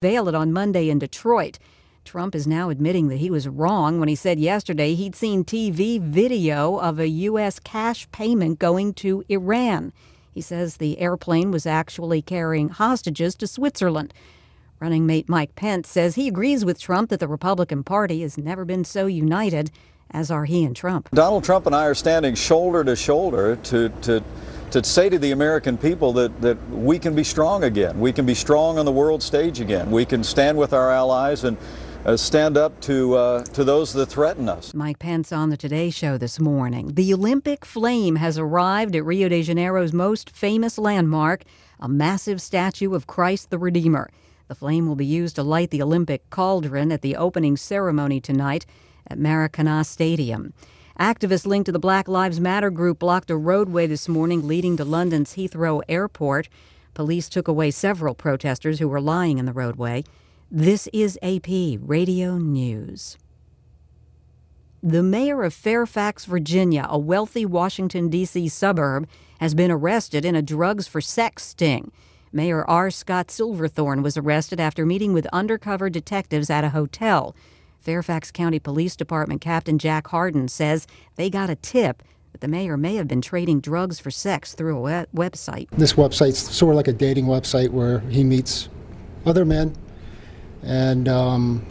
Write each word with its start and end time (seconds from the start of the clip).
Veil 0.00 0.28
it 0.28 0.34
on 0.36 0.52
Monday 0.52 0.90
in 0.90 1.00
Detroit. 1.00 1.58
Trump 2.04 2.32
is 2.36 2.46
now 2.46 2.70
admitting 2.70 3.08
that 3.08 3.16
he 3.16 3.30
was 3.30 3.48
wrong 3.48 3.98
when 3.98 4.08
he 4.08 4.14
said 4.14 4.38
yesterday 4.38 4.94
he'd 4.94 5.16
seen 5.16 5.42
TV 5.42 6.00
video 6.00 6.76
of 6.76 7.00
a 7.00 7.08
U.S. 7.08 7.58
cash 7.58 8.08
payment 8.12 8.60
going 8.60 8.94
to 8.94 9.24
Iran. 9.28 9.92
He 10.32 10.40
says 10.40 10.76
the 10.76 11.00
airplane 11.00 11.50
was 11.50 11.66
actually 11.66 12.22
carrying 12.22 12.68
hostages 12.68 13.34
to 13.34 13.48
Switzerland. 13.48 14.14
Running 14.78 15.04
mate 15.04 15.28
Mike 15.28 15.56
Pence 15.56 15.88
says 15.88 16.14
he 16.14 16.28
agrees 16.28 16.64
with 16.64 16.80
Trump 16.80 17.10
that 17.10 17.18
the 17.18 17.26
Republican 17.26 17.82
Party 17.82 18.22
has 18.22 18.38
never 18.38 18.64
been 18.64 18.84
so 18.84 19.06
united, 19.06 19.72
as 20.12 20.30
are 20.30 20.44
he 20.44 20.62
and 20.62 20.76
Trump. 20.76 21.10
Donald 21.10 21.42
Trump 21.42 21.66
and 21.66 21.74
I 21.74 21.86
are 21.86 21.94
standing 21.94 22.36
shoulder 22.36 22.84
to 22.84 22.94
shoulder 22.94 23.56
to, 23.56 23.88
to, 24.02 24.22
to 24.70 24.84
say 24.84 25.08
to 25.08 25.18
the 25.18 25.32
American 25.32 25.78
people 25.78 26.12
that, 26.14 26.40
that 26.40 26.56
we 26.70 26.98
can 26.98 27.14
be 27.14 27.24
strong 27.24 27.64
again. 27.64 27.98
We 27.98 28.12
can 28.12 28.26
be 28.26 28.34
strong 28.34 28.78
on 28.78 28.84
the 28.84 28.92
world 28.92 29.22
stage 29.22 29.60
again. 29.60 29.90
We 29.90 30.04
can 30.04 30.22
stand 30.22 30.58
with 30.58 30.72
our 30.72 30.90
allies 30.90 31.44
and 31.44 31.56
uh, 32.04 32.16
stand 32.16 32.56
up 32.56 32.80
to 32.80 33.16
uh, 33.16 33.44
to 33.44 33.64
those 33.64 33.92
that 33.92 34.06
threaten 34.06 34.48
us. 34.48 34.72
Mike 34.72 34.98
Pence 34.98 35.32
on 35.32 35.50
the 35.50 35.56
Today 35.56 35.90
Show 35.90 36.16
this 36.16 36.38
morning. 36.38 36.94
The 36.94 37.12
Olympic 37.12 37.64
flame 37.64 38.16
has 38.16 38.38
arrived 38.38 38.94
at 38.94 39.04
Rio 39.04 39.28
de 39.28 39.42
Janeiro's 39.42 39.92
most 39.92 40.30
famous 40.30 40.78
landmark, 40.78 41.42
a 41.80 41.88
massive 41.88 42.40
statue 42.40 42.94
of 42.94 43.06
Christ 43.06 43.50
the 43.50 43.58
Redeemer. 43.58 44.10
The 44.46 44.54
flame 44.54 44.86
will 44.86 44.96
be 44.96 45.04
used 45.04 45.36
to 45.36 45.42
light 45.42 45.70
the 45.70 45.82
Olympic 45.82 46.30
cauldron 46.30 46.90
at 46.92 47.02
the 47.02 47.16
opening 47.16 47.56
ceremony 47.56 48.20
tonight 48.20 48.64
at 49.06 49.18
Maracana 49.18 49.84
Stadium. 49.84 50.54
Activists 50.98 51.46
linked 51.46 51.66
to 51.66 51.72
the 51.72 51.78
Black 51.78 52.08
Lives 52.08 52.40
Matter 52.40 52.70
group 52.70 52.98
blocked 52.98 53.30
a 53.30 53.36
roadway 53.36 53.86
this 53.86 54.08
morning 54.08 54.48
leading 54.48 54.76
to 54.76 54.84
London's 54.84 55.34
Heathrow 55.34 55.80
Airport. 55.88 56.48
Police 56.92 57.28
took 57.28 57.46
away 57.46 57.70
several 57.70 58.16
protesters 58.16 58.80
who 58.80 58.88
were 58.88 59.00
lying 59.00 59.38
in 59.38 59.44
the 59.44 59.52
roadway. 59.52 60.02
This 60.50 60.88
is 60.92 61.16
AP 61.22 61.78
Radio 61.80 62.36
News. 62.38 63.16
The 64.82 65.04
mayor 65.04 65.44
of 65.44 65.54
Fairfax, 65.54 66.24
Virginia, 66.24 66.84
a 66.90 66.98
wealthy 66.98 67.46
Washington, 67.46 68.08
D.C. 68.08 68.48
suburb, 68.48 69.08
has 69.38 69.54
been 69.54 69.70
arrested 69.70 70.24
in 70.24 70.34
a 70.34 70.42
drugs 70.42 70.88
for 70.88 71.00
sex 71.00 71.44
sting. 71.44 71.92
Mayor 72.32 72.68
R. 72.68 72.90
Scott 72.90 73.30
Silverthorne 73.30 74.02
was 74.02 74.16
arrested 74.16 74.58
after 74.58 74.84
meeting 74.84 75.12
with 75.12 75.26
undercover 75.32 75.88
detectives 75.88 76.50
at 76.50 76.64
a 76.64 76.70
hotel. 76.70 77.36
Fairfax 77.80 78.30
County 78.30 78.58
Police 78.58 78.96
Department 78.96 79.40
Captain 79.40 79.78
Jack 79.78 80.08
Harden 80.08 80.48
says 80.48 80.86
they 81.16 81.30
got 81.30 81.50
a 81.50 81.56
tip 81.56 82.02
that 82.32 82.40
the 82.40 82.48
mayor 82.48 82.76
may 82.76 82.96
have 82.96 83.08
been 83.08 83.22
trading 83.22 83.60
drugs 83.60 83.98
for 83.98 84.10
sex 84.10 84.54
through 84.54 84.86
a 84.86 85.06
website. 85.14 85.68
This 85.70 85.94
website's 85.94 86.38
sort 86.54 86.74
of 86.74 86.76
like 86.76 86.88
a 86.88 86.92
dating 86.92 87.26
website 87.26 87.70
where 87.70 88.00
he 88.00 88.24
meets 88.24 88.68
other 89.24 89.44
men, 89.44 89.74
and 90.62 91.08
um, 91.08 91.66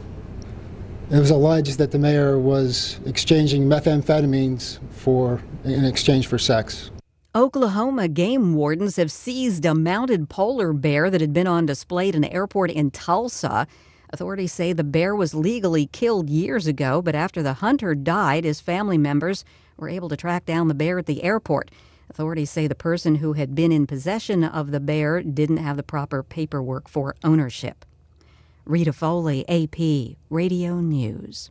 it 1.12 1.20
was 1.20 1.30
alleged 1.30 1.78
that 1.78 1.92
the 1.92 2.00
mayor 2.00 2.38
was 2.40 3.00
exchanging 3.06 3.64
methamphetamines 3.64 4.80
for 4.92 5.42
in 5.64 5.86
exchange 5.86 6.28
for 6.28 6.38
sex. 6.38 6.92
Oklahoma 7.36 8.08
game 8.08 8.56
wardens 8.56 8.96
have 8.96 9.12
seized 9.12 9.64
a 9.64 9.76
mounted 9.76 10.28
polar 10.28 10.74
bear 10.74 11.10
that 11.12 11.22
had 11.22 11.34
been 11.34 11.46
on 11.46 11.68
display 11.68 12.10
at 12.10 12.16
an 12.16 12.24
airport 12.26 12.72
in 12.72 12.90
Tulsa. 12.90 13.68
Authorities 14.10 14.54
say 14.54 14.72
the 14.72 14.84
bear 14.84 15.16
was 15.16 15.34
legally 15.34 15.88
killed 15.88 16.30
years 16.30 16.66
ago, 16.66 17.02
but 17.02 17.16
after 17.16 17.44
the 17.44 17.56
hunter 17.56 17.94
died, 17.94 18.46
his 18.46 18.62
family 18.62 18.98
members 18.98 19.44
were 19.76 19.90
able 19.90 20.10
to 20.10 20.18
track 20.18 20.46
down 20.46 20.68
the 20.68 20.74
bear 20.74 20.98
at 20.98 21.06
the 21.06 21.24
airport. 21.24 21.70
Authorities 22.10 22.50
say 22.50 22.68
the 22.68 22.76
person 22.76 23.16
who 23.16 23.34
had 23.34 23.54
been 23.54 23.72
in 23.72 23.86
possession 23.86 24.44
of 24.44 24.72
the 24.72 24.80
bear 24.80 25.22
didn't 25.22 25.58
have 25.58 25.76
the 25.76 25.84
proper 25.84 26.24
paperwork 26.24 26.88
for 26.88 27.16
ownership. 27.24 27.86
Rita 28.66 28.94
Foley, 28.94 29.48
AP, 29.50 30.18
Radio 30.30 30.80
News. 30.80 31.50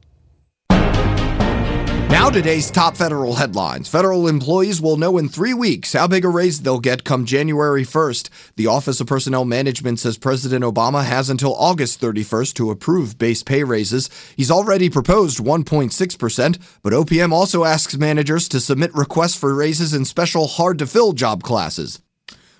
Now, 2.08 2.30
today's 2.30 2.70
top 2.70 2.96
federal 2.96 3.34
headlines. 3.34 3.88
Federal 3.88 4.28
employees 4.28 4.81
will 4.81 4.97
know 4.97 5.19
in 5.19 5.28
three 5.28 5.53
weeks 5.53 5.92
how 5.92 6.06
big 6.06 6.25
a 6.25 6.28
raise 6.28 6.62
they'll 6.62 6.78
get 6.78 7.03
come 7.03 7.26
January 7.26 7.82
1st. 7.82 8.31
The 8.54 8.69
Office 8.69 9.00
of 9.00 9.08
Personnel 9.08 9.44
Management 9.44 9.98
says 9.98 10.16
President 10.16 10.64
Obama 10.64 11.04
has 11.04 11.28
until 11.28 11.56
August 11.56 12.00
31st 12.00 12.54
to 12.54 12.70
approve 12.70 13.19
base 13.19 13.42
pay 13.42 13.64
raises. 13.64 14.08
He's 14.36 14.53
already 14.53 14.88
proposed 14.88 15.38
1.6%, 15.38 16.58
but 16.81 16.92
OPM 16.92 17.32
also 17.32 17.64
asks 17.64 17.97
managers 17.97 18.48
to 18.50 18.60
submit 18.60 18.94
requests 18.94 19.36
for 19.36 19.52
raises 19.52 19.92
in 19.92 20.04
special 20.04 20.47
hard 20.47 20.78
to 20.78 20.86
fill 20.86 21.12
job 21.12 21.42
classes. 21.42 22.00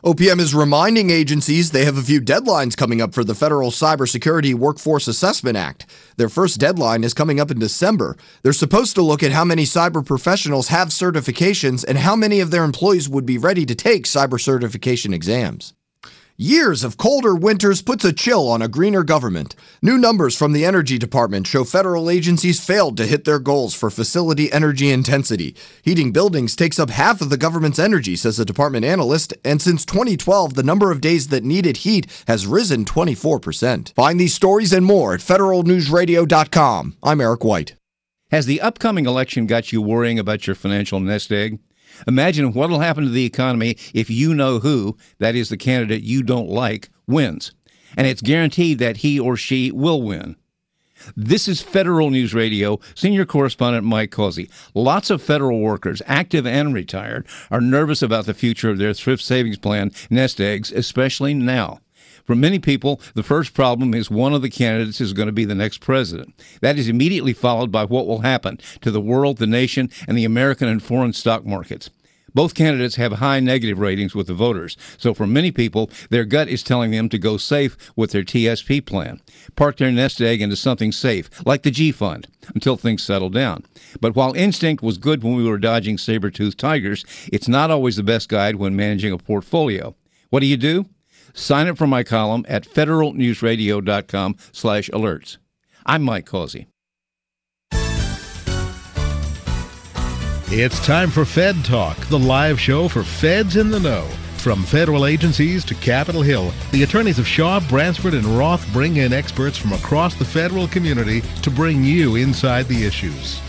OPM 0.07 0.39
is 0.39 0.55
reminding 0.55 1.11
agencies 1.11 1.73
they 1.73 1.85
have 1.85 1.97
a 1.97 2.03
few 2.03 2.21
deadlines 2.21 2.77
coming 2.77 3.01
up 3.01 3.13
for 3.13 3.25
the 3.25 3.35
Federal 3.35 3.73
Cybersecurity 3.73 4.55
Workforce 4.55 5.09
Assessment 5.09 5.57
Act. 5.57 5.85
Their 6.17 6.29
first 6.29 6.61
deadline 6.61 7.03
is 7.03 7.13
coming 7.13 7.41
up 7.41 7.51
in 7.51 7.59
December. 7.59 8.17
They're 8.45 8.53
supposed 8.53 8.95
to 8.95 9.03
look 9.03 9.25
at 9.25 9.33
how 9.33 9.45
many 9.45 9.65
cyber 9.65 10.07
professionals 10.07 10.69
have 10.69 10.91
certifications 10.91 11.85
and 11.85 11.99
how 11.99 12.15
many 12.15 12.39
of 12.39 12.53
their 12.53 12.63
employees 12.63 13.09
would 13.09 13.27
be 13.27 13.37
ready 13.37 13.67
to 13.67 13.75
take 13.75 14.05
cyber 14.05 14.41
certification 14.41 15.13
exams. 15.13 15.75
Years 16.39 16.85
of 16.85 16.99
colder 16.99 17.35
winters 17.35 17.81
puts 17.81 18.05
a 18.05 18.13
chill 18.13 18.47
on 18.47 18.61
a 18.61 18.69
greener 18.69 19.03
government. 19.03 19.55
New 19.81 19.97
numbers 19.97 20.37
from 20.37 20.53
the 20.53 20.67
Energy 20.67 20.99
Department 20.99 21.47
show 21.47 21.65
federal 21.65 22.11
agencies 22.11 22.63
failed 22.63 22.99
to 22.99 23.07
hit 23.07 23.25
their 23.25 23.39
goals 23.39 23.73
for 23.73 23.89
facility 23.89 24.53
energy 24.53 24.91
intensity. 24.91 25.57
Heating 25.81 26.13
buildings 26.13 26.55
takes 26.55 26.79
up 26.79 26.91
half 26.91 27.23
of 27.23 27.31
the 27.31 27.39
government's 27.39 27.79
energy, 27.79 28.17
says 28.17 28.39
a 28.39 28.45
department 28.45 28.85
analyst, 28.85 29.33
and 29.47 29.63
since 29.63 29.87
2012, 29.87 30.53
the 30.53 30.63
number 30.63 30.91
of 30.91 31.01
days 31.01 31.29
that 31.29 31.43
needed 31.43 31.79
heat 31.79 32.07
has 32.29 32.47
risen 32.47 32.85
24%. 32.85 33.95
Find 33.95 34.21
these 34.21 34.35
stories 34.35 34.75
and 34.75 34.85
more 34.85 35.15
at 35.15 35.21
federalnewsradio.com. 35.21 36.97
I'm 37.03 37.21
Eric 37.23 37.45
White. 37.45 37.77
Has 38.31 38.45
the 38.45 38.61
upcoming 38.61 39.07
election 39.07 39.47
got 39.47 39.73
you 39.73 39.81
worrying 39.81 40.19
about 40.19 40.47
your 40.47 40.55
financial 40.55 41.01
nest 41.01 41.33
egg? 41.33 41.61
Imagine 42.07 42.53
what 42.53 42.71
will 42.71 42.81
happen 42.81 43.05
to 43.05 43.11
the 43.11 43.25
economy 43.25 43.77
if 43.95 44.11
you 44.11 44.35
know 44.35 44.59
who, 44.59 44.97
that 45.19 45.35
is 45.35 45.49
the 45.49 45.57
candidate 45.57 46.03
you 46.03 46.23
don't 46.23 46.49
like, 46.49 46.91
wins. 47.07 47.53
And 47.97 48.07
it's 48.07 48.23
guaranteed 48.23 48.79
that 48.79 48.99
he 48.99 49.19
or 49.19 49.37
she 49.37 49.71
will 49.71 50.03
win. 50.03 50.37
This 51.17 51.47
is 51.47 51.61
Federal 51.61 52.11
News 52.11 52.35
Radio, 52.35 52.81
senior 52.95 53.25
correspondent 53.25 53.85
Mike 53.85 54.11
Causey. 54.11 54.51
Lots 54.75 55.11
of 55.11 55.23
federal 55.23 55.61
workers, 55.61 56.03
active 56.07 56.47
and 56.47 56.75
retired, 56.75 57.27
are 57.51 57.61
nervous 57.61 58.03
about 58.03 58.27
the 58.27 58.35
future 58.35 58.71
of 58.71 58.79
their 58.79 58.95
thrift 58.95 59.23
savings 59.23 59.59
plan 59.59 59.93
nest 60.11 60.41
eggs, 60.41 60.73
especially 60.73 61.35
now. 61.35 61.81
For 62.27 62.35
many 62.35 62.59
people, 62.59 63.01
the 63.15 63.23
first 63.23 63.55
problem 63.55 63.95
is 63.95 64.11
one 64.11 64.35
of 64.35 64.43
the 64.43 64.51
candidates 64.51 65.01
is 65.01 65.13
going 65.13 65.27
to 65.27 65.33
be 65.33 65.45
the 65.45 65.55
next 65.55 65.81
president. 65.81 66.35
That 66.61 66.77
is 66.77 66.89
immediately 66.89 67.33
followed 67.33 67.71
by 67.71 67.85
what 67.85 68.09
will 68.09 68.23
happen 68.23 68.59
to 68.81 68.91
the 68.91 69.01
world, 69.01 69.39
the 69.39 69.47
nation, 69.47 69.91
and 70.09 70.19
the 70.19 70.25
American 70.25 70.69
and 70.69 70.83
foreign 70.83 71.13
stock 71.13 71.47
markets. 71.47 71.89
Both 72.35 72.55
candidates 72.55 72.97
have 72.97 73.13
high 73.13 73.39
negative 73.39 73.79
ratings 73.79 74.15
with 74.15 74.27
the 74.27 74.35
voters, 74.35 74.77
so 74.99 75.15
for 75.15 75.27
many 75.27 75.51
people, 75.53 75.89
their 76.11 76.25
gut 76.25 76.49
is 76.49 76.63
telling 76.63 76.91
them 76.91 77.09
to 77.09 77.19
go 77.19 77.37
safe 77.37 77.79
with 77.95 78.11
their 78.11 78.25
TSP 78.25 78.85
plan. 78.85 79.23
Park 79.55 79.77
their 79.77 79.93
nest 79.93 80.21
egg 80.21 80.43
into 80.43 80.57
something 80.57 80.93
safe, 80.93 81.31
like 81.47 81.63
the 81.63 81.71
G 81.71 81.93
Fund, 81.93 82.27
until 82.55 82.77
things 82.77 83.03
settle 83.03 83.31
down. 83.31 83.65
But 84.01 84.17
while 84.17 84.35
instinct 84.35 84.83
was 84.83 84.99
good 84.99 85.23
when 85.23 85.37
we 85.37 85.49
were 85.49 85.59
dodging 85.59 85.97
saber-toothed 85.97 86.59
tigers, 86.59 87.07
it's 87.33 87.49
not 87.49 87.71
always 87.71 87.97
the 87.97 88.03
best 88.03 88.29
guide 88.29 88.57
when 88.57 88.77
managing 88.77 89.13
a 89.13 89.19
portfolio. 89.19 89.95
What 90.29 90.41
do 90.41 90.47
you 90.47 90.59
do? 90.59 90.87
Sign 91.37 91.69
up 91.69 91.77
for 91.77 91.87
my 91.87 92.03
column 92.03 92.45
at 92.49 92.65
federalnewsradio.com 92.65 94.37
slash 94.53 94.91
alerts. 94.91 95.37
I'm 95.85 96.03
Mike 96.03 96.27
Causey. 96.27 96.67
It's 100.49 100.85
time 100.87 101.11
for 101.11 101.25
Fed 101.25 101.57
Talk, 101.65 101.99
the 102.07 102.19
live 102.19 102.59
show 102.59 102.89
for 102.89 103.05
feds 103.05 103.57
in 103.57 103.71
the 103.71 103.81
know. 103.81 104.09
From 104.39 104.63
federal 104.63 105.05
agencies 105.05 105.65
to 105.65 105.75
Capitol 105.75 106.23
Hill, 106.23 106.53
the 106.71 106.85
attorneys 106.85 107.19
of 107.19 107.27
Shaw, 107.27 107.61
Bransford, 107.69 108.15
and 108.15 108.25
Roth 108.25 108.67
bring 108.73 108.97
in 108.97 109.13
experts 109.13 109.59
from 109.59 109.73
across 109.73 110.15
the 110.15 110.25
federal 110.25 110.69
community 110.69 111.21
to 111.43 111.51
bring 111.51 111.85
you 111.85 112.17
inside 112.17 112.67
the 112.67 112.85
issues. 112.85 113.41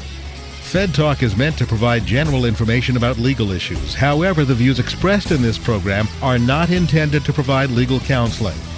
Fed 0.67 0.93
Talk 0.93 1.23
is 1.23 1.37
meant 1.37 1.57
to 1.59 1.65
provide 1.65 2.05
general 2.05 2.43
information 2.43 2.97
about 2.97 3.17
legal 3.17 3.53
issues. 3.53 3.95
However, 3.95 4.43
the 4.43 4.53
views 4.53 4.79
expressed 4.79 5.31
in 5.31 5.41
this 5.41 5.57
program 5.57 6.09
are 6.21 6.37
not 6.37 6.71
intended 6.71 7.23
to 7.23 7.31
provide 7.31 7.71
legal 7.71 8.01
counseling. 8.01 8.57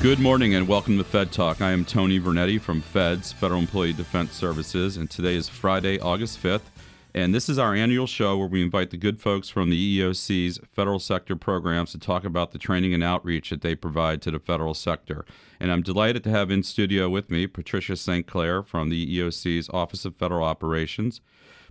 Good 0.00 0.20
morning 0.20 0.54
and 0.54 0.68
welcome 0.68 0.96
to 0.98 1.02
Fed 1.02 1.32
Talk. 1.32 1.60
I 1.60 1.72
am 1.72 1.84
Tony 1.84 2.20
Vernetti 2.20 2.60
from 2.60 2.82
Feds, 2.82 3.32
Federal 3.32 3.58
Employee 3.58 3.92
Defense 3.92 4.32
Services, 4.32 4.96
and 4.96 5.10
today 5.10 5.34
is 5.34 5.48
Friday, 5.48 5.98
August 5.98 6.40
5th. 6.40 6.70
And 7.14 7.34
this 7.34 7.48
is 7.48 7.58
our 7.58 7.74
annual 7.74 8.06
show 8.06 8.38
where 8.38 8.46
we 8.46 8.62
invite 8.62 8.90
the 8.90 8.96
good 8.96 9.20
folks 9.20 9.48
from 9.48 9.70
the 9.70 9.98
EEOC's 9.98 10.60
federal 10.70 11.00
sector 11.00 11.34
programs 11.34 11.90
to 11.90 11.98
talk 11.98 12.22
about 12.22 12.52
the 12.52 12.58
training 12.58 12.94
and 12.94 13.02
outreach 13.02 13.50
that 13.50 13.60
they 13.60 13.74
provide 13.74 14.22
to 14.22 14.30
the 14.30 14.38
federal 14.38 14.72
sector. 14.72 15.24
And 15.58 15.72
I'm 15.72 15.82
delighted 15.82 16.22
to 16.24 16.30
have 16.30 16.52
in 16.52 16.62
studio 16.62 17.08
with 17.08 17.28
me 17.28 17.48
Patricia 17.48 17.96
St. 17.96 18.24
Clair 18.24 18.62
from 18.62 18.90
the 18.90 19.18
EEOC's 19.18 19.68
Office 19.70 20.04
of 20.04 20.14
Federal 20.14 20.44
Operations. 20.44 21.20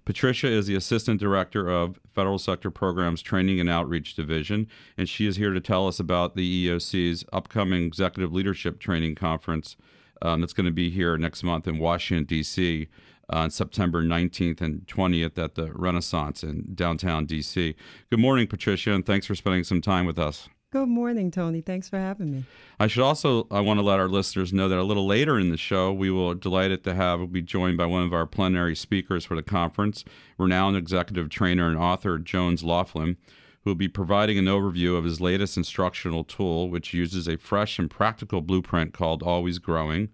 Patricia 0.08 0.48
is 0.48 0.68
the 0.68 0.76
Assistant 0.76 1.20
Director 1.20 1.70
of 1.70 2.00
Federal 2.14 2.40
Sector 2.40 2.72
Programs 2.72 3.22
Training 3.22 3.60
and 3.60 3.70
Outreach 3.70 4.16
Division, 4.16 4.70
and 4.98 5.10
she 5.10 5.28
is 5.28 5.36
here 5.36 5.52
to 5.52 5.60
tell 5.60 5.86
us 5.86 6.00
about 6.00 6.34
the 6.34 6.70
EEOC's 6.70 7.26
upcoming 7.34 7.84
Executive 7.84 8.32
Leadership 8.32 8.80
Training 8.80 9.16
Conference 9.16 9.76
um, 10.22 10.40
that's 10.40 10.54
going 10.54 10.66
to 10.66 10.72
be 10.72 10.90
here 10.90 11.18
next 11.18 11.44
month 11.44 11.68
in 11.68 11.78
Washington, 11.78 12.24
D.C. 12.24 12.88
On 13.32 13.50
September 13.52 14.02
19th 14.02 14.62
and 14.62 14.88
20th 14.88 15.38
at 15.38 15.56
the 15.56 15.74
Renaissance 15.74 16.42
in 16.42 16.74
downtown 16.74 17.26
D.C. 17.26 17.76
Good 18.10 18.20
morning, 18.22 18.48
Patricia, 18.48 18.94
and 18.94 19.06
thanks 19.06 19.26
for 19.26 19.36
spending 19.36 19.66
some 19.66 19.82
time 19.82 20.06
with 20.06 20.18
us. 20.18 20.48
Good 20.78 20.90
morning, 20.90 21.32
Tony. 21.32 21.62
Thanks 21.62 21.90
for 21.90 21.98
having 21.98 22.32
me. 22.32 22.44
I 22.80 22.86
should 22.86 23.02
also 23.02 23.48
I 23.50 23.62
want 23.62 23.80
to 23.80 23.84
let 23.84 24.00
our 24.00 24.08
listeners 24.08 24.54
know 24.54 24.70
that 24.70 24.78
a 24.78 24.84
little 24.84 25.08
later 25.08 25.40
in 25.40 25.50
the 25.50 25.58
show 25.58 25.92
we 25.92 26.12
will 26.12 26.36
delighted 26.36 26.84
to 26.84 26.94
have 26.94 27.18
we'll 27.18 27.28
be 27.28 27.42
joined 27.42 27.80
by 27.80 27.88
one 27.88 28.04
of 28.04 28.14
our 28.14 28.28
plenary 28.28 28.76
speakers 28.76 29.26
for 29.26 29.36
the 29.36 29.42
conference, 29.42 30.06
renowned 30.38 30.78
executive 30.78 31.30
trainer 31.30 31.68
and 31.68 31.80
author 31.80 32.20
Jones 32.20 32.62
Loflin, 32.62 33.18
who 33.64 33.72
will 33.72 33.76
be 33.76 33.88
providing 33.88 34.38
an 34.38 34.46
overview 34.46 34.96
of 34.96 35.04
his 35.04 35.20
latest 35.20 35.58
instructional 35.58 36.24
tool, 36.24 36.70
which 36.70 36.94
uses 36.94 37.28
a 37.28 37.38
fresh 37.38 37.80
and 37.80 37.90
practical 37.90 38.42
blueprint 38.42 38.94
called 38.94 39.24
Always 39.24 39.58
Growing 39.58 40.10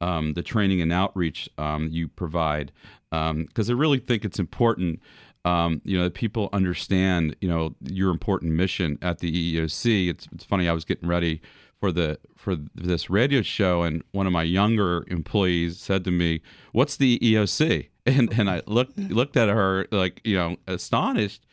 um, 0.00 0.32
the 0.32 0.42
training 0.42 0.80
and 0.80 0.94
outreach 0.94 1.50
um, 1.58 1.90
you 1.92 2.08
provide, 2.08 2.72
because 3.10 3.68
I 3.68 3.74
really 3.74 3.98
think 3.98 4.24
it's 4.24 4.38
important 4.38 5.00
um, 5.44 5.82
you 5.84 5.96
know, 5.98 6.04
that 6.04 6.14
people 6.14 6.48
understand, 6.52 7.36
you 7.40 7.48
know, 7.48 7.74
your 7.82 8.10
important 8.10 8.52
mission 8.52 8.98
at 9.02 9.18
the 9.18 9.30
EEOC. 9.30 10.08
It's, 10.08 10.28
it's 10.32 10.44
funny. 10.44 10.68
I 10.68 10.72
was 10.72 10.84
getting 10.84 11.08
ready 11.08 11.42
for 11.78 11.92
the 11.92 12.18
for 12.34 12.56
this 12.74 13.10
radio 13.10 13.42
show, 13.42 13.82
and 13.82 14.02
one 14.12 14.26
of 14.26 14.32
my 14.32 14.42
younger 14.42 15.04
employees 15.08 15.78
said 15.78 16.04
to 16.04 16.10
me, 16.10 16.40
"What's 16.72 16.96
the 16.96 17.18
EEOC?" 17.18 17.88
And 18.06 18.38
and 18.38 18.50
I 18.50 18.60
looked 18.66 18.98
looked 19.18 19.36
at 19.36 19.48
her 19.48 19.86
like 19.90 20.20
you 20.24 20.36
know 20.36 20.56
astonished, 20.66 21.46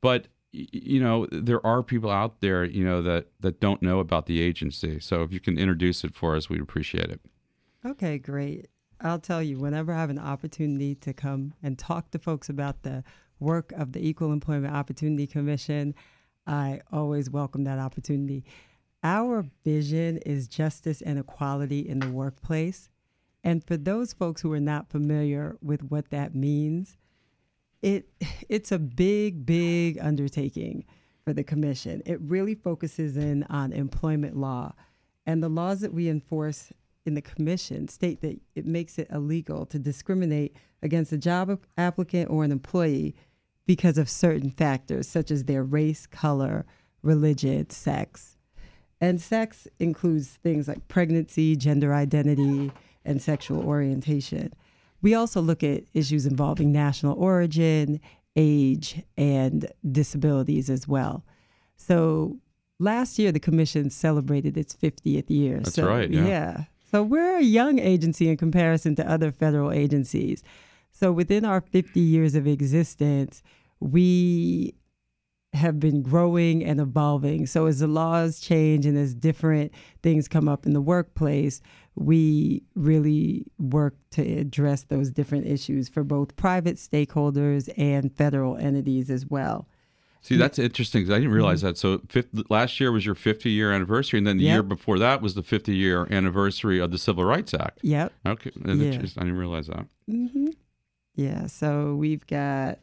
but 0.00 0.28
you 0.52 1.00
know 1.00 1.26
there 1.32 1.64
are 1.66 1.82
people 1.82 2.10
out 2.10 2.40
there 2.40 2.64
you 2.64 2.84
know 2.84 3.02
that 3.02 3.26
that 3.40 3.58
don't 3.58 3.82
know 3.82 3.98
about 3.98 4.26
the 4.26 4.40
agency. 4.40 5.00
So 5.00 5.22
if 5.22 5.32
you 5.32 5.40
can 5.40 5.58
introduce 5.58 6.04
it 6.04 6.14
for 6.14 6.36
us, 6.36 6.48
we'd 6.48 6.60
appreciate 6.60 7.10
it. 7.10 7.20
Okay, 7.84 8.18
great. 8.18 8.68
I'll 9.00 9.18
tell 9.18 9.42
you, 9.42 9.58
whenever 9.58 9.92
I 9.92 10.00
have 10.00 10.10
an 10.10 10.18
opportunity 10.18 10.94
to 10.96 11.12
come 11.12 11.54
and 11.62 11.78
talk 11.78 12.10
to 12.12 12.18
folks 12.18 12.48
about 12.48 12.82
the 12.82 13.04
work 13.38 13.72
of 13.72 13.92
the 13.92 14.06
Equal 14.06 14.32
Employment 14.32 14.74
Opportunity 14.74 15.26
Commission, 15.26 15.94
I 16.46 16.80
always 16.92 17.30
welcome 17.30 17.64
that 17.64 17.78
opportunity. 17.78 18.44
Our 19.02 19.44
vision 19.64 20.18
is 20.18 20.48
justice 20.48 21.02
and 21.02 21.18
equality 21.18 21.88
in 21.88 21.98
the 21.98 22.10
workplace. 22.10 22.88
And 23.44 23.64
for 23.64 23.76
those 23.76 24.12
folks 24.12 24.40
who 24.42 24.52
are 24.52 24.60
not 24.60 24.90
familiar 24.90 25.56
with 25.62 25.82
what 25.84 26.10
that 26.10 26.34
means, 26.34 26.96
it 27.82 28.08
it's 28.48 28.72
a 28.72 28.78
big, 28.78 29.46
big 29.46 29.98
undertaking 30.00 30.84
for 31.24 31.32
the 31.32 31.44
commission. 31.44 32.02
It 32.06 32.20
really 32.20 32.54
focuses 32.54 33.16
in 33.16 33.44
on 33.44 33.72
employment 33.72 34.36
law. 34.36 34.74
And 35.26 35.42
the 35.42 35.48
laws 35.48 35.80
that 35.80 35.92
we 35.92 36.08
enforce 36.08 36.72
in 37.04 37.14
the 37.14 37.22
commission 37.22 37.88
state 37.88 38.20
that 38.20 38.38
it 38.54 38.66
makes 38.66 38.98
it 38.98 39.08
illegal 39.12 39.66
to 39.66 39.78
discriminate 39.78 40.56
against 40.82 41.12
a 41.12 41.18
job 41.18 41.60
applicant 41.78 42.30
or 42.30 42.44
an 42.44 42.52
employee 42.52 43.14
because 43.66 43.98
of 43.98 44.08
certain 44.08 44.50
factors 44.50 45.08
such 45.08 45.30
as 45.30 45.44
their 45.44 45.62
race, 45.62 46.06
color, 46.06 46.64
religion, 47.02 47.68
sex. 47.70 48.36
And 49.00 49.20
sex 49.20 49.68
includes 49.78 50.28
things 50.42 50.68
like 50.68 50.88
pregnancy, 50.88 51.56
gender 51.56 51.92
identity, 51.92 52.72
and 53.04 53.20
sexual 53.20 53.62
orientation. 53.62 54.52
We 55.02 55.14
also 55.14 55.40
look 55.40 55.62
at 55.62 55.84
issues 55.92 56.26
involving 56.26 56.72
national 56.72 57.18
origin, 57.18 58.00
age, 58.36 59.02
and 59.16 59.70
disabilities 59.90 60.70
as 60.70 60.88
well. 60.88 61.24
So 61.76 62.38
last 62.78 63.18
year, 63.18 63.32
the 63.32 63.40
commission 63.40 63.90
celebrated 63.90 64.56
its 64.56 64.74
50th 64.74 65.28
year. 65.28 65.58
That's 65.58 65.74
so, 65.74 65.86
right. 65.86 66.10
Yeah. 66.10 66.26
yeah. 66.26 66.64
So 66.90 67.02
we're 67.02 67.38
a 67.38 67.42
young 67.42 67.78
agency 67.78 68.28
in 68.28 68.36
comparison 68.36 68.94
to 68.96 69.10
other 69.10 69.30
federal 69.30 69.72
agencies. 69.72 70.42
So 70.92 71.12
within 71.12 71.44
our 71.44 71.60
50 71.60 72.00
years 72.00 72.34
of 72.34 72.46
existence, 72.46 73.42
we 73.80 74.74
have 75.52 75.80
been 75.80 76.02
growing 76.02 76.64
and 76.64 76.80
evolving. 76.80 77.46
So 77.46 77.66
as 77.66 77.80
the 77.80 77.86
laws 77.86 78.40
change 78.40 78.86
and 78.86 78.96
as 78.96 79.14
different 79.14 79.72
things 80.02 80.28
come 80.28 80.48
up 80.48 80.66
in 80.66 80.72
the 80.72 80.80
workplace, 80.80 81.60
we 81.94 82.62
really 82.74 83.46
work 83.58 83.96
to 84.10 84.22
address 84.22 84.84
those 84.84 85.10
different 85.10 85.46
issues 85.46 85.88
for 85.88 86.04
both 86.04 86.36
private 86.36 86.76
stakeholders 86.76 87.72
and 87.76 88.12
federal 88.12 88.56
entities 88.56 89.10
as 89.10 89.26
well. 89.26 89.66
See, 90.20 90.36
that's 90.36 90.58
interesting 90.58 91.02
because 91.02 91.14
I 91.14 91.18
didn't 91.18 91.34
realize 91.34 91.60
mm-hmm. 91.60 91.68
that. 91.68 91.78
So, 91.78 92.00
fifth, 92.08 92.50
last 92.50 92.80
year 92.80 92.90
was 92.90 93.06
your 93.06 93.14
50 93.14 93.48
year 93.48 93.72
anniversary, 93.72 94.18
and 94.18 94.26
then 94.26 94.38
the 94.38 94.44
yep. 94.44 94.54
year 94.54 94.62
before 94.64 94.98
that 94.98 95.22
was 95.22 95.36
the 95.36 95.42
50 95.44 95.74
year 95.74 96.08
anniversary 96.10 96.80
of 96.80 96.90
the 96.90 96.98
Civil 96.98 97.24
Rights 97.24 97.54
Act. 97.54 97.78
Yep. 97.82 98.12
Okay. 98.26 98.50
Yeah. 98.56 98.72
I 98.72 98.74
didn't 98.74 99.36
realize 99.36 99.68
that. 99.68 99.86
Mm-hmm. 100.10 100.48
Yeah. 101.14 101.46
So, 101.46 101.94
we've 101.94 102.26
got 102.26 102.80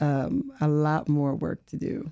um, 0.00 0.52
a 0.60 0.68
lot 0.68 1.08
more 1.08 1.34
work 1.34 1.64
to 1.66 1.76
do 1.76 2.10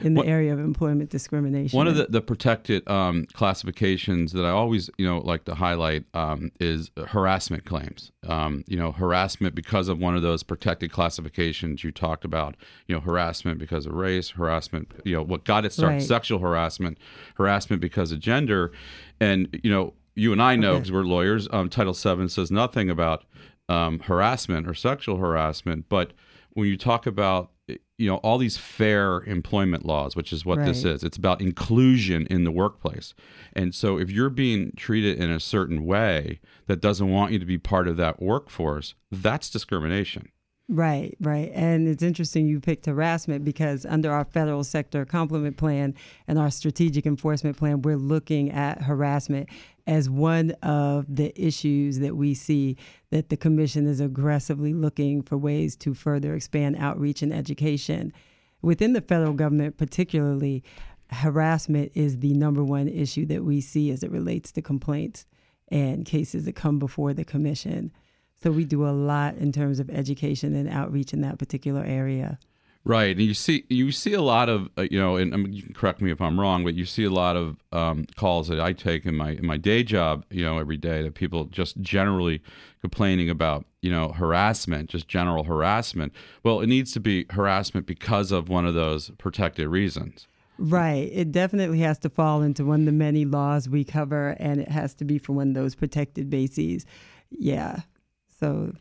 in 0.00 0.14
the 0.14 0.20
what, 0.20 0.28
area 0.28 0.52
of 0.52 0.58
employment 0.58 1.08
discrimination. 1.08 1.76
One 1.76 1.88
of 1.88 1.96
the, 1.96 2.06
the 2.06 2.20
protected 2.20 2.86
um, 2.88 3.26
classifications 3.32 4.32
that 4.32 4.44
I 4.44 4.50
always, 4.50 4.90
you 4.98 5.06
know, 5.06 5.18
like 5.18 5.44
to 5.44 5.54
highlight 5.54 6.04
um, 6.12 6.52
is 6.60 6.90
harassment 7.06 7.64
claims. 7.64 8.12
Um, 8.28 8.62
you 8.66 8.76
know, 8.76 8.92
harassment 8.92 9.54
because 9.54 9.88
of 9.88 9.98
one 9.98 10.14
of 10.14 10.22
those 10.22 10.42
protected 10.42 10.92
classifications 10.92 11.82
you 11.82 11.92
talked 11.92 12.24
about. 12.24 12.56
You 12.86 12.94
know, 12.94 13.00
harassment 13.00 13.58
because 13.58 13.86
of 13.86 13.92
race, 13.92 14.30
harassment. 14.30 14.92
You 15.04 15.16
know, 15.16 15.22
what 15.22 15.44
got 15.44 15.64
it 15.64 15.72
started, 15.72 15.94
right. 15.94 16.02
sexual 16.02 16.40
harassment, 16.40 16.98
harassment 17.36 17.80
because 17.80 18.12
of 18.12 18.20
gender, 18.20 18.72
and 19.18 19.58
you 19.62 19.70
know, 19.70 19.94
you 20.14 20.32
and 20.32 20.42
I 20.42 20.56
know 20.56 20.74
because 20.74 20.90
okay. 20.90 20.96
we're 20.96 21.04
lawyers. 21.04 21.48
Um, 21.52 21.70
Title 21.70 21.94
VII 21.94 22.28
says 22.28 22.50
nothing 22.50 22.90
about 22.90 23.24
um, 23.68 24.00
harassment 24.00 24.68
or 24.68 24.74
sexual 24.74 25.16
harassment, 25.16 25.86
but 25.88 26.12
when 26.56 26.68
you 26.68 26.76
talk 26.76 27.06
about 27.06 27.50
you 27.98 28.08
know 28.08 28.16
all 28.16 28.38
these 28.38 28.56
fair 28.56 29.22
employment 29.24 29.84
laws 29.84 30.16
which 30.16 30.32
is 30.32 30.44
what 30.46 30.58
right. 30.58 30.66
this 30.66 30.84
is 30.84 31.04
it's 31.04 31.16
about 31.16 31.40
inclusion 31.40 32.26
in 32.26 32.44
the 32.44 32.50
workplace 32.50 33.12
and 33.52 33.74
so 33.74 33.98
if 33.98 34.10
you're 34.10 34.30
being 34.30 34.72
treated 34.76 35.18
in 35.18 35.30
a 35.30 35.40
certain 35.40 35.84
way 35.84 36.40
that 36.66 36.80
doesn't 36.80 37.10
want 37.10 37.32
you 37.32 37.38
to 37.38 37.44
be 37.44 37.58
part 37.58 37.88
of 37.88 37.96
that 37.96 38.22
workforce 38.22 38.94
that's 39.10 39.50
discrimination 39.50 40.28
Right, 40.68 41.16
right. 41.20 41.52
And 41.54 41.86
it's 41.86 42.02
interesting 42.02 42.48
you 42.48 42.58
picked 42.58 42.86
harassment 42.86 43.44
because 43.44 43.86
under 43.86 44.10
our 44.10 44.24
federal 44.24 44.64
sector 44.64 45.04
complement 45.04 45.56
plan 45.56 45.94
and 46.26 46.40
our 46.40 46.50
strategic 46.50 47.06
enforcement 47.06 47.56
plan, 47.56 47.82
we're 47.82 47.96
looking 47.96 48.50
at 48.50 48.82
harassment 48.82 49.48
as 49.86 50.10
one 50.10 50.50
of 50.62 51.06
the 51.08 51.32
issues 51.40 52.00
that 52.00 52.16
we 52.16 52.34
see 52.34 52.76
that 53.10 53.28
the 53.28 53.36
commission 53.36 53.86
is 53.86 54.00
aggressively 54.00 54.74
looking 54.74 55.22
for 55.22 55.38
ways 55.38 55.76
to 55.76 55.94
further 55.94 56.34
expand 56.34 56.74
outreach 56.80 57.22
and 57.22 57.32
education. 57.32 58.12
within 58.60 58.94
the 58.94 59.00
federal 59.00 59.34
government, 59.34 59.76
particularly, 59.76 60.64
harassment 61.10 61.92
is 61.94 62.18
the 62.18 62.34
number 62.34 62.64
one 62.64 62.88
issue 62.88 63.24
that 63.26 63.44
we 63.44 63.60
see 63.60 63.92
as 63.92 64.02
it 64.02 64.10
relates 64.10 64.50
to 64.50 64.60
complaints 64.60 65.26
and 65.68 66.04
cases 66.04 66.44
that 66.44 66.56
come 66.56 66.80
before 66.80 67.12
the 67.14 67.24
commission. 67.24 67.92
So 68.42 68.50
we 68.50 68.64
do 68.64 68.86
a 68.86 68.90
lot 68.90 69.36
in 69.36 69.52
terms 69.52 69.80
of 69.80 69.90
education 69.90 70.54
and 70.54 70.68
outreach 70.68 71.12
in 71.12 71.20
that 71.22 71.38
particular 71.38 71.82
area. 71.84 72.38
Right, 72.86 73.16
and 73.16 73.20
you 73.20 73.34
see 73.34 73.64
you 73.68 73.90
see 73.90 74.12
a 74.12 74.22
lot 74.22 74.48
of 74.48 74.68
uh, 74.78 74.82
you 74.82 75.00
know, 75.00 75.16
and 75.16 75.34
I 75.34 75.38
mean, 75.38 75.52
you 75.52 75.64
can 75.64 75.74
correct 75.74 76.00
me 76.00 76.12
if 76.12 76.20
I'm 76.20 76.38
wrong, 76.38 76.62
but 76.62 76.74
you 76.74 76.84
see 76.84 77.02
a 77.02 77.10
lot 77.10 77.34
of 77.34 77.56
um, 77.72 78.06
calls 78.14 78.46
that 78.46 78.60
I 78.60 78.74
take 78.74 79.04
in 79.04 79.16
my 79.16 79.30
in 79.30 79.44
my 79.44 79.56
day 79.56 79.82
job, 79.82 80.24
you 80.30 80.44
know, 80.44 80.58
every 80.58 80.76
day 80.76 81.02
that 81.02 81.14
people 81.14 81.46
just 81.46 81.80
generally 81.80 82.40
complaining 82.80 83.28
about 83.28 83.64
you 83.82 83.90
know 83.90 84.10
harassment, 84.10 84.88
just 84.88 85.08
general 85.08 85.42
harassment. 85.42 86.12
Well, 86.44 86.60
it 86.60 86.68
needs 86.68 86.92
to 86.92 87.00
be 87.00 87.26
harassment 87.30 87.86
because 87.86 88.30
of 88.30 88.48
one 88.48 88.66
of 88.66 88.74
those 88.74 89.10
protected 89.18 89.66
reasons. 89.66 90.28
Right. 90.58 91.10
It 91.12 91.32
definitely 91.32 91.80
has 91.80 91.98
to 91.98 92.08
fall 92.08 92.40
into 92.40 92.64
one 92.64 92.80
of 92.80 92.86
the 92.86 92.92
many 92.92 93.24
laws 93.24 93.68
we 93.68 93.82
cover, 93.82 94.36
and 94.38 94.60
it 94.60 94.68
has 94.68 94.94
to 94.94 95.04
be 95.04 95.18
for 95.18 95.32
one 95.32 95.48
of 95.48 95.54
those 95.54 95.74
protected 95.74 96.30
bases. 96.30 96.86
Yeah. 97.30 97.80
So 98.38 98.72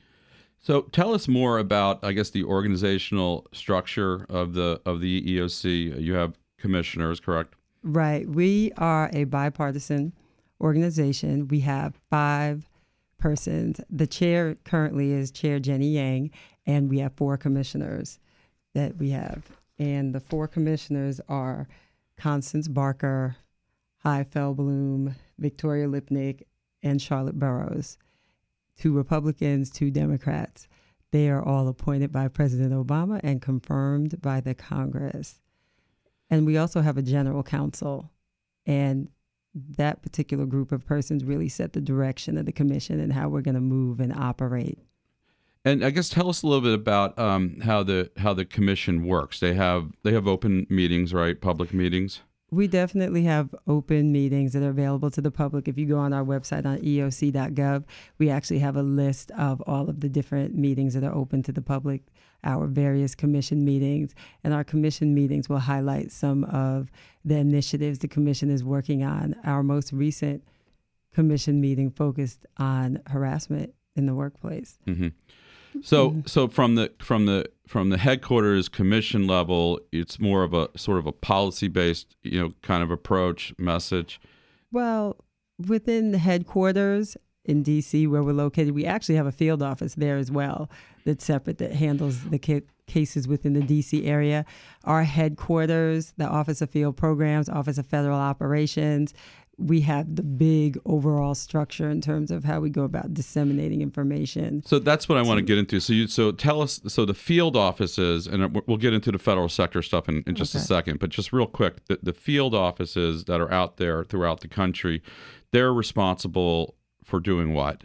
So 0.60 0.84
tell 0.84 1.14
us 1.14 1.28
more 1.28 1.60
about, 1.60 2.04
I 2.04 2.12
guess, 2.12 2.32
the 2.32 2.44
organizational 2.44 3.48
structure 3.54 4.26
of 4.30 4.54
the 4.54 4.82
of 4.86 5.02
the 5.02 5.22
EEOC. 5.22 6.02
You 6.02 6.14
have 6.14 6.38
commissioners, 6.60 7.20
correct? 7.20 7.56
Right. 7.84 8.28
We 8.28 8.72
are 8.78 9.10
a 9.14 9.26
bipartisan 9.26 10.14
organization. 10.60 11.48
We 11.48 11.60
have 11.62 12.00
five 12.10 12.68
persons. 13.20 13.80
The 13.90 14.08
chair 14.08 14.56
currently 14.66 15.12
is 15.12 15.32
Chair 15.32 15.60
Jenny 15.60 15.90
Yang, 15.90 16.32
and 16.66 16.90
we 16.90 17.00
have 17.00 17.14
four 17.14 17.38
commissioners 17.38 18.20
that 18.74 18.98
we 18.98 19.12
have. 19.12 19.52
And 19.78 20.14
the 20.16 20.20
four 20.20 20.48
commissioners 20.48 21.22
are 21.30 21.68
Constance 22.18 22.68
Barker, 22.68 23.36
Chai 24.04 24.24
Feldblum, 24.24 25.16
Victoria 25.38 25.88
Lipnic, 25.88 26.44
and 26.82 27.02
Charlotte 27.02 27.38
Burrows. 27.38 27.98
Two 28.78 28.94
Republicans, 28.94 29.70
two 29.70 29.92
Democrats. 29.92 30.68
They 31.12 31.30
are 31.30 31.44
all 31.44 31.68
appointed 31.68 32.12
by 32.12 32.28
President 32.28 32.74
Obama 32.74 33.20
and 33.24 33.42
confirmed 33.42 34.22
by 34.22 34.42
the 34.42 34.54
Congress. 34.54 35.40
And 36.30 36.46
we 36.46 36.58
also 36.58 36.82
have 36.82 36.98
a 36.98 37.02
general 37.02 37.44
counsel. 37.44 38.12
And 38.66 39.10
that 39.78 40.02
particular 40.02 40.46
group 40.46 40.72
of 40.72 40.86
persons 40.86 41.24
really 41.24 41.48
set 41.48 41.74
the 41.74 41.82
direction 41.82 42.38
of 42.38 42.46
the 42.46 42.52
commission 42.52 43.00
and 43.00 43.14
how 43.14 43.30
we're 43.30 43.42
going 43.42 43.56
to 43.56 43.62
move 43.62 44.00
and 44.00 44.14
operate. 44.14 44.80
And 45.64 45.84
I 45.84 45.90
guess 45.90 46.10
tell 46.10 46.30
us 46.30 46.44
a 46.44 46.48
little 46.48 46.62
bit 46.62 46.74
about 46.74 47.18
um, 47.18 47.60
how 47.62 47.82
the 47.82 48.12
how 48.18 48.34
the 48.34 48.46
commission 48.46 49.04
works. 49.04 49.40
They 49.40 49.56
have 49.56 49.94
they 50.04 50.14
have 50.14 50.28
open 50.28 50.68
meetings, 50.70 51.14
right? 51.14 51.40
Public 51.40 51.74
meetings. 51.74 52.22
We 52.52 52.68
definitely 52.68 53.24
have 53.24 53.54
open 53.68 54.12
meetings 54.12 54.54
that 54.54 54.62
are 54.62 54.70
available 54.70 55.10
to 55.12 55.22
the 55.22 55.32
public. 55.32 55.68
If 55.68 55.78
you 55.78 55.88
go 55.88 55.98
on 55.98 56.14
our 56.14 56.24
website 56.24 56.66
on 56.66 56.78
eoc.gov, 56.78 57.84
we 58.20 58.30
actually 58.30 58.60
have 58.60 58.76
a 58.76 58.84
list 58.84 59.32
of 59.32 59.62
all 59.62 59.90
of 59.90 60.00
the 60.00 60.10
different 60.10 60.56
meetings 60.56 60.94
that 60.94 61.04
are 61.04 61.14
open 61.14 61.42
to 61.44 61.52
the 61.52 61.62
public, 61.62 62.04
our 62.44 62.68
various 62.68 63.16
commission 63.16 63.66
meetings. 63.66 64.14
And 64.44 64.54
our 64.54 64.64
commission 64.64 65.16
meetings 65.16 65.50
will 65.50 65.60
highlight 65.60 66.12
some 66.12 66.44
of 66.46 66.92
the 67.26 67.36
initiatives 67.38 68.00
the 68.00 68.08
commission 68.08 68.52
is 68.52 68.64
working 68.64 69.04
on. 69.04 69.36
Our 69.44 69.64
most 69.64 69.92
recent 69.92 70.44
commission 71.14 71.60
meeting 71.60 71.90
focused 71.90 72.46
on 72.58 73.02
harassment 73.08 73.74
in 73.96 74.06
the 74.06 74.14
workplace. 74.14 74.78
Mm-hmm. 74.86 75.08
So, 75.84 76.24
so 76.26 76.48
from 76.48 76.76
the 76.76 76.92
from 77.00 77.26
the 77.26 77.46
from 77.68 77.90
the 77.90 77.98
headquarters 77.98 78.70
commission 78.70 79.28
level, 79.28 79.80
it's 79.92 80.20
more 80.20 80.44
of 80.44 80.54
a 80.54 80.70
sort 80.78 81.00
of 81.00 81.06
a 81.06 81.12
policy 81.12 81.68
based, 81.68 82.16
you 82.24 82.40
know, 82.40 82.54
kind 82.62 82.84
of 82.84 82.92
approach 82.92 83.54
message. 83.58 84.20
Well, 84.72 85.18
within 85.68 86.12
the 86.12 86.18
headquarters 86.18 87.18
in 87.44 87.64
DC, 87.64 88.08
where 88.08 88.24
we're 88.24 88.34
located, 88.34 88.74
we 88.74 88.86
actually 88.86 89.16
have 89.16 89.28
a 89.28 89.32
field 89.32 89.62
office 89.62 89.96
there 89.96 90.18
as 90.18 90.32
well 90.32 90.70
that's 91.06 91.24
separate 91.24 91.60
that 91.60 91.72
handles 91.72 92.24
the 92.26 92.40
ca- 92.40 92.66
cases 92.88 93.28
within 93.28 93.54
the 93.54 93.62
DC 93.62 94.06
area. 94.06 94.46
Our 94.84 95.04
headquarters, 95.04 96.14
the 96.18 96.26
Office 96.26 96.62
of 96.62 96.70
Field 96.70 96.98
Programs, 96.98 97.48
Office 97.48 97.78
of 97.78 97.86
Federal 97.86 98.18
Operations, 98.18 99.14
we 99.58 99.82
have 99.82 100.16
the 100.16 100.24
big 100.24 100.78
overall 100.86 101.34
structure 101.34 101.90
in 101.90 102.02
terms 102.02 102.30
of 102.32 102.44
how 102.44 102.60
we 102.60 102.70
go 102.70 102.84
about 102.84 103.14
disseminating 103.14 103.82
information. 103.82 104.62
So 104.66 104.80
that's 104.80 105.08
what 105.08 105.18
I 105.18 105.22
want 105.22 105.38
to 105.38 105.46
get 105.46 105.58
into. 105.58 105.80
So 105.80 105.94
you 105.94 106.08
so 106.08 106.32
tell 106.32 106.62
us 106.62 106.82
so 106.88 107.06
the 107.06 107.14
field 107.14 107.56
offices, 107.56 108.28
and 108.28 108.54
we'll 108.68 108.78
get 108.78 108.94
into 108.94 109.12
the 109.12 109.20
federal 109.20 109.50
sector 109.50 109.82
stuff 109.82 110.10
in, 110.10 110.24
in 110.28 110.36
just 110.36 110.56
Okay. 110.56 110.62
a 110.62 110.66
second. 110.66 111.00
But 111.00 111.10
just 111.10 111.32
real 111.32 111.48
quick, 111.48 111.86
the, 111.86 112.00
the 112.04 112.14
field 112.14 112.54
offices 112.54 113.26
that 113.26 113.40
are 113.40 113.52
out 113.52 113.78
there 113.78 114.04
throughout 114.04 114.42
the 114.42 114.48
country, 114.48 115.02
they're 115.52 115.74
responsible 115.74 116.76
for 117.04 117.20
doing 117.20 117.54
what? 117.54 117.84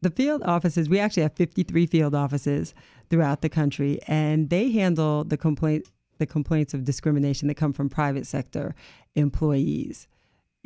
The 0.00 0.10
field 0.10 0.42
offices, 0.44 0.88
we 0.88 1.00
actually 1.00 1.24
have 1.24 1.34
53 1.34 1.86
field 1.86 2.14
offices 2.14 2.72
throughout 3.10 3.42
the 3.42 3.48
country, 3.48 3.98
and 4.06 4.48
they 4.48 4.70
handle 4.70 5.24
the 5.24 5.36
complaint 5.36 5.86
the 6.18 6.26
complaints 6.26 6.74
of 6.74 6.84
discrimination 6.84 7.46
that 7.46 7.54
come 7.54 7.72
from 7.72 7.88
private 7.88 8.26
sector 8.26 8.74
employees 9.14 10.08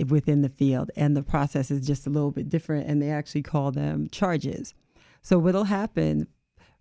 within 0.08 0.42
the 0.42 0.49
field. 0.49 0.90
And 0.96 1.16
the 1.16 1.22
process 1.22 1.70
is 1.70 1.87
just 1.87 2.06
a 2.06 2.11
little 2.11 2.30
bit 2.30 2.49
different, 2.49 2.88
and 2.88 3.00
they 3.00 3.11
actually 3.11 3.42
call 3.42 3.70
them 3.72 4.08
charges. 4.11 4.75
So 5.22 5.38
what'll 5.38 5.64
happen? 5.64 6.26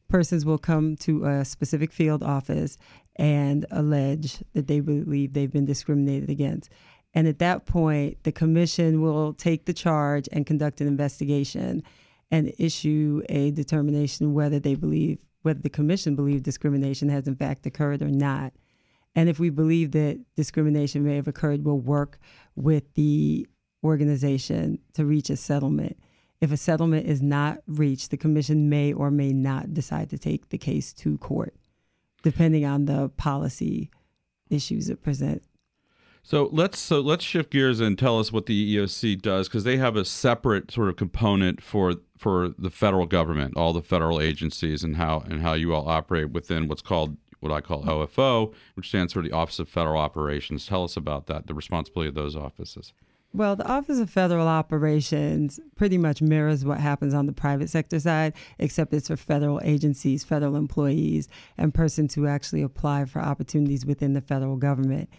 Persons 0.10 0.46
will 0.46 0.58
come 0.58 0.96
to 0.98 1.26
a 1.26 1.46
specific 1.46 1.92
field 1.92 2.24
office 2.24 2.78
and 3.16 3.66
allege 3.72 4.44
that 4.54 4.68
they 4.68 4.80
believe 4.80 5.34
they've 5.34 5.52
been 5.52 5.66
discriminated 5.66 6.30
against. 6.30 6.70
And 7.14 7.28
at 7.28 7.40
that 7.40 7.66
point, 7.66 8.24
the 8.24 8.32
commission 8.32 9.02
will 9.02 9.34
take 9.34 9.66
the 9.66 9.74
charge 9.74 10.28
and 10.32 10.46
conduct 10.46 10.82
an 10.82 10.88
investigation 10.88 11.84
and 12.32 12.54
issue 12.58 13.22
a 13.30 13.52
determination 13.52 14.34
whether 14.34 14.60
they 14.60 14.76
believe, 14.76 15.20
whether 15.42 15.60
the 15.60 15.70
commission 15.70 16.16
believes 16.16 16.42
discrimination 16.42 17.10
has 17.10 17.28
in 17.28 17.36
fact 17.36 17.66
occurred 17.66 18.02
or 18.02 18.10
not. 18.10 18.54
And 19.16 19.30
if 19.30 19.40
we 19.40 19.50
believe 19.50 19.92
that 19.92 20.20
discrimination 20.36 21.04
may 21.04 21.16
have 21.16 21.28
occurred, 21.28 21.66
we'll 21.66 21.80
work 21.80 22.20
with 22.56 22.94
the 22.94 23.48
organization 23.84 24.80
to 24.94 25.06
reach 25.06 25.30
a 25.30 25.36
settlement. 25.36 25.98
If 26.40 26.52
a 26.52 26.58
settlement 26.58 27.08
is 27.08 27.22
not 27.22 27.60
reached, 27.68 28.12
the 28.12 28.18
commission 28.18 28.70
may 28.70 28.94
or 28.94 29.12
may 29.12 29.34
not 29.34 29.74
decide 29.74 30.10
to 30.12 30.18
take 30.18 30.50
the 30.50 30.58
case 30.58 30.94
to 30.94 31.18
court, 31.18 31.56
depending 32.24 32.66
on 32.66 32.86
the 32.86 33.10
policy 33.10 33.92
issues 34.50 34.90
it 34.90 35.02
present. 35.02 35.44
So 36.24 36.50
let's 36.52 36.78
so 36.78 37.00
let's 37.02 37.24
shift 37.24 37.52
gears 37.52 37.80
and 37.80 37.98
tell 37.98 38.20
us 38.20 38.32
what 38.32 38.46
the 38.46 38.76
EEOC 38.76 39.22
does 39.22 39.48
because 39.48 39.64
they 39.64 39.78
have 39.78 39.96
a 39.96 40.06
separate 40.06 40.72
sort 40.72 40.90
of 40.90 40.96
component 40.96 41.62
for 41.62 41.96
for 42.18 42.50
the 42.60 42.70
federal 42.70 43.08
government, 43.08 43.58
all 43.58 43.74
the 43.74 43.82
federal 43.82 44.22
agencies, 44.22 44.84
and 44.84 44.98
how 44.98 45.24
and 45.28 45.42
how 45.42 45.54
you 45.54 45.74
all 45.74 45.90
operate 45.90 46.30
within 46.30 46.68
what's 46.68 46.84
called 46.84 47.18
what 47.42 47.52
I 47.52 47.60
call 47.60 47.84
OFO, 47.84 48.54
which 48.76 48.88
stands 48.88 49.14
for 49.14 49.22
the 49.22 49.32
Office 49.32 49.60
of 49.60 49.68
Federal 49.68 50.00
Operations. 50.00 50.66
Tell 50.66 50.84
us 50.84 50.96
about 50.96 51.28
that, 51.28 51.48
the 51.48 51.54
responsibility 51.54 52.08
of 52.08 52.16
those 52.16 52.36
offices. 52.36 52.94
Well, 53.34 53.56
the 53.56 53.68
Office 53.68 54.00
of 54.00 54.10
Federal 54.10 54.48
Operations 54.48 55.60
pretty 55.76 55.98
much 55.98 56.22
mirrors 56.22 56.66
what 56.66 56.80
happens 56.80 57.14
on 57.14 57.28
the 57.28 57.34
private 57.34 57.70
sector 57.70 58.00
side, 58.00 58.34
except 58.60 58.94
it's 58.94 59.08
for 59.08 59.16
federal 59.16 59.62
agencies, 59.64 60.24
federal 60.24 60.56
employees, 60.56 61.30
and 61.58 61.74
persons 61.74 62.14
who 62.14 62.28
actually 62.28 62.62
apply 62.62 63.06
for 63.06 63.20
opportunities 63.20 63.86
within 63.86 64.14
the 64.14 64.22
federal 64.22 64.58
government. 64.58 65.10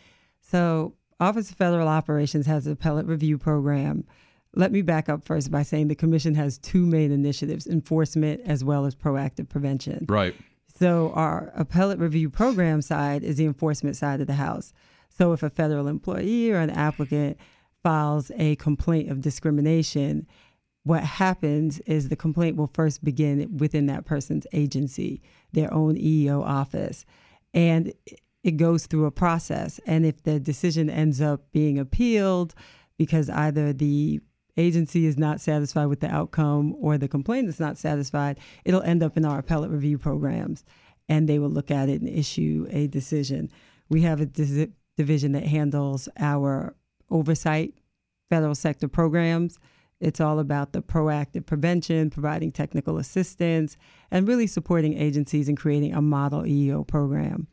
So, 0.40 0.94
Office 1.20 1.50
of 1.50 1.56
Federal 1.56 1.88
Operations 1.88 2.46
has 2.46 2.66
an 2.66 2.72
appellate 2.72 3.06
review 3.06 3.38
program. 3.38 4.04
Let 4.54 4.72
me 4.72 4.82
back 4.82 5.08
up 5.08 5.24
first 5.24 5.50
by 5.50 5.62
saying 5.62 5.88
the 5.88 5.94
Commission 5.94 6.34
has 6.34 6.58
two 6.58 6.84
main 6.84 7.12
initiatives 7.12 7.66
enforcement 7.66 8.42
as 8.44 8.62
well 8.62 8.84
as 8.84 8.94
proactive 8.94 9.48
prevention. 9.48 10.04
Right. 10.08 10.34
So 10.82 11.12
our 11.14 11.52
appellate 11.54 12.00
review 12.00 12.28
program 12.28 12.82
side 12.82 13.22
is 13.22 13.36
the 13.36 13.44
enforcement 13.44 13.94
side 13.94 14.20
of 14.20 14.26
the 14.26 14.32
house. 14.32 14.72
So 15.10 15.32
if 15.32 15.44
a 15.44 15.48
federal 15.48 15.86
employee 15.86 16.50
or 16.50 16.58
an 16.58 16.70
applicant 16.70 17.36
files 17.84 18.32
a 18.36 18.56
complaint 18.56 19.08
of 19.08 19.20
discrimination, 19.20 20.26
what 20.82 21.04
happens 21.04 21.78
is 21.86 22.08
the 22.08 22.16
complaint 22.16 22.56
will 22.56 22.72
first 22.74 23.04
begin 23.04 23.58
within 23.58 23.86
that 23.86 24.06
person's 24.06 24.44
agency, 24.52 25.22
their 25.52 25.72
own 25.72 25.94
EEO 25.94 26.44
office. 26.44 27.06
And 27.54 27.92
it 28.42 28.56
goes 28.56 28.86
through 28.86 29.06
a 29.06 29.12
process. 29.12 29.78
And 29.86 30.04
if 30.04 30.24
the 30.24 30.40
decision 30.40 30.90
ends 30.90 31.20
up 31.20 31.42
being 31.52 31.78
appealed 31.78 32.56
because 32.98 33.30
either 33.30 33.72
the 33.72 34.20
agency 34.56 35.06
is 35.06 35.18
not 35.18 35.40
satisfied 35.40 35.86
with 35.86 36.00
the 36.00 36.12
outcome 36.12 36.74
or 36.78 36.98
the 36.98 37.08
complaint 37.08 37.48
is 37.48 37.60
not 37.60 37.78
satisfied, 37.78 38.38
it'll 38.64 38.82
end 38.82 39.02
up 39.02 39.16
in 39.16 39.24
our 39.24 39.38
appellate 39.38 39.70
review 39.70 39.98
programs 39.98 40.64
and 41.08 41.28
they 41.28 41.38
will 41.38 41.50
look 41.50 41.70
at 41.70 41.88
it 41.88 42.00
and 42.00 42.08
issue 42.08 42.66
a 42.70 42.86
decision. 42.86 43.50
We 43.88 44.02
have 44.02 44.20
a 44.20 44.26
dis- 44.26 44.68
division 44.96 45.32
that 45.32 45.44
handles 45.44 46.08
our 46.18 46.74
oversight 47.10 47.74
federal 48.30 48.54
sector 48.54 48.88
programs. 48.88 49.58
It's 50.00 50.20
all 50.20 50.38
about 50.38 50.72
the 50.72 50.82
proactive 50.82 51.46
prevention, 51.46 52.10
providing 52.10 52.50
technical 52.50 52.98
assistance, 52.98 53.76
and 54.10 54.26
really 54.26 54.46
supporting 54.46 54.98
agencies 54.98 55.48
and 55.48 55.56
creating 55.56 55.94
a 55.94 56.02
model 56.02 56.42
EEO 56.42 56.86
program. 56.86 57.46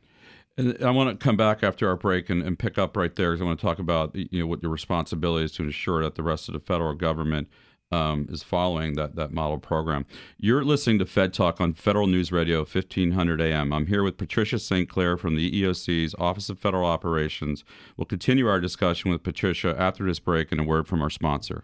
And 0.60 0.84
I 0.84 0.92
want 0.92 1.10
to 1.10 1.24
come 1.24 1.38
back 1.38 1.64
after 1.64 1.88
our 1.88 1.96
break 1.96 2.30
and, 2.30 2.44
and 2.44 2.60
pick 2.60 2.78
up 2.78 2.98
right 2.98 3.16
there 3.16 3.32
because 3.32 3.42
I 3.42 3.46
want 3.46 3.62
to 3.62 3.66
talk 3.66 3.80
about 3.80 4.14
you 4.14 4.42
know 4.42 4.46
what 4.46 4.62
your 4.62 4.70
responsibility 4.70 5.46
is 5.46 5.54
to 5.54 5.64
ensure 5.64 6.04
that 6.04 6.16
the 6.16 6.22
rest 6.22 6.50
of 6.50 6.54
the 6.54 6.60
federal 6.60 6.94
government 6.96 7.48
um, 7.94 8.28
is 8.30 8.44
following 8.44 8.96
that 8.96 9.16
that 9.16 9.32
model 9.32 9.58
program. 9.58 10.06
You're 10.38 10.66
listening 10.66 11.00
to 11.00 11.06
Fed 11.06 11.34
Talk 11.34 11.62
on 11.62 11.76
Federal 11.76 12.08
News 12.08 12.34
Radio 12.34 12.60
1500 12.60 13.40
AM. 13.40 13.72
I'm 13.72 13.88
here 13.88 14.04
with 14.04 14.18
Patricia 14.18 14.60
St. 14.60 14.90
Clair 14.90 15.16
from 15.16 15.38
the 15.38 15.50
EOC's 15.50 16.14
Office 16.20 16.50
of 16.50 16.60
Federal 16.60 16.86
Operations. 16.86 17.64
We'll 17.96 18.04
continue 18.04 18.50
our 18.50 18.60
discussion 18.60 19.12
with 19.12 19.24
Patricia 19.24 19.74
after 19.80 20.06
this 20.06 20.20
break 20.20 20.52
and 20.52 20.60
a 20.60 20.66
word 20.66 20.88
from 20.88 21.02
our 21.02 21.10
sponsor. 21.10 21.64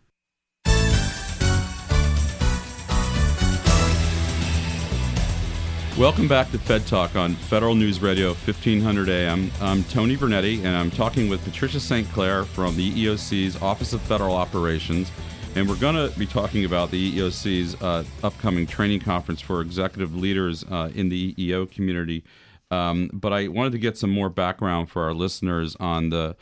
Welcome 6.01 6.27
back 6.27 6.49
to 6.49 6.57
Fed 6.57 6.87
Talk 6.87 7.15
on 7.15 7.35
Federal 7.35 7.75
News 7.75 8.01
Radio 8.01 8.29
1500 8.29 9.07
AM. 9.07 9.51
I'm 9.61 9.83
Tony 9.83 10.17
Vernetti, 10.17 10.57
and 10.57 10.75
I'm 10.75 10.89
talking 10.89 11.29
with 11.29 11.43
Patricia 11.43 11.79
St. 11.79 12.09
Clair 12.11 12.43
from 12.43 12.75
the 12.75 12.91
EEOC's 12.91 13.61
Office 13.61 13.93
of 13.93 14.01
Federal 14.01 14.35
Operations. 14.35 15.11
And 15.53 15.69
we're 15.69 15.75
going 15.75 15.93
to 15.93 16.11
be 16.17 16.25
talking 16.25 16.65
about 16.65 16.89
the 16.89 17.19
EEOC's 17.19 17.79
uh, 17.83 18.03
upcoming 18.23 18.65
training 18.65 19.01
conference 19.01 19.41
for 19.41 19.61
executive 19.61 20.15
leaders 20.15 20.65
uh, 20.71 20.89
in 20.95 21.09
the 21.09 21.35
EEO 21.35 21.69
community. 21.69 22.23
Um, 22.71 23.11
but 23.13 23.31
I 23.31 23.47
wanted 23.49 23.73
to 23.73 23.77
get 23.77 23.95
some 23.95 24.09
more 24.09 24.31
background 24.31 24.89
for 24.89 25.03
our 25.03 25.13
listeners 25.13 25.75
on 25.79 26.09
the 26.09 26.35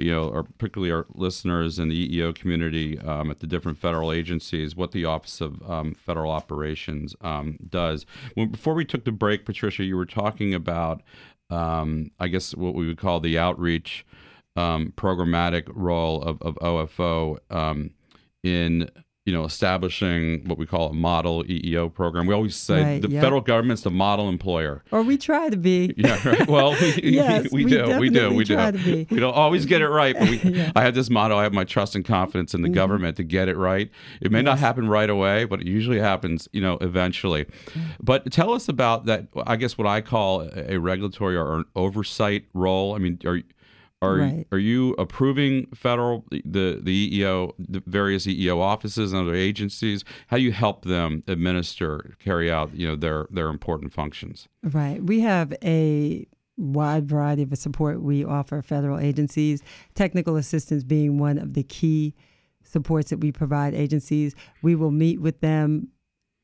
you 0.00 0.10
know, 0.10 0.28
or 0.28 0.44
particularly 0.44 0.92
our 0.92 1.06
listeners 1.14 1.78
in 1.78 1.88
the 1.88 2.08
EEO 2.08 2.34
community 2.34 2.98
um, 3.00 3.30
at 3.30 3.40
the 3.40 3.46
different 3.46 3.78
federal 3.78 4.12
agencies, 4.12 4.74
what 4.74 4.92
the 4.92 5.04
Office 5.04 5.40
of 5.40 5.62
um, 5.70 5.94
Federal 5.94 6.30
Operations 6.30 7.14
um, 7.20 7.58
does. 7.68 8.06
When, 8.34 8.48
before 8.48 8.74
we 8.74 8.84
took 8.84 9.04
the 9.04 9.12
break, 9.12 9.44
Patricia, 9.44 9.84
you 9.84 9.96
were 9.96 10.06
talking 10.06 10.54
about, 10.54 11.02
um, 11.50 12.10
I 12.18 12.28
guess, 12.28 12.54
what 12.54 12.74
we 12.74 12.86
would 12.86 12.98
call 12.98 13.20
the 13.20 13.38
outreach 13.38 14.06
um, 14.56 14.92
programmatic 14.96 15.64
role 15.68 16.22
of, 16.22 16.40
of 16.42 16.56
OFO 16.56 17.38
um, 17.50 17.90
in 18.42 18.88
you 19.30 19.36
know, 19.36 19.44
establishing 19.44 20.42
what 20.48 20.58
we 20.58 20.66
call 20.66 20.90
a 20.90 20.92
model 20.92 21.44
EEO 21.44 21.94
program. 21.94 22.26
We 22.26 22.34
always 22.34 22.56
say 22.56 22.82
Right, 22.82 23.00
the 23.00 23.08
yep. 23.08 23.22
federal 23.22 23.40
government's 23.40 23.82
the 23.82 23.90
model 23.92 24.28
employer. 24.28 24.82
Or 24.90 25.04
we 25.04 25.16
try 25.16 25.48
to 25.48 25.56
be. 25.56 25.94
Yeah, 26.00 26.28
right. 26.28 26.48
Well, 26.48 26.72
we, 26.80 26.94
Yes, 27.02 27.52
we, 27.52 27.64
we 27.64 27.70
do, 27.70 27.98
we 27.98 28.08
do, 28.08 28.34
we 28.34 28.42
do. 28.42 28.56
to 28.56 28.72
be. 28.72 29.06
We 29.10 29.20
don't 29.20 29.34
always 29.34 29.66
get 29.66 29.82
it 29.82 29.88
right, 29.88 30.18
but 30.18 30.28
we, 30.28 30.40
I 30.74 30.82
have 30.82 30.94
this 30.94 31.10
motto: 31.10 31.36
I 31.36 31.44
have 31.44 31.52
my 31.52 31.64
trust 31.64 31.94
and 31.94 32.04
confidence 32.04 32.54
in 32.54 32.62
the 32.62 32.68
mm-hmm. 32.68 32.74
government 32.74 33.16
to 33.18 33.22
get 33.22 33.48
it 33.48 33.56
right. 33.56 33.88
It 34.20 34.32
may 34.32 34.42
not 34.42 34.58
happen 34.58 34.88
right 34.88 35.10
away, 35.10 35.44
but 35.44 35.60
it 35.60 35.66
usually 35.66 36.00
happens, 36.00 36.48
you 36.52 36.60
know, 36.60 36.78
eventually. 36.80 37.46
But 38.02 38.32
tell 38.32 38.52
us 38.52 38.68
about 38.68 39.04
that. 39.06 39.28
I 39.46 39.56
guess 39.56 39.78
what 39.78 39.86
I 39.86 40.00
call 40.00 40.48
a 40.54 40.78
regulatory 40.78 41.36
or 41.36 41.58
an 41.58 41.66
oversight 41.76 42.46
role. 42.54 42.96
I 42.96 42.98
mean, 42.98 43.20
are 43.24 43.42
are 44.02 44.16
Right. 44.16 44.46
are 44.50 44.58
you 44.58 44.94
approving 44.94 45.66
federal 45.74 46.24
the 46.30 46.80
the 46.82 47.20
EEO 47.20 47.52
the 47.58 47.82
various 47.86 48.26
EEO 48.26 48.58
offices 48.58 49.12
and 49.12 49.22
other 49.22 49.34
agencies? 49.36 50.04
How 50.28 50.38
do 50.38 50.42
you 50.42 50.52
help 50.52 50.84
them 50.84 51.22
administer 51.28 52.14
carry 52.18 52.50
out 52.50 52.74
you 52.74 52.86
know 52.86 52.96
their 52.96 53.26
their 53.30 53.48
important 53.48 53.92
functions? 53.92 54.48
Right. 54.62 55.02
We 55.02 55.20
have 55.20 55.52
a 55.62 56.26
wide 56.56 57.06
variety 57.08 57.42
of 57.42 57.56
support 57.56 58.02
we 58.02 58.24
offer 58.24 58.60
federal 58.62 58.98
agencies, 58.98 59.62
technical 59.94 60.36
assistance 60.36 60.84
being 60.84 61.18
one 61.18 61.38
of 61.38 61.54
the 61.54 61.62
key 61.62 62.14
supports 62.62 63.10
that 63.10 63.18
we 63.18 63.32
provide 63.32 63.74
agencies. 63.74 64.34
We 64.62 64.74
will 64.74 64.90
meet 64.90 65.20
with 65.20 65.40
them 65.40 65.88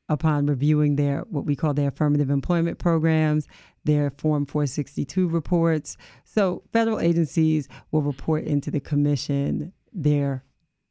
upon 0.09 0.45
reviewing 0.45 0.95
their 0.95 1.21
what 1.29 1.45
we 1.45 1.55
call 1.55 1.73
their 1.73 1.89
affirmative 1.89 2.29
employment 2.29 2.79
programs, 2.79 3.47
their 3.87 4.11
Form 4.11 4.45
462 4.45 5.27
reports. 5.27 5.97
So 6.25 6.61
federal 6.71 6.99
agencies 6.99 7.67
will 7.91 8.03
report 8.03 8.43
into 8.43 8.69
the 8.69 8.79
commission 8.79 9.73
their 9.91 10.43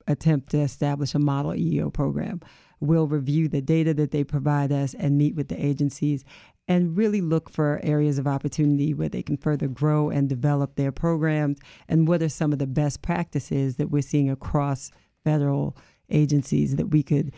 attempt 0.09 0.51
to 0.51 0.59
establish 0.59 1.15
a 1.15 1.19
model 1.19 1.53
EEO 1.53 1.93
program. 1.93 2.41
We'll 2.81 3.07
review 3.07 3.49
the 3.49 3.63
data 3.63 3.95
that 3.95 4.11
they 4.11 4.25
provide 4.25 4.73
us 4.73 4.95
and 4.95 5.17
meet 5.17 5.35
with 5.37 5.49
the 5.49 5.65
agencies 5.65 6.25
and 6.69 6.97
really 6.97 7.21
look 7.21 7.49
for 7.51 7.81
areas 7.83 8.19
of 8.19 8.27
opportunity 8.27 8.93
where 8.93 9.09
they 9.09 9.23
can 9.23 9.37
further 9.37 9.69
grow 9.69 10.11
and 10.11 10.29
develop 10.29 10.75
their 10.75 10.91
programs 10.91 11.59
and 11.89 12.09
what 12.09 12.23
are 12.23 12.29
some 12.29 12.53
of 12.53 12.59
the 12.59 12.67
best 12.67 13.03
practices 13.03 13.77
that 13.77 13.91
we're 13.91 14.03
seeing 14.03 14.31
across 14.31 14.91
federal 15.23 15.77
agencies 16.11 16.77
that 16.77 16.87
we 16.87 17.03
could 17.03 17.33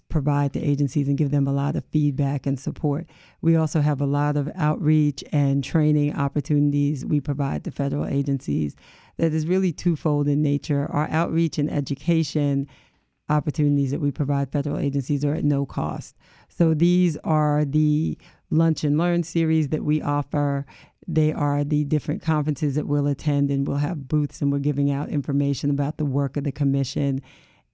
provide 0.00 0.52
to 0.52 0.60
agencies 0.60 1.08
and 1.08 1.18
give 1.18 1.30
them 1.30 1.46
a 1.46 1.52
lot 1.52 1.76
of 1.76 1.84
feedback 1.86 2.46
and 2.46 2.58
support. 2.58 3.06
We 3.40 3.56
also 3.56 3.80
have 3.80 4.00
a 4.00 4.06
lot 4.06 4.36
of 4.36 4.50
outreach 4.54 5.22
and 5.32 5.62
training 5.62 6.16
opportunities 6.16 7.04
we 7.04 7.20
provide 7.20 7.64
to 7.64 7.70
federal 7.70 8.06
agencies 8.06 8.76
that 9.18 9.32
is 9.32 9.46
really 9.46 9.72
twofold 9.72 10.28
in 10.28 10.42
nature. 10.42 10.86
Our 10.90 11.08
outreach 11.10 11.58
and 11.58 11.70
education 11.70 12.68
opportunities 13.28 13.90
that 13.90 14.00
we 14.00 14.10
provide 14.10 14.52
federal 14.52 14.78
agencies 14.78 15.24
are 15.24 15.34
at 15.34 15.44
no 15.44 15.64
cost. 15.64 16.16
So 16.48 16.74
these 16.74 17.16
are 17.18 17.64
the 17.64 18.18
lunch 18.50 18.84
and 18.84 18.98
learn 18.98 19.22
series 19.22 19.68
that 19.68 19.84
we 19.84 20.02
offer. 20.02 20.66
They 21.08 21.32
are 21.32 21.64
the 21.64 21.84
different 21.84 22.22
conferences 22.22 22.74
that 22.74 22.86
we'll 22.86 23.06
attend, 23.06 23.50
and 23.50 23.66
we'll 23.66 23.78
have 23.78 24.08
booths 24.08 24.40
and 24.40 24.52
we're 24.52 24.58
giving 24.58 24.90
out 24.90 25.08
information 25.08 25.70
about 25.70 25.96
the 25.96 26.04
work 26.04 26.36
of 26.36 26.44
the 26.44 26.52
commission. 26.52 27.20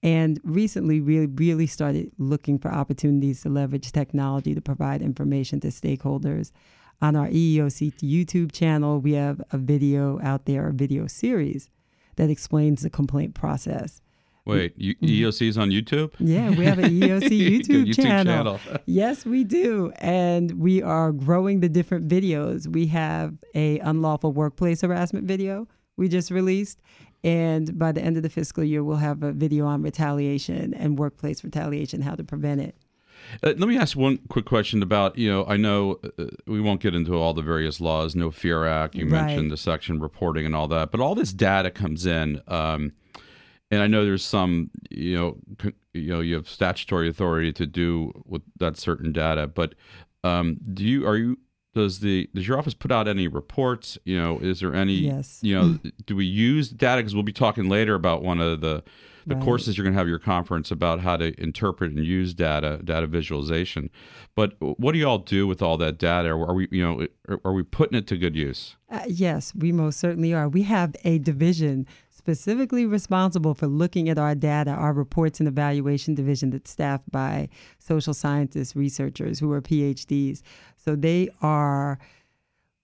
And 0.03 0.41
recently, 0.45 1.01
we 1.01 1.27
really 1.27 1.67
started 1.67 2.13
looking 2.19 2.59
for 2.59 2.73
opportunities 2.73 3.43
to 3.43 3.49
leverage 3.49 3.91
technology 3.91 4.55
to 4.55 4.61
provide 4.61 5.03
information 5.03 5.61
to 5.61 5.69
stakeholders. 5.69 6.53
On 7.01 7.17
our 7.17 7.29
EEOC 7.29 7.95
YouTube 8.01 8.53
channel, 8.53 9.01
we 9.01 9.13
have 9.13 9.41
a 9.53 9.59
video 9.59 10.21
out 10.23 10.47
there, 10.47 10.69
a 10.69 10.73
video 10.73 11.07
series 11.07 11.69
that 12.17 12.31
explains 12.31 12.83
the 12.83 12.91
complaint 12.91 13.35
process. 13.35 14.01
Wait, 14.45 14.73
you, 14.77 14.95
mm-hmm. 14.95 15.07
EOC 15.07 15.49
is 15.49 15.59
on 15.59 15.71
YouTube? 15.71 16.13
Yeah, 16.19 16.51
we 16.51 16.65
have 16.65 16.79
an 16.79 16.91
EEOC 16.91 17.29
YouTube, 17.29 17.87
YouTube 17.87 17.97
channel. 17.97 18.59
channel. 18.59 18.81
yes, 18.87 19.27
we 19.27 19.45
do, 19.45 19.93
and 19.97 20.59
we 20.59 20.83
are 20.83 21.13
growing 21.13 21.61
the 21.61 21.69
different 21.69 22.09
videos. 22.09 22.67
We 22.67 22.87
have 22.87 23.35
a 23.55 23.79
unlawful 23.81 24.33
workplace 24.33 24.81
harassment 24.81 25.27
video 25.27 25.69
we 25.99 26.09
just 26.09 26.31
released, 26.31 26.81
and 27.25 27.79
by 27.79 27.93
the 27.93 28.01
end 28.03 28.17
of 28.17 28.23
the 28.23 28.29
fiscal 28.31 28.63
year, 28.65 28.83
we'll 28.85 28.97
have 28.99 29.23
a 29.23 29.33
video 29.33 29.67
on 29.67 29.83
retaliation 29.83 30.75
and 30.75 30.99
workplace 30.99 31.43
retaliation, 31.45 32.03
how 32.03 32.15
to 32.15 32.25
prevent 32.25 32.61
it. 32.61 32.77
Uh, 33.43 33.49
let 33.59 33.69
me 33.69 33.77
ask 33.77 33.97
one 33.97 34.19
quick 34.29 34.45
question 34.47 34.83
about 34.83 35.19
you 35.19 35.29
know 35.31 35.45
I 35.47 35.57
know 35.57 35.99
uh, 36.19 36.27
we 36.47 36.61
won't 36.61 36.81
get 36.81 36.95
into 36.95 37.15
all 37.15 37.35
the 37.35 37.43
various 37.43 37.81
laws, 37.81 38.15
No 38.15 38.31
Fear 38.31 38.67
Act. 38.67 38.95
You 38.95 39.05
Right. 39.05 39.23
mentioned 39.27 39.51
the 39.51 39.57
section 39.57 40.01
reporting 40.01 40.47
and 40.47 40.55
all 40.55 40.69
that, 40.69 40.91
but 40.93 41.01
all 41.01 41.15
this 41.15 41.33
data 41.33 41.71
comes 41.71 42.07
in, 42.07 42.41
um, 42.47 42.93
and 43.71 43.83
I 43.83 43.87
know 43.89 44.05
there's 44.05 44.25
some 44.25 44.71
you 44.91 45.17
know 45.19 45.37
c- 45.61 45.75
you 45.95 46.09
know 46.11 46.21
you 46.21 46.37
have 46.37 46.49
statutory 46.49 47.09
authority 47.09 47.53
to 47.55 47.67
do 47.67 48.13
with 48.25 48.43
that 48.61 48.77
certain 48.79 49.13
data, 49.13 49.47
but 49.49 49.75
um, 50.25 50.59
do 50.73 50.85
you 50.85 51.07
are 51.07 51.17
you 51.17 51.39
does 51.79 52.01
the 52.01 52.29
does 52.35 52.47
your 52.47 52.59
office 52.59 52.75
put 52.75 52.93
out 52.93 53.09
any 53.09 53.29
reports? 53.29 53.97
You 54.05 54.19
know, 54.19 54.39
is 54.41 54.61
there 54.61 54.75
any 54.75 54.95
Yes. 54.95 55.39
you 55.43 55.55
know 55.55 55.79
do 56.07 56.15
we 56.17 56.27
use 56.27 56.69
data? 56.69 57.01
Because 57.01 57.15
we'll 57.15 57.23
be 57.25 57.33
talking 57.33 57.69
later 57.69 57.95
about 57.95 58.23
one 58.23 58.41
of 58.41 58.61
the 58.61 58.83
the 59.27 59.35
Right. 59.35 59.45
courses 59.45 59.77
you're 59.77 59.85
going 59.85 59.93
to 59.93 59.99
have 59.99 60.09
your 60.09 60.19
conference 60.19 60.71
about 60.71 61.01
how 61.01 61.15
to 61.19 61.39
interpret 61.39 61.93
and 61.93 62.03
use 62.03 62.33
data, 62.33 62.81
data 62.83 63.07
visualization. 63.07 63.91
But 64.35 64.55
what 64.59 64.93
do 64.93 64.99
you 64.99 65.07
all 65.07 65.19
do 65.19 65.47
with 65.47 65.61
all 65.61 65.77
that 65.77 65.99
data? 65.99 66.31
Are 66.31 66.55
we, 66.55 66.67
you 66.71 66.83
know, 66.83 67.07
are- 67.29 67.39
are 67.45 67.53
we 67.53 67.63
putting 67.63 67.99
it 67.99 68.07
to 68.07 68.17
good 68.17 68.35
use? 68.35 68.77
Uh, 68.91 69.01
yes, 69.07 69.55
we 69.55 69.71
most 69.71 70.01
certainly 70.01 70.33
are. 70.33 70.49
We 70.49 70.63
have 70.63 70.97
a 71.05 71.19
division 71.19 71.87
specifically 72.29 72.85
responsible 72.85 73.55
for 73.55 73.67
looking 73.67 74.11
at 74.11 74.19
our 74.19 74.35
data, 74.35 74.71
our 74.71 74.93
reports 74.93 75.41
and 75.41 75.49
evaluation 75.49 76.15
division 76.15 76.51
that's 76.51 76.71
staffed 76.71 77.11
by 77.11 77.49
social 77.79 78.13
scientists, 78.13 78.77
researchers 78.77 79.39
who 79.39 79.51
are 79.51 79.63
PhDs. 79.63 80.43
So 80.77 80.95
they 80.95 81.31
are 81.41 81.99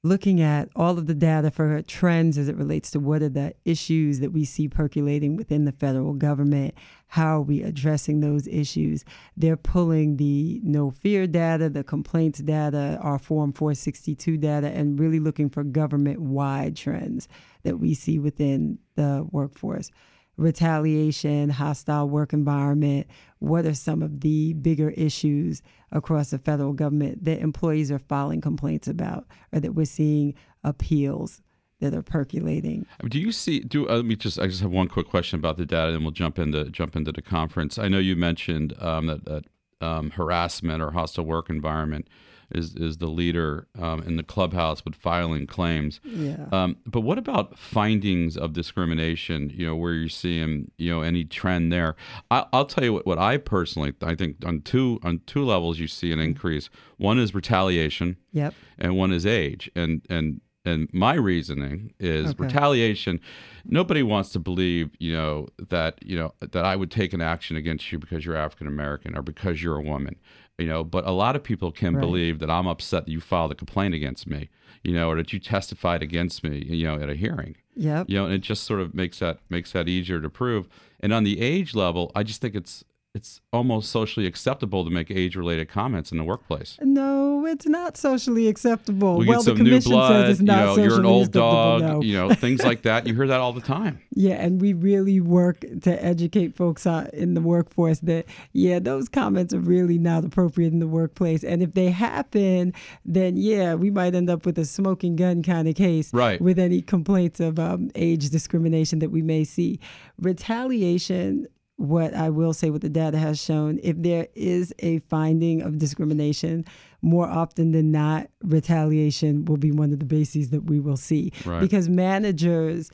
looking 0.03 0.41
at 0.41 0.71
all 0.75 0.97
of 0.97 1.07
the 1.07 1.15
data 1.15 1.51
for 1.51 1.83
trends 1.83 2.39
as 2.39 2.49
it 2.49 2.57
relates 2.57 2.91
to 2.93 3.01
what 3.01 3.21
are 3.21 3.29
the 3.29 3.53
issues 3.67 4.21
that 4.21 4.33
we 4.33 4.47
see 4.47 4.67
percolating 4.67 5.37
within 5.37 5.67
the 5.67 5.73
federal 5.73 6.15
government. 6.15 6.73
How 7.15 7.39
are 7.39 7.43
we 7.43 7.63
addressing 7.63 8.19
those 8.19 8.49
issues? 8.49 9.05
They're 9.37 9.57
pulling 9.57 10.17
the 10.17 10.61
no 10.65 10.91
fear 10.91 11.29
data, 11.29 11.71
the 11.71 11.85
complaints 11.85 12.41
data, 12.41 12.99
our 13.01 13.21
Form 13.21 13.53
462 13.53 14.37
data, 14.37 14.67
and 14.67 14.99
really 14.99 15.21
looking 15.21 15.49
for 15.49 15.63
government 15.63 16.19
wide 16.19 16.75
trends 16.75 17.29
that 17.63 17.79
we 17.79 17.95
see 17.95 18.19
within 18.19 18.81
the 18.97 19.25
workforce 19.31 19.93
retaliation, 20.37 21.51
hostile 21.51 22.09
work 22.09 22.33
environment? 22.33 23.07
What 23.39 23.65
are 23.65 23.75
some 23.75 24.03
of 24.03 24.23
the 24.23 24.55
bigger 24.55 24.91
issues 24.91 25.63
across 25.93 26.31
the 26.31 26.41
federal 26.41 26.73
government 26.73 27.23
that 27.27 27.39
employees 27.39 27.93
are 27.93 28.01
filing 28.01 28.41
complaints 28.41 28.89
about 28.89 29.29
or 29.53 29.61
that 29.61 29.77
we're 29.77 29.85
seeing 29.85 30.35
appeals? 30.65 31.43
That 31.85 31.93
are 31.93 32.03
percolating. 32.03 32.87
Do 33.07 33.21
you 33.21 33.31
see? 33.31 33.61
Do 33.61 33.87
uh, 33.87 33.97
let 33.97 34.07
me 34.07 34.17
just. 34.17 34.39
I 34.39 34.47
just 34.47 34.63
have 34.63 34.71
one 34.71 34.89
quick 34.89 35.07
question 35.07 35.39
about 35.39 35.59
the 35.59 35.67
data, 35.67 35.93
and 35.93 36.03
we'll 36.03 36.13
jump 36.13 36.39
into 36.39 36.65
jump 36.71 36.97
into 36.97 37.13
the 37.13 37.21
conference. 37.21 37.79
I 37.79 37.89
know 37.89 37.99
you 37.99 38.17
mentioned 38.17 38.75
um, 38.81 39.07
that, 39.07 39.27
that 39.27 39.45
um, 39.83 40.11
harassment 40.13 40.83
or 40.83 40.93
hostile 40.93 41.27
work 41.27 41.51
environment 41.51 42.09
is 42.51 42.75
is 42.77 42.99
the 42.99 43.07
leader 43.07 43.67
um, 43.79 44.03
in 44.03 44.17
the 44.17 44.23
clubhouse 44.23 44.85
with 44.85 44.95
filing 44.95 45.47
claims. 45.47 46.01
Yeah. 46.05 46.47
Um, 46.53 46.77
but 46.87 47.01
what 47.01 47.19
about 47.19 47.59
findings 47.59 48.37
of 48.37 48.53
discrimination? 48.53 49.51
You 49.55 49.67
know, 49.67 49.77
where 49.77 49.93
you're 49.93 50.09
seeing 50.09 50.71
you 50.79 50.91
know 50.91 51.03
any 51.03 51.25
trend 51.25 51.73
there? 51.73 51.97
I, 52.31 52.47
will 52.53 52.65
tell 52.65 52.85
you 52.85 52.93
what, 52.95 53.07
what 53.07 53.19
I 53.19 53.37
personally 53.37 53.93
I 54.03 54.15
think 54.15 54.37
on 54.45 54.63
two 54.63 55.01
on 55.03 55.21
two 55.27 55.45
levels 55.45 55.79
you 55.79 55.89
see 55.89 56.13
an 56.13 56.21
increase. 56.21 56.71
One 56.97 57.19
is 57.19 57.35
retaliation. 57.35 58.17
Yep. 58.33 58.55
And 58.79 58.97
one 58.97 59.13
is 59.13 59.27
age. 59.27 59.71
And 59.75 60.03
and 60.09 60.41
and 60.65 60.89
my 60.93 61.15
reasoning 61.15 61.93
is 61.99 62.31
okay. 62.31 62.45
retaliation 62.45 63.21
nobody 63.65 64.03
wants 64.03 64.31
to 64.31 64.39
believe 64.39 64.91
you 64.99 65.13
know 65.13 65.47
that 65.69 65.99
you 66.03 66.17
know 66.17 66.33
that 66.41 66.65
i 66.65 66.75
would 66.77 66.91
take 66.91 67.13
an 67.13 67.21
action 67.21 67.57
against 67.57 67.91
you 67.93 67.99
because 67.99 68.25
you're 68.25 68.37
african 68.37 68.67
american 68.67 69.17
or 69.17 69.23
because 69.23 69.63
you're 69.63 69.77
a 69.77 69.83
woman 69.83 70.17
you 70.59 70.67
know 70.67 70.85
but 70.85 71.07
a 71.07 71.11
lot 71.11 71.37
of 71.37 71.43
people 71.43 71.71
can 71.71 71.95
right. 71.95 72.01
believe 72.01 72.39
that 72.39 72.51
i'm 72.51 72.67
upset 72.67 73.05
that 73.05 73.11
you 73.11 73.21
filed 73.21 73.53
a 73.53 73.55
complaint 73.55 73.95
against 73.95 74.27
me 74.27 74.49
you 74.83 74.93
know 74.93 75.09
or 75.09 75.17
that 75.17 75.33
you 75.33 75.39
testified 75.39 76.03
against 76.03 76.45
me 76.45 76.65
you 76.67 76.87
know 76.87 76.95
at 76.95 77.09
a 77.09 77.15
hearing 77.15 77.57
yeah 77.75 78.05
you 78.07 78.17
know 78.17 78.25
and 78.25 78.35
it 78.35 78.41
just 78.41 78.65
sort 78.65 78.81
of 78.81 78.95
makes 78.95 79.19
that 79.19 79.39
makes 79.49 79.73
that 79.73 79.89
easier 79.89 80.21
to 80.21 80.31
prove 80.31 80.69
and 81.01 81.13
on 81.13 81.25
the 81.25 81.41
age 81.41 81.75
level 81.75 82.11
i 82.15 82.23
just 82.23 82.41
think 82.41 82.55
it's 82.55 82.85
it's 83.15 83.41
almost 83.53 83.91
socially 83.91 84.27
acceptable 84.27 84.85
to 84.85 84.91
make 84.91 85.09
age-related 85.09 85.69
comments 85.69 86.11
in 86.11 86.19
the 86.19 86.25
workplace. 86.25 86.77
No, 86.83 87.47
it's 87.47 87.65
not 87.65 87.97
socially 87.97 88.49
acceptable. 88.49 89.19
We 89.19 89.29
well, 89.29 89.41
the 89.41 89.55
commission 89.55 89.93
blood, 89.93 90.27
says 90.27 90.31
it's 90.31 90.41
not 90.41 90.59
you 90.59 90.61
know, 90.61 90.67
socially 90.75 90.89
you're 90.89 90.99
an 90.99 91.07
old 91.07 91.29
acceptable. 91.29 91.51
dog, 91.51 91.81
No. 91.83 92.03
you 92.03 92.13
know, 92.15 92.35
things 92.35 92.65
like 92.65 92.83
that. 92.83 93.07
You 93.07 93.15
hear 93.15 93.29
that 93.29 93.39
all 93.41 93.53
the 93.53 93.61
time. 93.61 94.01
Yeah, 94.17 94.35
and 94.35 94.61
we 94.61 94.75
really 94.75 95.21
work 95.21 95.65
to 95.83 96.03
educate 96.05 96.55
folks 96.55 96.87
in 96.87 97.35
the 97.35 97.41
workforce 97.41 97.99
that 98.01 98.27
yeah, 98.53 98.79
those 98.79 99.09
comments 99.09 99.53
are 99.53 99.59
really 99.59 99.99
not 99.99 100.25
appropriate 100.25 100.73
in 100.73 100.79
the 100.79 100.87
workplace. 100.87 101.43
And 101.43 101.63
if 101.63 101.75
they 101.75 101.91
happen, 101.91 102.75
then 103.05 103.37
yeah, 103.37 103.75
we 103.75 103.91
might 103.91 104.15
end 104.15 104.31
up 104.31 104.47
with 104.47 104.57
a 104.57 104.65
smoking 104.65 105.17
gun 105.17 105.43
kind 105.43 105.67
of 105.67 105.75
case 105.75 106.15
right. 106.15 106.41
with 106.41 106.61
any 106.61 106.81
complaints 106.81 107.41
of 107.41 107.59
um, 107.59 107.91
age 107.97 108.31
discrimination 108.31 109.01
that 109.01 109.11
we 109.11 109.21
may 109.21 109.43
see. 109.43 109.81
Retaliation 110.21 111.49
what 111.77 112.15
I 112.15 112.31
will 112.31 112.53
say, 112.53 112.71
what 112.71 112.83
the 112.83 112.89
data 112.89 113.19
has 113.19 113.43
shown, 113.43 113.81
if 113.83 113.97
there 114.01 114.29
is 114.35 114.73
a 114.79 115.01
finding 115.01 115.63
of 115.63 115.79
discrimination, 115.79 116.65
more 117.03 117.27
often 117.29 117.73
than 117.73 117.91
not, 117.91 118.29
retaliation 118.43 119.45
will 119.45 119.57
be 119.57 119.73
one 119.73 119.93
of 119.93 119.99
the 119.99 120.05
bases 120.05 120.51
that 120.51 120.65
we 120.65 120.79
will 120.79 120.97
see. 120.97 121.33
Right. 121.45 121.61
Because 121.61 121.89
managers 121.89 122.91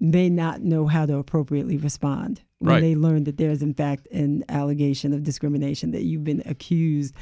may 0.00 0.28
not 0.28 0.62
know 0.62 0.86
how 0.86 1.06
to 1.06 1.16
appropriately 1.16 1.76
respond 1.76 2.40
when 2.58 2.74
right. 2.74 2.80
they 2.80 2.94
learn 2.96 3.24
that 3.24 3.36
there's, 3.36 3.62
in 3.62 3.74
fact, 3.74 4.06
an 4.08 4.44
allegation 4.48 5.12
of 5.12 5.22
discrimination, 5.22 5.92
that 5.92 6.02
you've 6.02 6.24
been 6.24 6.42
accused 6.44 7.14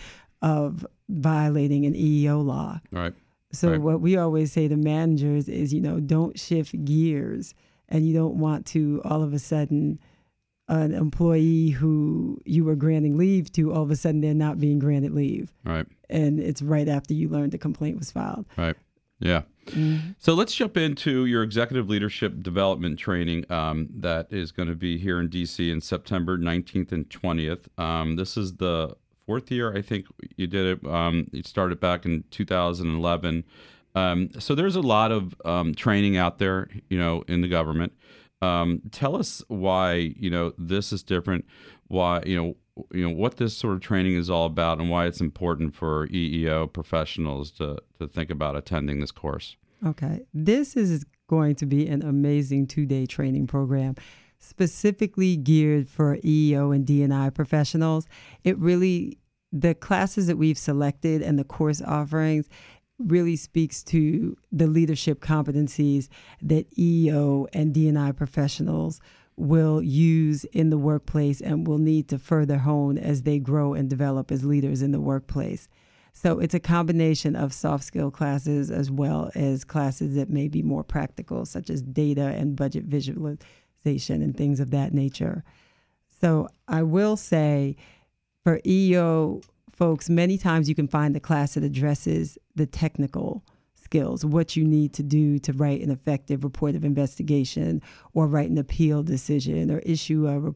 of 0.42 0.86
violating 1.08 1.84
an 1.84 1.94
EEO 1.94 2.44
law. 2.44 2.80
Right. 2.90 3.12
So, 3.52 3.70
right. 3.70 3.80
what 3.80 4.00
we 4.00 4.16
always 4.16 4.52
say 4.52 4.68
to 4.68 4.76
managers 4.76 5.48
is, 5.48 5.72
you 5.72 5.80
know, 5.80 6.00
don't 6.00 6.38
shift 6.38 6.84
gears 6.84 7.54
and 7.88 8.06
you 8.06 8.14
don't 8.14 8.38
want 8.38 8.66
to 8.66 9.00
all 9.04 9.22
of 9.22 9.32
a 9.32 9.38
sudden 9.38 9.98
an 10.68 10.92
employee 10.92 11.70
who 11.70 12.40
you 12.44 12.64
were 12.64 12.74
granting 12.74 13.16
leave 13.16 13.52
to, 13.52 13.72
all 13.72 13.82
of 13.82 13.90
a 13.90 13.96
sudden 13.96 14.20
they're 14.20 14.34
not 14.34 14.58
being 14.58 14.78
granted 14.78 15.12
leave. 15.12 15.52
Right. 15.64 15.86
And 16.10 16.40
it's 16.40 16.62
right 16.62 16.88
after 16.88 17.14
you 17.14 17.28
learned 17.28 17.52
the 17.52 17.58
complaint 17.58 17.98
was 17.98 18.10
filed. 18.10 18.46
Right. 18.56 18.76
Yeah. 19.20 19.42
Mm-hmm. 19.66 20.10
So 20.18 20.34
let's 20.34 20.54
jump 20.54 20.76
into 20.76 21.24
your 21.26 21.42
executive 21.42 21.88
leadership 21.88 22.42
development 22.42 22.98
training 22.98 23.50
um, 23.50 23.88
that 23.96 24.28
is 24.30 24.52
going 24.52 24.68
to 24.68 24.74
be 24.74 24.98
here 24.98 25.18
in 25.20 25.28
DC 25.28 25.70
in 25.72 25.80
September 25.80 26.36
19th 26.36 26.92
and 26.92 27.08
20th. 27.08 27.66
Um, 27.78 28.16
this 28.16 28.36
is 28.36 28.56
the 28.56 28.96
fourth 29.26 29.50
year, 29.50 29.76
I 29.76 29.82
think 29.82 30.06
you 30.36 30.46
did 30.46 30.78
it. 30.78 30.86
Um, 30.88 31.28
you 31.32 31.42
started 31.42 31.80
back 31.80 32.04
in 32.04 32.24
2011. 32.30 33.44
Um, 33.94 34.30
so 34.38 34.54
there's 34.54 34.76
a 34.76 34.80
lot 34.80 35.10
of 35.10 35.34
um, 35.44 35.74
training 35.74 36.16
out 36.16 36.38
there, 36.38 36.68
you 36.88 36.98
know, 36.98 37.24
in 37.26 37.40
the 37.40 37.48
government. 37.48 37.92
Um, 38.42 38.82
tell 38.90 39.16
us 39.16 39.42
why 39.48 39.94
you 39.94 40.30
know 40.30 40.52
this 40.58 40.92
is 40.92 41.02
different. 41.02 41.44
Why 41.88 42.22
you 42.26 42.36
know 42.36 42.56
you 42.92 43.08
know 43.08 43.14
what 43.14 43.36
this 43.36 43.56
sort 43.56 43.74
of 43.74 43.80
training 43.80 44.16
is 44.16 44.28
all 44.28 44.46
about, 44.46 44.78
and 44.78 44.90
why 44.90 45.06
it's 45.06 45.20
important 45.20 45.74
for 45.74 46.06
EEO 46.08 46.72
professionals 46.72 47.50
to 47.52 47.78
to 47.98 48.06
think 48.06 48.30
about 48.30 48.56
attending 48.56 49.00
this 49.00 49.10
course. 49.10 49.56
Okay, 49.84 50.20
this 50.32 50.76
is 50.76 51.04
going 51.28 51.54
to 51.56 51.66
be 51.66 51.86
an 51.86 52.02
amazing 52.02 52.66
two 52.66 52.86
day 52.86 53.06
training 53.06 53.46
program 53.46 53.94
specifically 54.38 55.36
geared 55.36 55.88
for 55.88 56.18
EEO 56.18 56.74
and 56.74 56.86
D&I 56.86 57.30
professionals. 57.30 58.06
It 58.44 58.58
really 58.58 59.18
the 59.52 59.74
classes 59.74 60.26
that 60.26 60.36
we've 60.36 60.58
selected 60.58 61.22
and 61.22 61.38
the 61.38 61.44
course 61.44 61.80
offerings 61.80 62.48
really 62.98 63.36
speaks 63.36 63.82
to 63.82 64.36
the 64.50 64.66
leadership 64.66 65.20
competencies 65.20 66.08
that 66.42 66.66
EO 66.78 67.46
and 67.52 67.74
D&I 67.74 68.12
professionals 68.12 69.00
will 69.36 69.82
use 69.82 70.44
in 70.44 70.70
the 70.70 70.78
workplace 70.78 71.40
and 71.40 71.66
will 71.66 71.78
need 71.78 72.08
to 72.08 72.18
further 72.18 72.58
hone 72.58 72.96
as 72.96 73.22
they 73.22 73.38
grow 73.38 73.74
and 73.74 73.90
develop 73.90 74.32
as 74.32 74.44
leaders 74.44 74.80
in 74.80 74.92
the 74.92 75.00
workplace. 75.00 75.68
So 76.14 76.38
it's 76.38 76.54
a 76.54 76.60
combination 76.60 77.36
of 77.36 77.52
soft 77.52 77.84
skill 77.84 78.10
classes 78.10 78.70
as 78.70 78.90
well 78.90 79.30
as 79.34 79.64
classes 79.64 80.14
that 80.14 80.30
may 80.30 80.48
be 80.48 80.62
more 80.62 80.82
practical, 80.82 81.44
such 81.44 81.68
as 81.68 81.82
data 81.82 82.28
and 82.34 82.56
budget 82.56 82.84
visualization 82.84 84.22
and 84.22 84.34
things 84.34 84.58
of 84.58 84.70
that 84.70 84.94
nature. 84.94 85.44
So 86.18 86.48
I 86.66 86.82
will 86.82 87.18
say 87.18 87.76
for 88.42 88.60
EO 88.64 89.42
folks, 89.76 90.08
many 90.08 90.38
times 90.38 90.68
you 90.68 90.74
can 90.74 90.88
find 90.88 91.14
the 91.14 91.20
class 91.20 91.54
that 91.54 91.64
addresses 91.64 92.38
the 92.54 92.66
technical 92.66 93.44
skills, 93.74 94.24
what 94.24 94.56
you 94.56 94.64
need 94.64 94.92
to 94.94 95.02
do 95.02 95.38
to 95.38 95.52
write 95.52 95.80
an 95.80 95.90
effective 95.90 96.42
report 96.42 96.74
of 96.74 96.84
investigation 96.84 97.80
or 98.14 98.26
write 98.26 98.50
an 98.50 98.58
appeal 98.58 99.02
decision 99.02 99.70
or 99.70 99.78
issue 99.80 100.26
a 100.26 100.54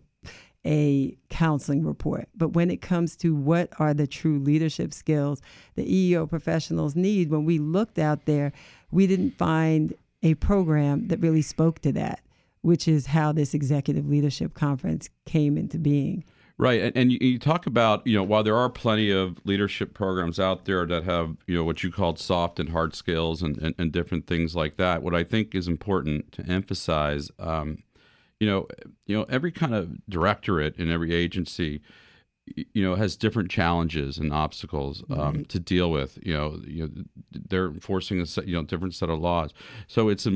a 0.66 1.16
counseling 1.30 1.86
report. 1.86 2.28
But 2.36 2.50
when 2.50 2.70
it 2.70 2.82
comes 2.82 3.16
to 3.16 3.34
what 3.34 3.70
are 3.78 3.94
the 3.94 4.06
true 4.06 4.38
leadership 4.38 4.92
skills 4.92 5.40
the 5.74 5.86
EEO 5.86 6.28
professionals 6.28 6.94
need, 6.94 7.30
when 7.30 7.46
we 7.46 7.58
looked 7.58 7.98
out 7.98 8.26
there, 8.26 8.52
we 8.90 9.06
didn't 9.06 9.38
find 9.38 9.94
a 10.22 10.34
program 10.34 11.08
that 11.08 11.20
really 11.20 11.40
spoke 11.40 11.80
to 11.80 11.92
that, 11.92 12.20
which 12.60 12.86
is 12.86 13.06
how 13.06 13.32
this 13.32 13.54
executive 13.54 14.06
leadership 14.06 14.52
conference 14.52 15.08
came 15.24 15.56
into 15.56 15.78
being. 15.78 16.24
Right, 16.60 16.82
and, 16.82 16.94
and 16.94 17.10
you, 17.10 17.18
you, 17.22 17.38
talk 17.38 17.64
about 17.64 18.06
you 18.06 18.14
know 18.14 18.22
while 18.22 18.42
there 18.42 18.54
are 18.54 18.68
plenty 18.68 19.10
of 19.10 19.38
leadership 19.46 19.94
programs 19.94 20.38
out 20.38 20.66
there 20.66 20.84
that 20.84 21.04
have 21.04 21.38
you 21.46 21.56
know 21.56 21.64
what 21.64 21.82
you 21.82 21.90
called 21.90 22.18
soft 22.18 22.60
and 22.60 22.68
hard 22.68 22.94
skills 22.94 23.40
and, 23.40 23.56
and, 23.56 23.74
and 23.78 23.90
different 23.90 24.26
things 24.26 24.54
like 24.54 24.76
that. 24.76 25.02
What 25.02 25.14
I 25.14 25.24
think 25.24 25.54
is 25.54 25.66
important 25.66 26.32
to 26.32 26.44
emphasize, 26.44 27.30
um, 27.38 27.82
you 28.40 28.46
know, 28.46 28.68
you 29.06 29.16
know 29.16 29.24
every 29.30 29.52
kind 29.52 29.74
of 29.74 30.06
directorate 30.06 30.76
in 30.76 30.90
every 30.90 31.14
agency 31.14 31.80
you 32.54 32.82
know 32.82 32.94
has 32.94 33.16
different 33.16 33.50
challenges 33.50 34.18
and 34.18 34.32
obstacles 34.32 35.02
um, 35.10 35.18
right. 35.18 35.48
to 35.48 35.58
deal 35.58 35.90
with 35.90 36.18
you 36.22 36.34
know 36.34 36.60
you 36.66 36.86
know 36.86 37.04
they're 37.48 37.66
enforcing 37.66 38.20
a 38.20 38.26
set, 38.26 38.46
you 38.46 38.54
know 38.54 38.62
different 38.62 38.94
set 38.94 39.08
of 39.08 39.18
laws 39.18 39.52
so 39.86 40.08
it's 40.08 40.26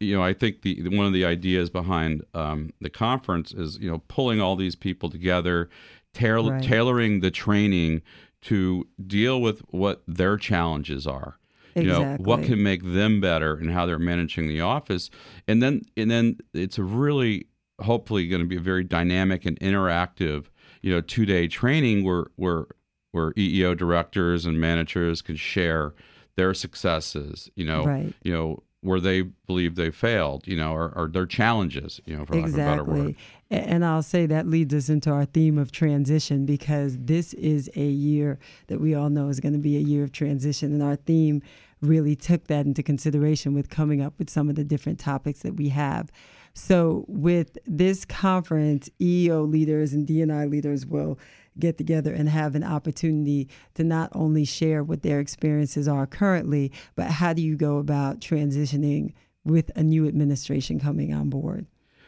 you 0.00 0.16
know 0.16 0.22
i 0.22 0.32
think 0.32 0.62
the 0.62 0.88
one 0.88 1.06
of 1.06 1.12
the 1.12 1.24
ideas 1.24 1.70
behind 1.70 2.24
um, 2.34 2.72
the 2.80 2.90
conference 2.90 3.52
is 3.52 3.78
you 3.78 3.90
know 3.90 3.98
pulling 4.08 4.40
all 4.40 4.56
these 4.56 4.76
people 4.76 5.10
together 5.10 5.68
tail- 6.12 6.50
right. 6.50 6.62
tailoring 6.62 7.20
the 7.20 7.30
training 7.30 8.02
to 8.42 8.86
deal 9.06 9.40
with 9.40 9.60
what 9.70 10.02
their 10.06 10.36
challenges 10.36 11.06
are 11.06 11.38
Exactly. 11.74 11.82
you 11.82 11.88
know 11.88 12.16
what 12.18 12.42
can 12.44 12.62
make 12.62 12.82
them 12.82 13.20
better 13.20 13.54
and 13.54 13.70
how 13.70 13.86
they're 13.86 13.98
managing 13.98 14.48
the 14.48 14.60
office 14.60 15.10
and 15.46 15.62
then 15.62 15.82
and 15.96 16.10
then 16.10 16.38
it's 16.54 16.78
a 16.78 16.82
really 16.82 17.48
hopefully 17.80 18.26
going 18.28 18.40
to 18.40 18.48
be 18.48 18.56
a 18.56 18.60
very 18.60 18.84
dynamic 18.84 19.44
and 19.44 19.58
interactive 19.60 20.46
you 20.82 20.92
know 20.92 21.00
two 21.00 21.26
day 21.26 21.48
training 21.48 22.04
where 22.04 22.26
where 22.36 22.66
where 23.12 23.32
EEO 23.32 23.76
directors 23.76 24.44
and 24.44 24.60
managers 24.60 25.22
can 25.22 25.36
share 25.36 25.94
their 26.36 26.52
successes, 26.52 27.50
you 27.56 27.64
know, 27.64 27.84
Right. 27.84 28.12
you 28.22 28.32
know 28.32 28.62
where 28.82 29.00
they 29.00 29.22
believe 29.22 29.74
they 29.74 29.90
failed, 29.90 30.46
you 30.46 30.54
know, 30.56 30.72
or, 30.72 30.92
or 30.94 31.08
their 31.08 31.26
challenges, 31.26 32.00
you 32.04 32.16
know, 32.16 32.24
for 32.24 32.36
lack 32.36 32.48
of 32.48 32.54
a 32.54 32.56
better 32.56 32.84
word. 32.84 32.98
Exactly. 33.08 33.16
And 33.50 33.84
I'll 33.84 34.02
say 34.02 34.26
that 34.26 34.46
leads 34.46 34.72
us 34.74 34.88
into 34.88 35.10
our 35.10 35.24
theme 35.24 35.58
of 35.58 35.72
transition 35.72 36.46
because 36.46 36.96
this 36.98 37.32
is 37.34 37.68
a 37.74 37.84
year 37.86 38.38
that 38.68 38.80
we 38.80 38.94
all 38.94 39.08
know 39.08 39.28
is 39.28 39.40
going 39.40 39.54
to 39.54 39.58
be 39.58 39.76
a 39.76 39.80
year 39.80 40.04
of 40.04 40.12
transition. 40.12 40.72
And 40.72 40.82
our 40.82 40.94
theme 40.94 41.42
really 41.80 42.14
took 42.14 42.46
that 42.46 42.66
into 42.66 42.82
consideration 42.82 43.54
with 43.54 43.70
coming 43.70 44.02
up 44.02 44.14
with 44.18 44.30
some 44.30 44.48
of 44.48 44.54
the 44.54 44.64
different 44.64 45.00
topics 45.00 45.40
that 45.40 45.56
we 45.56 45.70
have. 45.70 46.12
So, 46.60 47.04
with 47.06 47.58
this 47.66 48.06
conference, 48.06 48.88
EEO 48.98 49.46
leaders 49.46 49.92
and 49.92 50.06
D&I 50.06 50.46
leaders 50.46 50.86
will 50.86 51.18
get 51.58 51.76
together 51.76 52.14
and 52.14 52.30
have 52.30 52.54
an 52.54 52.64
opportunity 52.64 53.50
to 53.74 53.84
not 53.84 54.08
only 54.14 54.46
share 54.46 54.82
what 54.82 55.02
their 55.02 55.20
experiences 55.20 55.86
are 55.86 56.06
currently, 56.06 56.72
but 56.94 57.10
how 57.10 57.34
do 57.34 57.42
you 57.42 57.56
go 57.56 57.76
about 57.76 58.20
transitioning 58.20 59.12
with 59.44 59.70
a 59.76 59.82
new 59.82 60.08
administration 60.08 60.80
coming 60.80 61.12
on 61.12 61.28
board? 61.28 61.66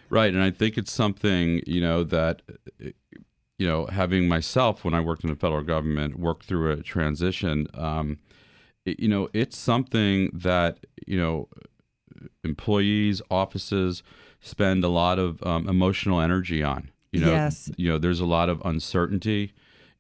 Right, 0.09 0.33
and 0.33 0.43
I 0.43 0.51
think 0.51 0.79
it's 0.79 0.93
something 0.93 1.61
you 1.67 1.83
know 1.83 2.03
that 2.05 2.41
you 3.59 3.67
know 3.67 3.85
having 3.87 4.29
myself 4.29 4.83
when 4.83 4.95
I 4.95 5.01
worked 5.01 5.25
in 5.25 5.31
the 5.31 5.37
federal 5.37 5.63
government 5.63 6.19
work 6.19 6.43
through 6.43 6.73
a 6.73 6.83
transition. 6.83 7.67
Um, 7.75 8.19
it- 8.87 8.99
you 8.99 9.09
know, 9.09 9.29
it's 9.35 9.59
something 9.59 10.31
that 10.33 10.87
you 11.07 11.19
know 11.19 11.51
employees, 12.45 13.21
offices 13.31 14.03
spend 14.41 14.85
a 14.85 14.89
lot 14.89 15.19
of 15.19 15.43
um, 15.43 15.69
emotional 15.69 16.21
energy 16.21 16.63
on. 16.63 16.91
You 17.13 17.21
know, 17.21 17.31
Yes. 17.33 17.71
you 17.77 17.89
know, 17.89 17.99
there's 17.99 18.21
a 18.21 18.27
lot 18.27 18.49
of 18.49 18.61
uncertainty. 18.65 19.53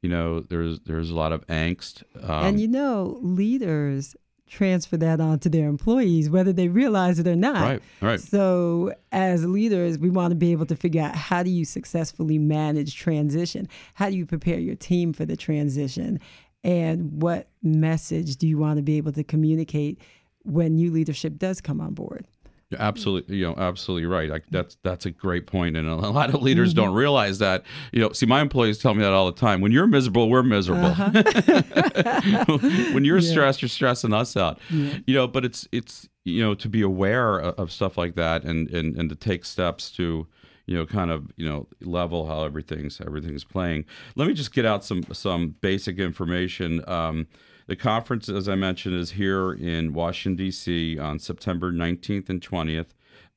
You 0.02 0.10
know, 0.10 0.40
there's 0.40 0.80
there's 0.80 1.10
a 1.10 1.14
lot 1.14 1.32
of 1.32 1.46
angst. 1.48 2.02
Um, 2.22 2.44
and 2.46 2.60
you 2.60 2.68
know, 2.68 3.18
leaders 3.22 4.14
transfer 4.46 4.96
that 4.96 5.20
on 5.20 5.38
to 5.40 5.48
their 5.48 5.68
employees, 5.68 6.30
whether 6.30 6.52
they 6.52 6.68
realize 6.68 7.18
it 7.18 7.26
or 7.26 7.36
not. 7.36 7.62
Right, 7.62 7.82
right. 8.00 8.20
So, 8.20 8.94
as 9.12 9.44
leaders, 9.44 9.98
we 9.98 10.08
want 10.08 10.30
to 10.30 10.36
be 10.36 10.52
able 10.52 10.66
to 10.66 10.76
figure 10.76 11.02
out 11.02 11.14
how 11.14 11.42
do 11.42 11.50
you 11.50 11.64
successfully 11.64 12.38
manage 12.38 12.94
transition? 12.96 13.68
How 13.94 14.08
do 14.08 14.16
you 14.16 14.24
prepare 14.24 14.58
your 14.58 14.76
team 14.76 15.12
for 15.12 15.24
the 15.26 15.36
transition? 15.36 16.20
And 16.64 17.20
what 17.22 17.48
message 17.62 18.36
do 18.36 18.46
you 18.46 18.56
want 18.58 18.76
to 18.78 18.82
be 18.82 18.96
able 18.96 19.12
to 19.12 19.24
communicate 19.24 19.98
when 20.44 20.76
new 20.76 20.90
leadership 20.90 21.38
does 21.38 21.60
come 21.60 21.80
on 21.80 21.94
board? 21.94 22.26
You're 22.70 22.82
absolutely, 22.82 23.36
you 23.36 23.46
know, 23.46 23.54
absolutely 23.56 24.06
right. 24.06 24.28
Like 24.28 24.44
that's 24.50 24.76
that's 24.82 25.06
a 25.06 25.10
great 25.10 25.46
point, 25.46 25.76
and 25.76 25.88
a 25.88 25.94
lot 25.94 26.34
of 26.34 26.42
leaders 26.42 26.74
don't 26.74 26.92
realize 26.92 27.38
that. 27.38 27.62
You 27.92 28.00
know, 28.00 28.12
see, 28.12 28.26
my 28.26 28.42
employees 28.42 28.76
tell 28.76 28.92
me 28.92 29.02
that 29.02 29.12
all 29.12 29.24
the 29.24 29.40
time. 29.40 29.62
When 29.62 29.72
you're 29.72 29.86
miserable, 29.86 30.28
we're 30.28 30.42
miserable. 30.42 30.90
when 32.92 33.06
you're 33.06 33.20
stressed, 33.22 33.62
you're 33.62 33.70
stressing 33.70 34.12
us 34.12 34.36
out. 34.36 34.58
You 34.70 35.14
know, 35.14 35.26
but 35.26 35.46
it's 35.46 35.66
it's 35.72 36.10
you 36.24 36.42
know 36.42 36.54
to 36.56 36.68
be 36.68 36.82
aware 36.82 37.38
of, 37.38 37.58
of 37.58 37.72
stuff 37.72 37.96
like 37.96 38.16
that, 38.16 38.44
and 38.44 38.68
and 38.68 38.98
and 38.98 39.08
to 39.08 39.16
take 39.16 39.46
steps 39.46 39.90
to 39.92 40.26
you 40.66 40.76
know 40.76 40.84
kind 40.84 41.10
of 41.10 41.32
you 41.36 41.48
know 41.48 41.68
level 41.80 42.26
how 42.26 42.44
everything's 42.44 43.00
everything's 43.00 43.44
playing. 43.44 43.86
Let 44.14 44.28
me 44.28 44.34
just 44.34 44.52
get 44.52 44.66
out 44.66 44.84
some 44.84 45.04
some 45.12 45.54
basic 45.62 45.98
information. 45.98 46.86
Um, 46.86 47.28
the 47.68 47.76
conference, 47.76 48.28
as 48.28 48.48
I 48.48 48.54
mentioned, 48.54 48.96
is 48.96 49.12
here 49.12 49.52
in 49.52 49.92
Washington, 49.92 50.36
D.C. 50.46 50.98
on 50.98 51.18
September 51.18 51.70
19th 51.70 52.28
and 52.28 52.40
20th 52.40 52.88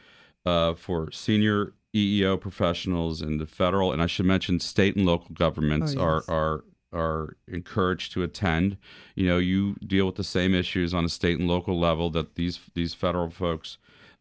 uh, 0.45 0.73
for 0.73 1.11
senior 1.11 1.73
EEO 1.95 2.39
professionals 2.39 3.21
in 3.21 3.37
the 3.37 3.45
federal, 3.45 3.91
and 3.91 4.01
I 4.01 4.07
should 4.07 4.25
mention 4.25 4.59
state 4.59 4.95
and 4.95 5.05
local 5.05 5.33
governments 5.33 5.95
Oh, 5.97 6.01
are 6.01 6.23
are 6.27 6.63
are 6.93 7.37
encouraged 7.47 8.11
to 8.13 8.23
attend. 8.23 8.77
You 9.15 9.27
know, 9.27 9.37
you 9.37 9.75
deal 9.85 10.05
with 10.05 10.15
the 10.15 10.23
same 10.23 10.53
issues 10.53 10.93
on 10.93 11.05
a 11.05 11.09
state 11.09 11.39
and 11.39 11.47
local 11.47 11.79
level 11.79 12.09
that 12.11 12.35
these 12.35 12.59
these 12.73 12.93
federal 12.93 13.29
folks 13.29 13.77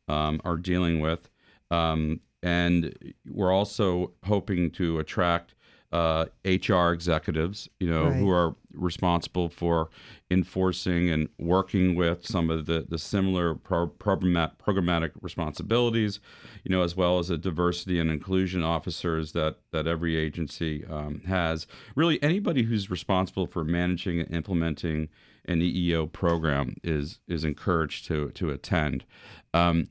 um, 0.09 0.41
are 0.45 0.57
dealing 0.57 1.01
with, 1.01 1.29
um, 1.71 2.21
and 2.43 3.15
we're 3.29 3.53
also 3.53 4.13
hoping 4.25 4.71
to 4.73 4.99
attract 4.99 5.55
uh, 5.93 6.27
HR 6.45 6.93
executives, 6.93 7.69
you 7.81 7.91
know, 7.91 8.11
who 8.11 8.31
are 8.31 8.55
responsible 8.73 9.49
for 9.49 9.91
enforcing 10.31 11.11
and 11.11 11.29
working 11.39 11.97
with 11.97 12.25
some 12.25 12.49
of 12.49 12.67
the, 12.67 12.87
the 12.89 12.99
similar 12.99 13.55
pro- 13.57 13.89
programmat- 13.89 14.53
programmatic 14.65 15.11
responsibilities, 15.21 16.21
you 16.63 16.71
know, 16.71 16.83
as 16.83 16.97
well 16.97 17.19
as 17.19 17.29
the 17.29 17.37
diversity 17.37 17.99
and 17.99 18.09
inclusion 18.09 18.63
officers 18.63 19.33
that, 19.33 19.57
that 19.73 19.89
every 19.89 20.17
agency 20.17 20.85
um, 20.87 21.23
has. 21.27 21.67
Really, 21.97 22.23
anybody 22.23 22.63
who's 22.63 22.89
responsible 22.89 23.47
for 23.47 23.65
managing 23.65 24.21
and 24.21 24.33
implementing 24.33 25.09
an 25.47 25.61
EEO 25.61 26.11
program 26.13 26.77
is 26.85 27.19
is 27.27 27.45
encouraged 27.45 28.07
to 28.07 28.31
to 28.33 28.51
attend. 28.51 29.05
Um, 29.53 29.89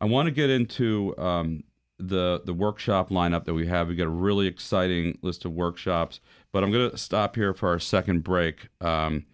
I 0.00 0.04
want 0.04 0.26
to 0.26 0.32
get 0.32 0.50
into 0.50 1.14
um, 1.18 1.64
the 1.98 2.40
the 2.44 2.54
workshop 2.54 3.10
lineup 3.10 3.44
that 3.44 3.54
we 3.54 3.66
have. 3.66 3.88
We 3.88 3.96
got 3.96 4.06
a 4.06 4.10
really 4.10 4.46
exciting 4.46 5.18
list 5.22 5.44
of 5.44 5.52
workshops, 5.52 6.20
but 6.52 6.62
I'm 6.62 6.70
going 6.70 6.90
to 6.90 6.96
stop 6.96 7.36
here 7.36 7.52
for 7.52 7.68
our 7.68 7.78
second 7.78 8.24
break. 8.24 8.68
Um, 8.80 9.26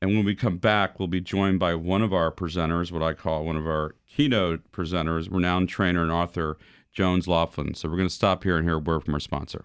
and 0.00 0.14
when 0.14 0.24
we 0.24 0.34
come 0.34 0.58
back, 0.58 0.98
we'll 0.98 1.08
be 1.08 1.20
joined 1.20 1.58
by 1.58 1.74
one 1.74 2.02
of 2.02 2.12
our 2.12 2.30
presenters, 2.30 2.92
what 2.92 3.02
I 3.02 3.14
call 3.14 3.44
one 3.44 3.56
of 3.56 3.66
our 3.66 3.94
keynote 4.06 4.70
presenters, 4.70 5.30
renowned 5.30 5.68
trainer 5.68 6.02
and 6.02 6.12
author 6.12 6.58
Jones 6.92 7.26
Loflin. 7.26 7.74
So 7.74 7.88
we're 7.88 7.96
going 7.96 8.08
to 8.08 8.14
stop 8.14 8.44
here 8.44 8.56
and 8.56 8.66
hear 8.66 8.76
a 8.76 8.78
word 8.78 9.04
from 9.04 9.14
our 9.14 9.20
sponsor. 9.20 9.64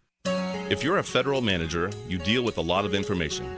If 0.71 0.83
you're 0.85 0.99
a 0.99 1.03
federal 1.03 1.41
manager, 1.41 1.89
you 2.07 2.17
deal 2.17 2.43
with 2.43 2.57
a 2.57 2.61
lot 2.61 2.85
of 2.85 2.95
information. 2.95 3.57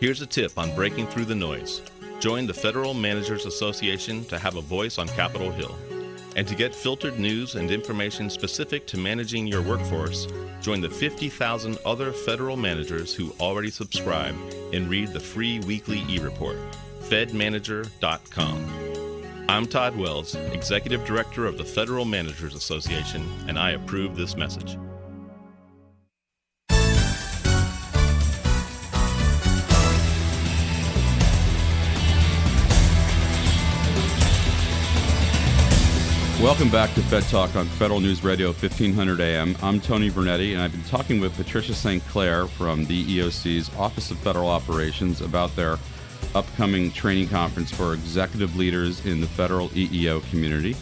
Here's 0.00 0.22
a 0.22 0.26
tip 0.26 0.56
on 0.56 0.74
breaking 0.74 1.08
through 1.08 1.26
the 1.26 1.34
noise. 1.34 1.82
Join 2.20 2.46
the 2.46 2.54
Federal 2.54 2.94
Managers 2.94 3.44
Association 3.44 4.24
to 4.24 4.38
have 4.38 4.56
a 4.56 4.62
voice 4.62 4.96
on 4.96 5.06
Capitol 5.08 5.52
Hill. 5.52 5.76
And 6.36 6.48
to 6.48 6.54
get 6.54 6.74
filtered 6.74 7.18
news 7.18 7.56
and 7.56 7.70
information 7.70 8.30
specific 8.30 8.86
to 8.86 8.96
managing 8.96 9.46
your 9.46 9.60
workforce, 9.60 10.26
join 10.62 10.80
the 10.80 10.88
50,000 10.88 11.76
other 11.84 12.12
federal 12.12 12.56
managers 12.56 13.14
who 13.14 13.34
already 13.40 13.68
subscribe 13.68 14.34
and 14.72 14.88
read 14.88 15.08
the 15.08 15.20
free 15.20 15.58
weekly 15.66 16.02
e 16.08 16.18
report. 16.18 16.56
FedManager.com. 17.02 19.44
I'm 19.50 19.66
Todd 19.66 19.98
Wells, 19.98 20.34
Executive 20.34 21.04
Director 21.04 21.44
of 21.44 21.58
the 21.58 21.64
Federal 21.64 22.06
Managers 22.06 22.54
Association, 22.54 23.30
and 23.48 23.58
I 23.58 23.72
approve 23.72 24.16
this 24.16 24.34
message. 24.34 24.78
Welcome 36.42 36.68
back 36.68 36.92
to 36.94 37.02
Fed 37.02 37.22
Talk 37.24 37.54
on 37.56 37.66
Federal 37.66 38.00
News 38.00 38.22
Radio 38.22 38.48
1500 38.48 39.20
AM. 39.20 39.56
I'm 39.62 39.80
Tony 39.80 40.10
Vernetti, 40.10 40.52
and 40.52 40.60
I've 40.60 40.72
been 40.72 40.82
talking 40.82 41.20
with 41.20 41.34
Patricia 41.36 41.72
St. 41.72 42.06
Clair 42.08 42.46
from 42.48 42.84
the 42.84 43.04
EOC's 43.04 43.74
Office 43.76 44.10
of 44.10 44.18
Federal 44.18 44.48
Operations 44.48 45.22
about 45.22 45.54
their 45.56 45.78
upcoming 46.34 46.90
training 46.90 47.28
conference 47.28 47.70
for 47.70 47.94
executive 47.94 48.56
leaders 48.56 49.06
in 49.06 49.20
the 49.20 49.26
federal 49.26 49.68
EEO 49.70 50.28
community. 50.28 50.76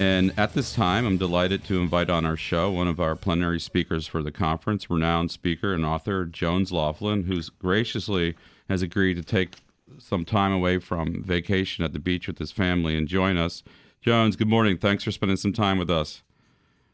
And 0.00 0.32
at 0.36 0.52
this 0.52 0.74
time, 0.74 1.06
I'm 1.06 1.16
delighted 1.16 1.64
to 1.64 1.80
invite 1.80 2.10
on 2.10 2.26
our 2.26 2.36
show 2.36 2.70
one 2.70 2.88
of 2.88 3.00
our 3.00 3.16
plenary 3.16 3.60
speakers 3.60 4.06
for 4.06 4.22
the 4.22 4.32
conference, 4.32 4.90
renowned 4.90 5.30
speaker 5.30 5.72
and 5.74 5.84
author 5.84 6.26
Jones 6.26 6.70
Loflin, 6.70 7.26
who's 7.26 7.48
graciously 7.48 8.36
has 8.68 8.82
agreed 8.82 9.14
to 9.14 9.22
take 9.22 9.56
some 9.98 10.24
time 10.24 10.52
away 10.52 10.78
from 10.78 11.22
vacation 11.22 11.84
at 11.84 11.92
the 11.92 11.98
beach 11.98 12.26
with 12.26 12.38
his 12.38 12.52
family 12.52 12.96
and 12.96 13.08
join 13.08 13.36
us. 13.36 13.62
Jones, 14.00 14.36
good 14.36 14.48
morning. 14.48 14.78
Thanks 14.78 15.04
for 15.04 15.10
spending 15.10 15.36
some 15.36 15.52
time 15.52 15.78
with 15.78 15.90
us. 15.90 16.22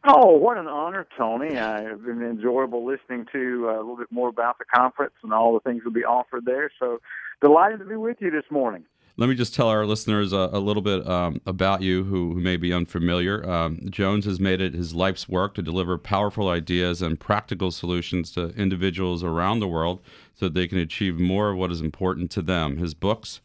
Oh, 0.06 0.32
what 0.36 0.58
an 0.58 0.66
honor, 0.66 1.06
Tony. 1.16 1.58
I've 1.58 2.04
been 2.04 2.22
enjoyable 2.22 2.84
listening 2.84 3.26
to 3.32 3.68
uh, 3.68 3.76
a 3.76 3.80
little 3.80 3.96
bit 3.96 4.10
more 4.10 4.28
about 4.28 4.58
the 4.58 4.64
conference 4.64 5.14
and 5.22 5.32
all 5.32 5.54
the 5.54 5.60
things 5.60 5.78
that 5.78 5.86
will 5.86 5.92
be 5.92 6.04
offered 6.04 6.44
there. 6.44 6.70
So 6.78 7.00
delighted 7.40 7.78
to 7.78 7.84
be 7.86 7.96
with 7.96 8.18
you 8.20 8.30
this 8.30 8.44
morning. 8.50 8.84
Let 9.16 9.28
me 9.28 9.36
just 9.36 9.54
tell 9.54 9.68
our 9.68 9.86
listeners 9.86 10.32
a, 10.32 10.50
a 10.52 10.58
little 10.58 10.82
bit 10.82 11.06
um, 11.06 11.40
about 11.46 11.82
you 11.82 12.02
who, 12.04 12.32
who, 12.32 12.40
may 12.40 12.56
be 12.56 12.72
unfamiliar. 12.72 13.48
Um, 13.48 13.78
Jones 13.88 14.24
has 14.24 14.40
made 14.40 14.60
it 14.60 14.74
his 14.74 14.92
life's 14.92 15.28
work 15.28 15.54
to 15.54 15.62
deliver 15.62 15.96
powerful 15.98 16.48
ideas 16.48 17.00
and 17.00 17.18
practical 17.18 17.70
solutions 17.70 18.32
to 18.32 18.48
individuals 18.56 19.22
around 19.22 19.60
the 19.60 19.68
world 19.68 20.00
so 20.34 20.46
that 20.46 20.54
they 20.54 20.66
can 20.66 20.78
achieve 20.78 21.20
more 21.20 21.50
of 21.50 21.56
what 21.56 21.70
is 21.70 21.80
important 21.80 22.32
to 22.32 22.42
them. 22.42 22.78
His 22.78 22.92
books, 22.92 23.40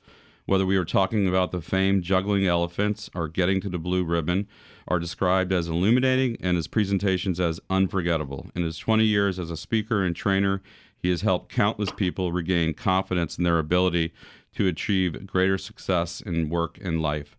whether 0.50 0.66
we 0.66 0.78
are 0.78 0.86
talking 0.86 1.28
about 1.28 1.52
the 1.52 1.62
famed 1.62 2.02
juggling 2.02 2.48
elephants 2.48 3.08
or 3.14 3.28
getting 3.28 3.62
to 3.62 3.70
the 3.70 3.78
blue 3.78 4.04
ribbon, 4.04 4.48
are 4.88 4.98
described 4.98 5.54
as 5.54 5.68
illuminating 5.68 6.36
and 6.42 6.58
his 6.58 6.68
presentations 6.68 7.40
as 7.40 7.60
unforgettable. 7.70 8.48
In 8.56 8.64
his 8.64 8.80
20 8.80 9.04
years 9.04 9.38
as 9.38 9.52
a 9.52 9.58
speaker 9.58 10.04
and 10.04 10.16
trainer, 10.16 10.64
he 10.98 11.12
has 11.12 11.22
helped 11.22 11.54
countless 11.54 11.92
people 11.92 12.32
regain 12.32 12.74
confidence 12.74 13.38
in 13.38 13.44
their 13.44 13.60
ability 13.60 14.12
to 14.56 14.68
achieve 14.68 15.28
greater 15.28 15.60
success 15.60 16.20
in 16.20 16.50
work 16.50 16.80
and 16.82 17.00
life. 17.00 17.38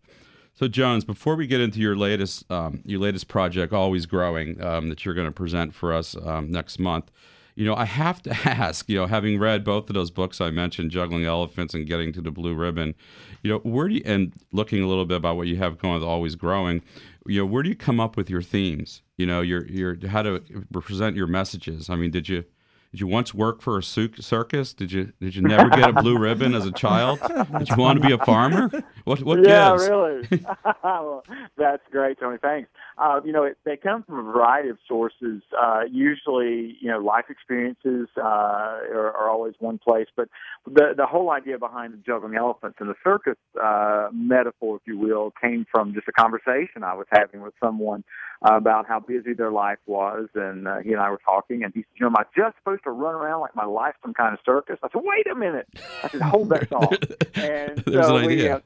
So, 0.54 0.68
Jones, 0.68 1.04
before 1.04 1.34
we 1.34 1.48
get 1.48 1.60
into 1.60 1.80
your 1.80 1.96
latest 1.96 2.48
um, 2.50 2.82
your 2.84 3.00
latest 3.00 3.26
project, 3.26 3.72
Always 3.72 4.06
Growing, 4.06 4.62
um, 4.62 4.88
that 4.88 5.04
you're 5.04 5.14
going 5.14 5.26
to 5.26 5.32
present 5.32 5.74
for 5.74 5.92
us 5.92 6.14
um, 6.24 6.52
next 6.52 6.78
month, 6.78 7.10
you 7.60 7.66
know, 7.66 7.74
I 7.74 7.84
have 7.84 8.22
to 8.22 8.30
ask, 8.48 8.88
you 8.88 8.96
know, 8.96 9.06
having 9.06 9.38
read 9.38 9.64
both 9.64 9.90
of 9.90 9.94
those 9.94 10.10
books 10.10 10.40
I 10.40 10.50
mentioned, 10.50 10.90
Juggling 10.90 11.26
Elephants 11.26 11.74
and 11.74 11.86
Getting 11.86 12.10
to 12.14 12.22
the 12.22 12.30
Blue 12.30 12.54
Ribbon, 12.54 12.94
you 13.42 13.52
know, 13.52 13.58
where 13.58 13.86
do 13.86 13.96
you, 13.96 14.02
and 14.06 14.32
looking 14.50 14.82
a 14.82 14.86
little 14.86 15.04
bit 15.04 15.18
about 15.18 15.36
what 15.36 15.46
you 15.46 15.56
have 15.56 15.76
going 15.76 15.92
with 15.92 16.02
Always 16.02 16.36
Growing, 16.36 16.80
you 17.26 17.40
know, 17.40 17.44
where 17.44 17.62
do 17.62 17.68
you 17.68 17.76
come 17.76 18.00
up 18.00 18.16
with 18.16 18.30
your 18.30 18.40
themes? 18.40 19.02
You 19.18 19.26
know, 19.26 19.42
your 19.42 19.66
your 19.66 19.94
how 20.08 20.22
to 20.22 20.40
present 20.72 21.16
your 21.16 21.26
messages. 21.26 21.90
I 21.90 21.96
mean, 21.96 22.10
did 22.10 22.30
you 22.30 22.44
did 22.92 23.00
you 23.00 23.06
once 23.06 23.32
work 23.32 23.62
for 23.62 23.78
a 23.78 23.82
circus? 23.82 24.74
Did 24.74 24.90
you 24.90 25.12
did 25.20 25.36
you 25.36 25.42
never 25.42 25.70
get 25.70 25.90
a 25.90 25.92
blue 25.92 26.18
ribbon 26.18 26.56
as 26.56 26.66
a 26.66 26.72
child? 26.72 27.20
Did 27.58 27.68
you 27.68 27.76
want 27.76 28.02
to 28.02 28.06
be 28.06 28.12
a 28.12 28.18
farmer? 28.18 28.68
What 29.04 29.22
what 29.22 29.46
yeah, 29.46 29.70
gives? 29.70 29.88
really. 29.88 30.28
well, 30.82 31.22
that's 31.56 31.82
great, 31.92 32.18
Tony. 32.18 32.38
Thanks. 32.42 32.68
Uh, 32.98 33.20
you 33.24 33.32
know, 33.32 33.44
it, 33.44 33.58
they 33.64 33.76
come 33.76 34.02
from 34.02 34.18
a 34.18 34.22
variety 34.22 34.70
of 34.70 34.78
sources. 34.88 35.40
Uh, 35.56 35.82
usually, 35.88 36.76
you 36.80 36.90
know, 36.90 36.98
life 36.98 37.26
experiences 37.30 38.08
uh, 38.16 38.22
are, 38.22 39.14
are 39.16 39.30
always 39.30 39.54
one 39.60 39.78
place, 39.78 40.08
but 40.16 40.28
the 40.66 40.92
the 40.96 41.06
whole 41.06 41.30
idea 41.30 41.58
behind 41.58 41.92
the 41.92 41.98
juggling 41.98 42.34
elephants 42.34 42.78
and 42.80 42.88
the 42.88 42.96
circus 43.04 43.38
uh, 43.62 44.08
metaphor, 44.12 44.76
if 44.76 44.82
you 44.84 44.98
will, 44.98 45.32
came 45.40 45.64
from 45.70 45.94
just 45.94 46.08
a 46.08 46.12
conversation 46.12 46.82
I 46.82 46.94
was 46.94 47.06
having 47.12 47.40
with 47.40 47.54
someone 47.62 48.02
about 48.42 48.86
how 48.88 49.00
busy 49.00 49.34
their 49.34 49.50
life 49.50 49.78
was, 49.86 50.28
and 50.34 50.66
uh, 50.66 50.78
he 50.78 50.92
and 50.92 51.00
I 51.00 51.10
were 51.10 51.20
talking, 51.24 51.62
and 51.62 51.72
he 51.74 51.80
said, 51.80 51.86
"You 51.96 52.04
know, 52.04 52.06
am 52.08 52.16
I 52.16 52.24
just 52.36 52.56
supposed 52.58 52.84
to 52.84 52.90
run 52.90 53.14
around 53.14 53.40
like 53.40 53.54
my 53.54 53.66
life's 53.66 53.98
some 54.02 54.14
kind 54.14 54.32
of 54.32 54.40
circus?" 54.44 54.78
I 54.82 54.88
said, 54.92 55.02
"Wait 55.04 55.26
a 55.26 55.34
minute!" 55.34 55.68
I 56.02 56.08
said, 56.08 56.22
"Hold 56.22 56.48
that 56.50 56.68
thought." 56.68 57.04
And 57.36 57.78
There's 57.86 58.06
so 58.06 58.16
an 58.16 58.26
we, 58.26 58.32
idea. 58.34 58.56
uh, 58.56 58.60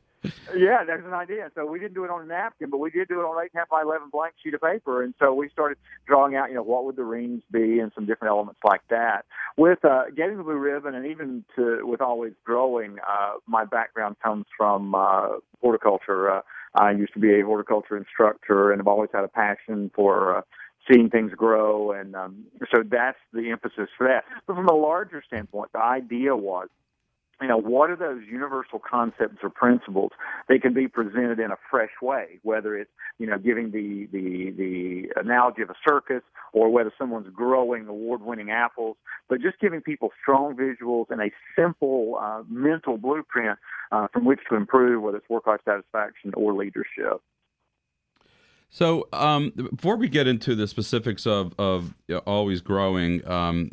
yeah, 0.57 0.85
there's 0.87 1.05
an 1.05 1.13
idea. 1.13 1.51
So 1.55 1.67
we 1.67 1.79
didn't 1.79 1.95
do 1.95 2.05
it 2.05 2.11
on 2.11 2.23
a 2.23 2.25
napkin, 2.25 2.71
but 2.71 2.79
we 2.79 2.91
did 2.91 3.09
do 3.09 3.21
it 3.21 3.25
on 3.25 3.37
an 3.37 3.45
eight 3.45 3.51
and 3.53 3.59
a 3.59 3.61
half 3.61 3.69
by 3.69 3.83
eleven 3.83 4.09
blank 4.11 4.35
sheet 4.43 4.55
of 4.55 4.61
paper. 4.63 5.03
And 5.03 5.13
so 5.19 5.35
we 5.35 5.49
started 5.51 5.77
drawing 6.07 6.35
out, 6.35 6.49
you 6.49 6.55
know, 6.55 6.63
what 6.63 6.85
would 6.87 6.97
the 6.97 7.05
rings 7.05 7.43
be 7.53 7.79
and 7.79 7.93
some 7.95 8.07
different 8.07 8.31
elements 8.33 8.61
like 8.65 8.81
that. 8.91 9.27
With 9.57 9.85
uh, 9.85 10.05
getting 10.17 10.39
the 10.39 10.43
blue 10.45 10.57
ribbon, 10.57 10.95
and 10.95 11.07
even 11.07 11.45
to 11.57 11.81
with 11.87 12.01
always 12.01 12.33
growing, 12.45 12.99
uh, 13.01 13.35
my 13.47 13.65
background 13.65 14.17
comes 14.23 14.47
from 14.57 14.95
uh, 14.95 15.29
horticulture. 15.61 16.31
Uh, 16.31 16.41
I 16.75 16.91
used 16.93 17.13
to 17.15 17.21
be 17.21 17.41
a 17.41 17.45
horticulture 17.45 17.97
instructor, 17.97 18.73
and 18.73 18.81
I've 18.81 18.89
always 18.89 19.11
had 19.13 19.25
a 19.25 19.29
passion 19.29 19.91
for. 19.95 20.39
Uh, 20.39 20.43
seeing 20.93 21.09
things 21.09 21.33
grow 21.35 21.93
and 21.93 22.15
um, 22.15 22.45
so 22.71 22.83
that's 22.87 23.17
the 23.33 23.51
emphasis 23.51 23.89
for 23.97 24.07
that 24.07 24.23
but 24.47 24.55
from 24.55 24.69
a 24.69 24.75
larger 24.75 25.23
standpoint 25.27 25.73
the 25.73 25.83
idea 25.83 26.37
was 26.37 26.69
you 27.41 27.49
know, 27.49 27.59
what 27.59 27.91
are 27.91 27.97
those 27.97 28.23
universal 28.31 28.79
concepts 28.79 29.39
or 29.43 29.51
principles 29.51 30.13
that 30.49 30.63
can 30.63 30.73
be 30.73 30.89
presented 30.89 31.39
in 31.39 31.51
a 31.51 31.57
fresh 31.71 31.91
way, 32.01 32.39
whether 32.43 32.77
it's, 32.77 32.91
you 33.19 33.27
know, 33.27 33.39
giving 33.39 33.71
the, 33.71 34.09
the, 34.13 34.51
the 34.57 35.21
analogy 35.21 35.63
of 35.63 35.71
a 35.71 35.75
circus 35.87 36.23
or 36.53 36.71
whether 36.71 36.93
someone's 36.97 37.29
growing 37.35 37.87
award 37.89 38.23
winning 38.23 38.51
apples, 38.51 38.97
but 39.29 39.41
just 39.41 39.59
giving 39.61 39.81
people 39.81 40.11
strong 40.23 40.57
visuals 40.57 41.07
and 41.11 41.21
a 41.21 41.31
simple 41.57 42.19
uh, 42.21 42.43
mental 42.49 42.97
blueprint 42.97 43.59
uh, 43.91 44.07
from 44.13 44.25
which 44.25 44.41
to 44.49 44.55
improve, 44.55 45.03
whether 45.03 45.19
it's 45.19 45.29
work 45.29 45.47
life 45.47 45.61
satisfaction 45.65 46.33
or 46.37 46.55
leadership. 46.55 47.21
So, 48.71 49.07
um, 49.13 49.51
before 49.51 49.97
we 49.97 50.09
get 50.09 50.27
into 50.27 50.57
the 50.57 50.67
specifics 50.67 51.29
of, 51.29 51.55
of 51.59 51.95
always 52.27 52.61
growing, 52.61 53.25
um, 53.29 53.71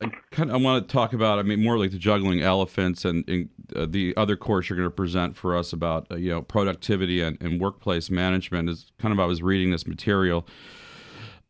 I, 0.00 0.10
kind 0.30 0.50
of 0.50 0.62
want 0.62 0.86
to 0.86 0.92
talk 0.92 1.12
about. 1.12 1.38
I 1.38 1.42
mean, 1.42 1.62
more 1.62 1.78
like 1.78 1.90
the 1.90 1.98
juggling 1.98 2.40
elephants 2.40 3.04
and, 3.04 3.28
and 3.28 3.48
uh, 3.74 3.86
the 3.88 4.14
other 4.16 4.36
course 4.36 4.68
you're 4.68 4.76
going 4.76 4.88
to 4.88 4.94
present 4.94 5.36
for 5.36 5.56
us 5.56 5.72
about 5.72 6.06
uh, 6.10 6.16
you 6.16 6.30
know 6.30 6.42
productivity 6.42 7.20
and, 7.20 7.36
and 7.40 7.60
workplace 7.60 8.10
management. 8.10 8.68
Is 8.68 8.92
kind 8.98 9.12
of 9.12 9.20
I 9.20 9.26
was 9.26 9.42
reading 9.42 9.70
this 9.70 9.86
material 9.86 10.46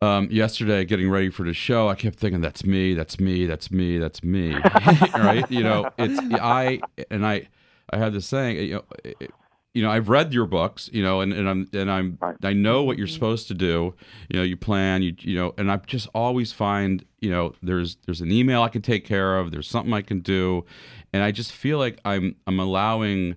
um, 0.01 0.27
yesterday, 0.31 0.85
getting 0.85 1.09
ready 1.09 1.29
for 1.29 1.43
the 1.43 1.53
show. 1.53 1.89
I 1.89 1.95
kept 1.95 2.17
thinking, 2.17 2.41
"That's 2.41 2.65
me. 2.65 2.93
That's 2.93 3.19
me. 3.19 3.45
That's 3.45 3.71
me. 3.71 3.97
That's 3.97 4.23
me." 4.23 4.55
right? 5.13 5.49
You 5.51 5.63
know, 5.63 5.89
it's 5.97 6.19
I 6.41 6.79
and 7.11 7.25
I. 7.25 7.47
I 7.91 7.97
had 7.97 8.13
this 8.13 8.27
saying. 8.27 8.57
You 8.57 8.73
know. 8.75 8.83
It, 9.03 9.31
you 9.73 9.83
know, 9.83 9.91
I've 9.91 10.09
read 10.09 10.33
your 10.33 10.47
books, 10.47 10.89
you 10.91 11.03
know, 11.03 11.21
and, 11.21 11.31
and 11.31 11.47
I'm 11.47 11.69
and 11.73 11.91
I'm 11.91 12.17
I 12.43 12.53
know 12.53 12.83
what 12.83 12.97
you're 12.97 13.07
supposed 13.07 13.47
to 13.49 13.53
do. 13.53 13.93
You 14.29 14.39
know, 14.39 14.43
you 14.43 14.57
plan, 14.57 15.03
you 15.03 15.15
you 15.19 15.35
know, 15.35 15.53
and 15.57 15.71
I 15.71 15.77
just 15.77 16.07
always 16.13 16.51
find, 16.51 17.05
you 17.19 17.29
know, 17.29 17.53
there's 17.61 17.97
there's 18.05 18.21
an 18.21 18.31
email 18.31 18.63
I 18.63 18.69
can 18.69 18.81
take 18.81 19.05
care 19.05 19.37
of, 19.37 19.51
there's 19.51 19.67
something 19.67 19.93
I 19.93 20.01
can 20.01 20.21
do, 20.21 20.65
and 21.13 21.21
I 21.21 21.31
just 21.31 21.51
feel 21.51 21.77
like 21.77 21.99
I'm 22.03 22.35
I'm 22.47 22.59
allowing 22.59 23.35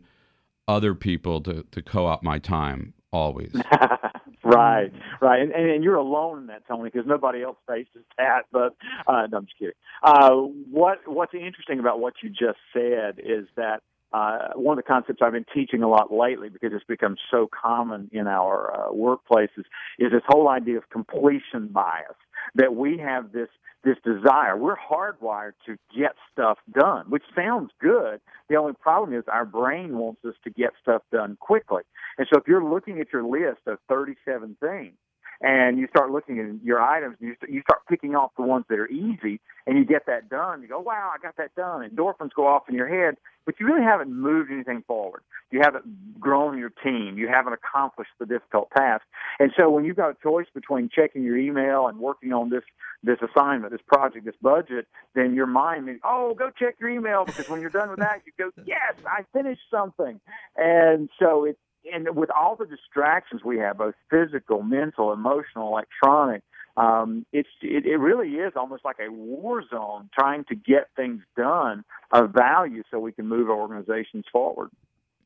other 0.67 0.95
people 0.95 1.43
to 1.43 1.65
to 1.71 1.83
co-opt 1.83 2.25
my 2.25 2.39
time 2.39 2.95
always. 3.13 3.55
right, 4.43 4.91
right, 5.21 5.43
and, 5.43 5.53
and, 5.53 5.71
and 5.71 5.85
you're 5.85 5.97
alone 5.97 6.39
in 6.39 6.47
that, 6.47 6.67
Tony, 6.67 6.89
because 6.91 7.07
nobody 7.07 7.43
else 7.43 7.59
faces 7.69 8.05
that. 8.17 8.45
But 8.51 8.75
uh, 9.07 9.27
no, 9.31 9.39
I'm 9.39 9.45
just 9.45 9.59
kidding. 9.59 9.75
Uh, 10.03 10.31
what 10.71 11.01
What's 11.07 11.35
interesting 11.35 11.79
about 11.79 12.01
what 12.01 12.15
you 12.23 12.31
just 12.31 12.59
said 12.73 13.19
is 13.19 13.47
that 13.57 13.83
uh, 14.13 14.49
one 14.55 14.79
of 14.79 14.85
the 14.85 14.89
concepts 14.89 15.21
I've 15.23 15.33
been 15.33 15.47
teaching 15.55 15.83
a 15.83 15.89
lot 15.89 16.13
lately 16.13 16.49
because 16.49 16.73
it's 16.75 16.85
become 16.85 17.17
so 17.31 17.49
common 17.49 18.11
in 18.13 18.27
our 18.27 18.73
uh, 18.75 18.93
workplaces 18.93 19.65
is 19.99 20.13
this 20.13 20.23
whole 20.27 20.49
idea 20.49 20.79
of 20.79 20.89
completion 20.91 21.69
bias 21.69 22.17
that 22.55 22.75
we 22.75 22.99
have 22.99 23.33
this 23.33 23.49
this 23.85 23.97
desire. 24.05 24.57
We're 24.57 24.77
hardwired 24.77 25.55
to 25.67 25.77
get 25.97 26.13
stuff 26.31 26.59
done, 26.73 27.07
which 27.09 27.25
sounds 27.35 27.71
good. 27.81 28.21
The 28.49 28.55
only 28.55 28.75
problem 28.75 29.19
is 29.19 29.25
our 29.27 29.45
brain 29.45 29.97
wants 29.99 30.25
us 30.25 30.35
to 30.45 30.51
get 30.51 30.71
stuff 30.81 31.03
done 31.11 31.37
quickly. 31.41 31.83
And 32.17 32.27
so 32.33 32.39
if 32.39 32.47
you're 32.47 32.65
looking 32.65 33.01
at 33.01 33.13
your 33.13 33.25
list 33.25 33.63
of 33.67 33.79
37 33.89 34.57
things, 34.61 34.95
and 35.41 35.79
you 35.79 35.89
start 35.89 36.11
looking 36.11 36.39
at 36.39 36.65
your 36.65 36.81
items, 36.81 37.17
and 37.21 37.31
you, 37.31 37.37
you 37.49 37.63
start 37.63 37.81
picking 37.89 38.15
off 38.15 38.31
the 38.37 38.43
ones 38.43 38.65
that 38.69 38.79
are 38.79 38.89
easy, 38.89 39.41
and 39.67 39.79
you 39.79 39.85
get 39.85 40.07
that 40.07 40.29
done. 40.29 40.63
You 40.63 40.69
go, 40.69 40.81
wow, 40.81 41.11
I 41.15 41.23
got 41.23 41.37
that 41.37 41.55
done. 41.55 41.89
Endorphins 41.89 42.31
go 42.35 42.47
off 42.47 42.69
in 42.69 42.75
your 42.75 42.89
head, 42.89 43.17
but 43.45 43.57
you 43.59 43.67
really 43.67 43.83
haven't 43.83 44.13
moved 44.13 44.51
anything 44.51 44.85
forward. 44.87 45.23
You 45.51 45.61
haven't 45.63 46.21
grown 46.21 46.59
your 46.59 46.71
team. 46.83 47.19
You 47.19 47.29
haven't 47.29 47.53
accomplished 47.53 48.13
the 48.19 48.27
difficult 48.27 48.71
task. 48.77 49.05
And 49.39 49.53
so 49.59 49.69
when 49.69 49.85
you've 49.85 49.97
got 49.97 50.11
a 50.11 50.17
choice 50.23 50.47
between 50.55 50.89
checking 50.89 51.23
your 51.23 51.37
email 51.37 51.89
and 51.89 51.99
working 51.99 52.33
on 52.33 52.51
this 52.51 52.63
this 53.05 53.19
assignment, 53.21 53.73
this 53.73 53.83
project, 53.87 54.25
this 54.25 54.37
budget, 54.41 54.87
then 55.15 55.35
your 55.35 55.47
mind 55.47 55.87
means, 55.87 55.99
oh, 56.05 56.35
go 56.35 56.51
check 56.57 56.77
your 56.79 56.89
email 56.89 57.25
because 57.25 57.49
when 57.49 57.61
you're 57.61 57.69
done 57.69 57.91
with 57.91 57.99
that, 57.99 58.23
you 58.25 58.33
go, 58.39 58.51
yes, 58.65 58.95
I 59.05 59.25
finished 59.33 59.63
something. 59.71 60.21
And 60.57 61.09
so 61.19 61.45
it's 61.45 61.59
and 61.91 62.17
with 62.17 62.31
all 62.31 62.57
the 62.57 62.67
distractions 62.67 63.43
we 63.45 63.59
have, 63.59 63.79
both 63.79 63.95
physical, 64.11 64.63
mental, 64.63 65.13
emotional, 65.13 65.69
electronic, 65.69 66.43
um, 66.77 67.27
it's 67.33 67.49
it, 67.61 67.87
it 67.87 67.97
really 67.97 68.37
is 68.37 68.53
almost 68.57 68.85
like 68.85 68.97
a 68.99 69.11
war 69.11 69.63
zone 69.69 70.09
trying 70.19 70.45
to 70.45 70.55
get 70.55 70.89
things 70.97 71.23
done 71.37 71.85
of 72.13 72.31
value 72.31 72.83
so 72.91 72.99
we 72.99 73.13
can 73.13 73.29
move 73.29 73.51
our 73.51 73.57
organizations 73.57 74.25
forward. 74.33 74.71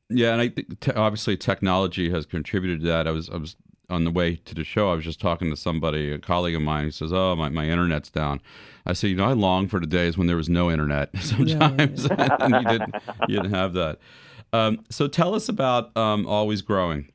Yeah, 0.09 0.33
and 0.33 0.41
I 0.41 0.49
think 0.49 0.81
te- 0.81 0.93
obviously 0.93 1.37
technology 1.37 2.11
has 2.11 2.27
contributed 2.27 2.81
to 2.81 2.87
that. 2.87 3.07
I 3.07 3.11
was 3.11 3.29
I 3.31 3.37
was 3.37 3.57
on 3.89 4.05
the 4.05 4.11
way 4.11 4.37
to 4.37 4.55
the 4.55 4.65
show, 4.65 4.91
I 4.91 4.95
was 4.95 5.05
just 5.05 5.21
talking 5.21 5.51
to 5.51 5.57
somebody, 5.57 6.13
a 6.13 6.19
colleague 6.19 6.57
of 6.57 6.63
mine, 6.63 6.85
who 6.85 6.91
says, 6.91 7.13
"Oh, 7.13 7.37
my, 7.37 7.49
my 7.49 7.69
internet's 7.69 8.11
down." 8.11 8.41
I 8.85 8.93
said, 8.93 9.11
"You 9.11 9.17
know, 9.17 9.25
I 9.25 9.33
long 9.33 9.69
for 9.69 9.81
the 9.81 9.87
days 9.87 10.19
when 10.19 10.27
there 10.27 10.37
was 10.37 10.49
no 10.49 10.71
internet. 10.71 11.11
Sometimes, 11.21 12.07
and 12.11 12.55
you 12.55 12.65
didn't 12.65 12.95
you 13.29 13.37
didn't 13.37 13.55
have 13.55 13.75
that." 13.75 13.99
Um, 14.53 14.85
so, 14.91 15.09
tell 15.09 15.35
us 15.35 15.49
about 15.49 15.97
um, 15.97 16.27
Always 16.27 16.63
Growing. 16.63 17.13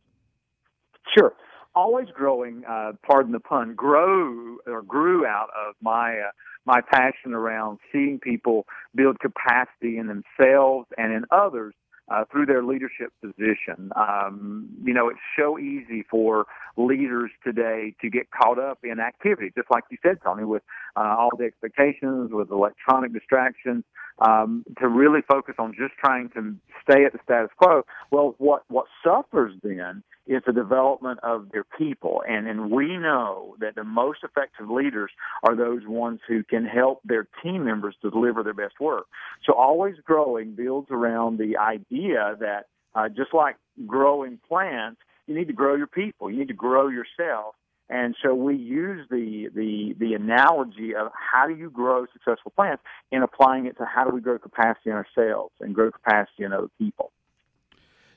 Sure. 1.18 1.34
Always 1.74 2.08
growing, 2.14 2.64
uh, 2.70 2.92
pardon 3.06 3.32
the 3.32 3.40
pun, 3.40 3.76
grow 3.76 4.58
or 4.68 4.82
grew 4.82 5.26
out 5.26 5.48
of 5.56 5.76
my 5.82 6.20
uh, 6.20 6.32
my 6.66 6.82
passion 6.82 7.34
around 7.34 7.80
seeing 7.92 8.20
people 8.20 8.66
build 8.94 9.20
capacity 9.20 9.98
in 9.98 10.08
themselves 10.08 10.88
and 10.98 11.14
in 11.14 11.24
others 11.32 11.74
uh, 12.12 12.26
through 12.32 12.46
their 12.46 12.64
leadership 12.64 13.14
position. 13.24 13.92
Um, 13.96 14.70
you 14.84 14.94
know, 14.94 15.08
it's 15.08 15.20
so 15.40 15.58
easy 15.58 16.04
for 16.10 16.46
leaders 16.76 17.32
today 17.44 17.96
to 18.02 18.10
get 18.10 18.30
caught 18.32 18.60
up 18.60 18.80
in 18.84 19.00
activity, 19.00 19.52
just 19.56 19.72
like 19.72 19.86
you 19.90 19.98
said, 20.04 20.18
Tony, 20.24 20.44
with 20.44 20.64
uh, 20.98 21.16
all 21.18 21.30
the 21.38 21.46
expectations, 21.46 22.32
with 22.34 22.52
electronic 22.52 23.14
distractions, 23.14 23.86
um, 24.22 24.64
to 24.80 24.88
really 24.88 25.22
focus 25.28 25.56
on 25.58 25.74
just 25.74 25.94
trying 26.00 26.30
to 26.30 26.56
stay 26.84 27.06
at 27.06 27.12
the 27.12 27.20
status 27.24 27.50
quo. 27.58 27.84
Well, 28.12 28.36
what 28.38 28.64
what 28.70 28.86
suffers 29.04 29.54
then 29.64 30.04
is 30.28 30.44
the 30.46 30.54
development 30.54 31.20
of 31.24 31.50
their 31.52 31.66
people, 31.78 32.22
and 32.28 32.48
and 32.48 32.72
we 32.72 32.98
know 32.98 33.56
that 33.60 33.76
the 33.76 33.84
most 33.84 34.20
effective 34.24 34.70
leaders 34.70 35.12
are 35.44 35.56
those 35.56 35.82
ones 35.88 36.20
who 36.28 36.44
can 36.44 36.66
help 36.66 37.02
their 37.04 37.28
team 37.44 37.66
members 37.66 37.96
to 38.04 38.12
deliver 38.12 38.44
their 38.44 38.54
best 38.54 38.80
work. 38.80 39.08
So, 39.46 39.54
always 39.54 39.96
growing 40.06 40.54
builds 40.54 40.90
around 40.92 41.40
the 41.40 41.58
idea 41.58 42.38
that 42.40 42.68
uh, 42.94 43.10
just 43.10 43.34
like 43.34 43.56
growing 43.88 44.40
plants, 44.48 45.02
you 45.26 45.36
need 45.36 45.48
to 45.48 45.54
grow 45.54 45.76
your 45.76 45.88
people, 45.88 46.30
you 46.30 46.38
need 46.38 46.50
to 46.50 46.54
grow 46.54 46.88
yourself. 46.90 47.56
And 47.92 48.16
so 48.24 48.34
we 48.34 48.56
use 48.56 49.06
the, 49.12 49.50
the, 49.54 49.94
the 50.00 50.14
analogy 50.14 50.96
of 50.96 51.12
how 51.14 51.46
do 51.46 51.54
you 51.54 51.70
grow 51.70 52.06
successful 52.14 52.54
plants 52.56 52.82
in 53.12 53.22
applying 53.22 53.66
it 53.66 53.78
to 53.80 53.86
how 53.86 54.06
do 54.06 54.16
we 54.16 54.22
grow 54.22 54.40
capacity 54.40 54.92
in 54.92 54.94
ourselves 54.94 55.52
and 55.60 55.76
grow 55.76 55.92
capacity 55.92 56.46
in 56.46 56.54
other 56.54 56.70
people. 56.80 57.12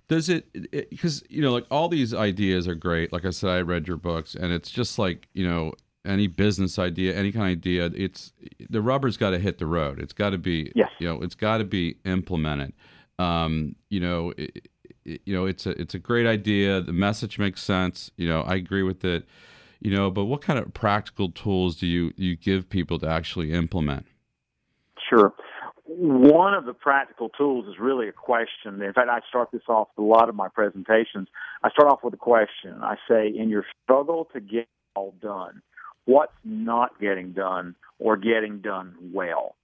Does 0.07 0.29
it, 0.29 0.47
because, 0.91 1.25
you 1.29 1.43
know, 1.43 1.51
like 1.51 1.66
all 1.72 1.89
these 1.89 2.14
ideas 2.14 2.68
are 2.68 2.77
great. 2.77 3.12
Like 3.12 3.25
I 3.25 3.31
said, 3.31 3.51
I 3.51 3.61
read 3.62 3.89
your 3.89 3.97
books 3.97 4.37
and 4.37 4.53
it's 4.53 4.70
just 4.70 4.97
like, 4.97 5.27
you 5.33 5.49
know, 5.49 5.72
any 6.05 6.29
business 6.29 6.79
idea, 6.79 7.16
any 7.16 7.33
kind 7.33 7.47
of 7.47 7.59
idea, 7.59 7.91
it's 7.97 8.33
the 8.70 8.81
rubber's 8.81 9.16
got 9.16 9.31
to 9.31 9.41
hit 9.41 9.59
the 9.59 9.66
road. 9.66 9.99
It's 9.99 10.12
got 10.12 10.31
to 10.31 10.39
be, 10.39 10.70
yes. 10.77 10.91
you 11.01 11.09
know, 11.09 11.20
it's 11.20 11.35
got 11.35 11.59
to 11.59 11.64
be 11.64 11.97
implemented. 12.05 12.75
Um, 13.18 13.75
you 13.89 13.99
know, 13.99 14.35
it, 14.37 14.68
you 15.05 15.35
know, 15.35 15.47
it's 15.47 15.66
a 15.66 15.70
it's 15.81 15.95
a 15.95 15.99
great 15.99 16.27
idea. 16.27 16.81
The 16.81 16.93
message 16.93 17.39
makes 17.39 17.62
sense. 17.62 18.11
You 18.16 18.29
know, 18.29 18.43
I 18.43 18.55
agree 18.55 18.83
with 18.83 19.05
it 19.05 19.27
you 19.85 19.91
know 19.91 20.11
but 20.11 20.24
what 20.24 20.43
kind 20.43 20.59
of 20.59 20.74
practical 20.74 21.30
tools 21.30 21.76
do 21.76 21.87
you 21.87 22.12
you 22.16 22.35
give 22.35 22.68
people 22.68 22.99
to 22.99 23.07
actually 23.07 23.53
implement? 23.53 24.07
Sure. 25.09 25.32
One 25.87 26.55
of 26.55 26.64
the 26.64 26.72
practical 26.72 27.28
tools 27.28 27.66
is 27.68 27.78
really 27.78 28.09
a 28.09 28.12
question. 28.12 28.82
In 28.82 28.93
fact 28.93 29.09
i 29.09 29.20
start 29.28 29.51
this 29.53 29.62
off 29.68 29.89
with 29.97 30.05
a 30.05 30.09
lot 30.09 30.28
of 30.28 30.35
my 30.35 30.49
presentations. 30.49 31.28
I 31.62 31.70
start 31.70 31.93
off 31.93 32.01
with 32.03 32.14
a 32.14 32.18
question. 32.18 32.74
I 32.82 32.97
say 33.09 33.28
in 33.28 33.49
your 33.51 33.64
struggle 33.85 34.28
to 34.32 34.41
get 34.41 34.66
all 34.97 35.14
done 35.20 35.62
what's 36.07 36.32
not 36.45 37.01
getting 37.01 37.32
done 37.32 37.74
or 37.99 38.16
getting 38.16 38.61
done 38.61 38.95
well 39.12 39.55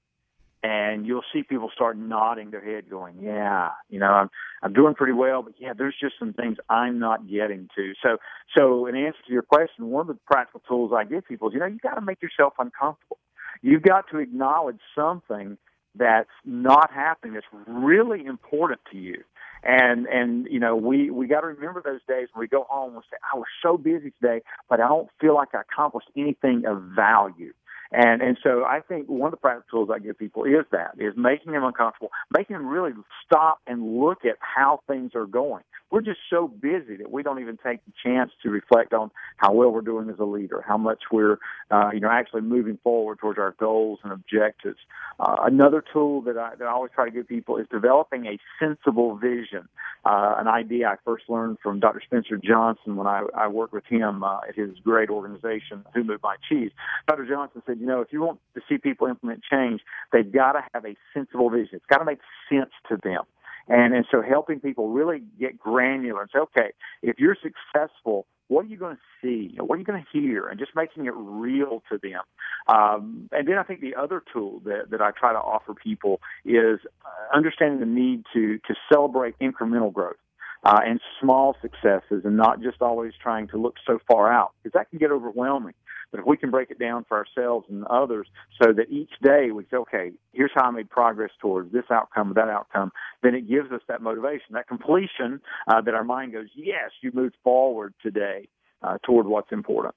and 0.63 1.07
you'll 1.07 1.25
see 1.33 1.43
people 1.43 1.71
start 1.75 1.97
nodding 1.97 2.51
their 2.51 2.65
head 2.65 2.89
going 2.91 3.17
yeah 3.21 3.71
you 3.89 3.99
know 3.99 4.11
i'm 4.11 4.31
i'm 4.63 4.73
doing 4.73 4.95
pretty 4.95 5.13
well 5.13 5.43
but 5.43 5.55
yeah 5.59 5.73
there's 5.77 5.95
just 6.01 6.15
some 6.19 6.33
things 6.33 6.57
i'm 6.69 6.99
not 6.99 7.29
getting 7.29 7.69
to. 7.77 7.93
So 8.03 8.19
so 8.57 8.87
in 8.87 8.95
answer 8.95 9.19
to 9.27 9.33
your 9.33 9.43
question 9.43 9.87
one 9.87 10.03
of 10.03 10.07
the 10.09 10.19
practical 10.27 10.61
tools 10.69 10.93
i 10.97 11.05
give 11.05 11.27
people 11.27 11.49
is 11.49 11.55
you 11.55 11.61
know 11.61 11.67
you've 11.67 11.81
got 11.81 11.95
to 11.95 12.01
make 12.01 12.23
yourself 12.23 12.55
uncomfortable. 12.59 13.19
You've 13.63 13.83
got 13.83 14.07
to 14.11 14.19
acknowledge 14.19 14.81
something 14.95 15.59
that's 15.95 16.31
not 16.45 16.91
happening 16.93 17.35
that's 17.35 17.47
really 17.67 18.25
important 18.25 18.81
to 18.93 18.99
you. 18.99 19.23
And 19.63 20.07
and 20.07 20.47
you 20.51 20.59
know 20.59 20.75
we 20.77 21.11
we 21.11 21.27
got 21.27 21.43
to 21.43 21.49
remember 21.49 21.83
those 21.85 22.01
days 22.09 22.29
when 22.33 22.41
we 22.41 22.49
go 22.49 22.65
home 22.71 22.95
and 22.95 23.03
say 23.11 23.19
i 23.31 23.37
was 23.37 23.45
so 23.63 23.77
busy 23.77 24.11
today 24.23 24.41
but 24.71 24.81
i 24.81 24.89
don't 24.89 25.11
feel 25.21 25.35
like 25.35 25.49
i 25.53 25.61
accomplished 25.61 26.09
anything 26.17 26.65
of 26.67 26.81
value 26.97 27.53
and 27.93 28.23
and 28.23 28.39
so 28.43 28.65
I 28.65 28.81
think 28.81 29.09
one 29.09 29.29
of 29.29 29.31
the 29.33 29.37
practical 29.37 29.87
tools 29.87 29.91
I 29.93 29.99
give 29.99 30.17
people 30.19 30.45
is 30.45 30.65
that 30.71 30.93
is 30.99 31.15
making 31.17 31.53
them 31.53 31.65
uncomfortable, 31.65 32.11
making 32.37 32.55
them 32.55 32.67
really 32.67 32.93
stop 33.27 33.61
and 33.67 34.01
look 34.01 34.25
at 34.25 34.37
how 34.41 34.81
things 34.87 35.13
are 35.15 35.27
going. 35.27 35.65
We're 35.91 36.03
just 36.03 36.21
so 36.31 36.47
busy 36.47 36.97
that 36.99 37.11
we 37.11 37.25
don't 37.25 37.41
even 37.41 37.59
take 37.65 37.85
the 37.85 37.93
chance 38.05 38.31
to 38.45 38.51
reflect 38.51 38.95
on 38.95 39.11
how 39.39 39.53
well 39.53 39.71
we're 39.71 39.81
doing 39.81 40.09
as 40.09 40.21
a 40.21 40.25
leader, 40.25 40.65
how 40.67 40.79
much 40.79 41.01
we're 41.11 41.39
uh, 41.73 41.91
you 41.93 41.99
know 41.99 42.11
actually 42.11 42.43
moving 42.43 42.79
forward 42.85 43.19
towards 43.19 43.41
our 43.41 43.57
goals 43.59 43.99
and 44.05 44.13
objectives. 44.13 44.79
Uh, 45.19 45.37
another 45.43 45.83
tool 45.93 46.23
that 46.23 46.39
I 46.39 46.55
that 46.57 46.67
I 46.67 46.71
always 46.71 46.93
try 46.95 47.07
to 47.07 47.11
give 47.11 47.27
people 47.27 47.57
is 47.57 47.67
developing 47.73 48.27
a 48.27 48.39
sensible 48.61 49.17
vision. 49.17 49.69
Uh, 50.05 50.37
an 50.39 50.47
idea 50.49 50.89
I 50.89 50.95
first 51.05 51.25
learned 51.29 51.59
from 51.63 51.81
Dr. 51.81 52.01
Spencer 52.05 52.39
Johnson 52.39 52.97
when 52.97 53.07
I, 53.07 53.25
I 53.37 53.49
worked 53.49 53.75
with 53.75 53.85
him 53.85 54.23
uh, 54.25 54.39
at 54.49 54.55
his 54.55 54.71
great 54.83 55.11
organization, 55.11 55.85
Who 55.95 56.05
Moved 56.05 56.23
My 56.23 56.37
Cheese. 56.49 56.71
Dr. 57.07 57.27
Johnson 57.27 57.63
said 57.67 57.80
you 57.81 57.87
know, 57.87 58.03
if 58.03 58.13
you 58.13 58.21
want 58.21 58.39
to 58.55 58.61
see 58.69 58.77
people 58.77 59.07
implement 59.07 59.43
change, 59.51 59.81
they've 60.13 60.31
got 60.31 60.53
to 60.53 60.63
have 60.75 60.85
a 60.85 60.95
sensible 61.15 61.49
vision. 61.49 61.77
It's 61.77 61.87
got 61.87 61.99
to 61.99 62.05
make 62.05 62.21
sense 62.51 62.71
to 62.91 62.99
them. 63.03 63.23
And, 63.69 63.95
and 63.95 64.05
so 64.11 64.21
helping 64.21 64.61
people 64.61 64.89
really 64.89 65.23
get 65.39 65.59
granular 65.59 66.23
and 66.23 66.31
say, 66.33 66.41
okay, 66.41 66.73
if 67.03 67.19
you're 67.19 67.37
successful, 67.41 68.27
what 68.49 68.65
are 68.65 68.69
you 68.69 68.77
going 68.77 68.97
to 68.97 69.03
see? 69.23 69.57
What 69.61 69.77
are 69.77 69.79
you 69.79 69.85
going 69.85 70.05
to 70.05 70.19
hear? 70.19 70.49
And 70.49 70.59
just 70.59 70.73
making 70.75 71.07
it 71.07 71.15
real 71.15 71.83
to 71.91 71.99
them. 72.03 72.21
Um, 72.67 73.29
and 73.31 73.47
then 73.47 73.59
I 73.59 73.63
think 73.63 73.81
the 73.81 73.95
other 73.95 74.23
tool 74.33 74.61
that, 74.65 74.91
that 74.91 75.01
I 75.01 75.13
try 75.13 75.33
to 75.33 75.39
offer 75.39 75.73
people 75.73 76.21
is 76.45 76.81
uh, 77.05 77.37
understanding 77.37 77.81
the 77.81 77.87
need 77.87 78.25
to, 78.35 78.59
to 78.59 78.75
celebrate 78.93 79.39
incremental 79.39 79.93
growth. 79.93 80.17
Uh, 80.63 80.79
and 80.85 81.01
small 81.19 81.57
successes 81.63 82.21
and 82.27 82.37
not 82.37 82.61
just 82.61 82.83
always 82.83 83.15
trying 83.23 83.49
to 83.49 83.57
look 83.57 83.77
so 83.87 83.99
far 84.07 84.31
out 84.31 84.53
because 84.63 84.75
that 84.75 84.91
can 84.91 84.99
get 84.99 85.11
overwhelming. 85.11 85.73
But 86.11 86.21
if 86.21 86.27
we 86.27 86.37
can 86.37 86.51
break 86.51 86.71
it 86.71 86.79
down 86.79 87.05
for 87.09 87.17
ourselves 87.17 87.67
and 87.69 87.85
others 87.87 88.27
so 88.61 88.73
that 88.73 88.91
each 88.91 89.11
day 89.23 89.51
we 89.53 89.65
say, 89.71 89.77
okay, 89.77 90.13
here's 90.33 90.51
how 90.55 90.65
I 90.65 90.71
made 90.71 90.91
progress 90.91 91.31
towards 91.41 91.73
this 91.73 91.85
outcome 91.91 92.33
that 92.35 92.49
outcome, 92.49 92.93
then 93.23 93.35
it 93.35 93.49
gives 93.49 93.71
us 93.73 93.81
that 93.89 94.03
motivation, 94.03 94.53
that 94.53 94.69
completion 94.69 95.41
uh, 95.69 95.81
that 95.83 95.95
our 95.95 96.05
mind 96.05 96.33
goes, 96.33 96.49
yes, 96.55 96.91
you 97.03 97.11
moved 97.15 97.37
forward 97.45 97.95
today 98.03 98.49
uh, 98.83 98.99
toward 99.05 99.27
what's 99.27 99.53
important. 99.53 99.95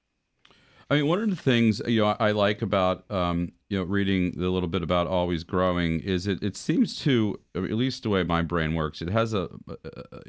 I 0.90 0.96
mean, 0.96 1.06
one 1.06 1.22
of 1.22 1.30
the 1.30 1.36
things 1.36 1.80
you 1.86 2.02
know 2.02 2.16
I 2.20 2.32
like 2.32 2.60
about 2.60 3.10
um, 3.10 3.52
you 3.68 3.78
know 3.78 3.84
reading 3.84 4.34
a 4.36 4.48
little 4.48 4.68
bit 4.68 4.82
about 4.82 5.06
always 5.06 5.42
growing 5.42 6.00
is 6.00 6.26
it 6.26 6.42
it 6.42 6.56
seems 6.56 6.98
to 7.00 7.40
at 7.54 7.62
least 7.62 8.02
the 8.02 8.10
way 8.10 8.22
my 8.22 8.42
brain 8.42 8.74
works, 8.74 9.00
it 9.00 9.08
has 9.08 9.32
a, 9.32 9.48
a 9.66 10.20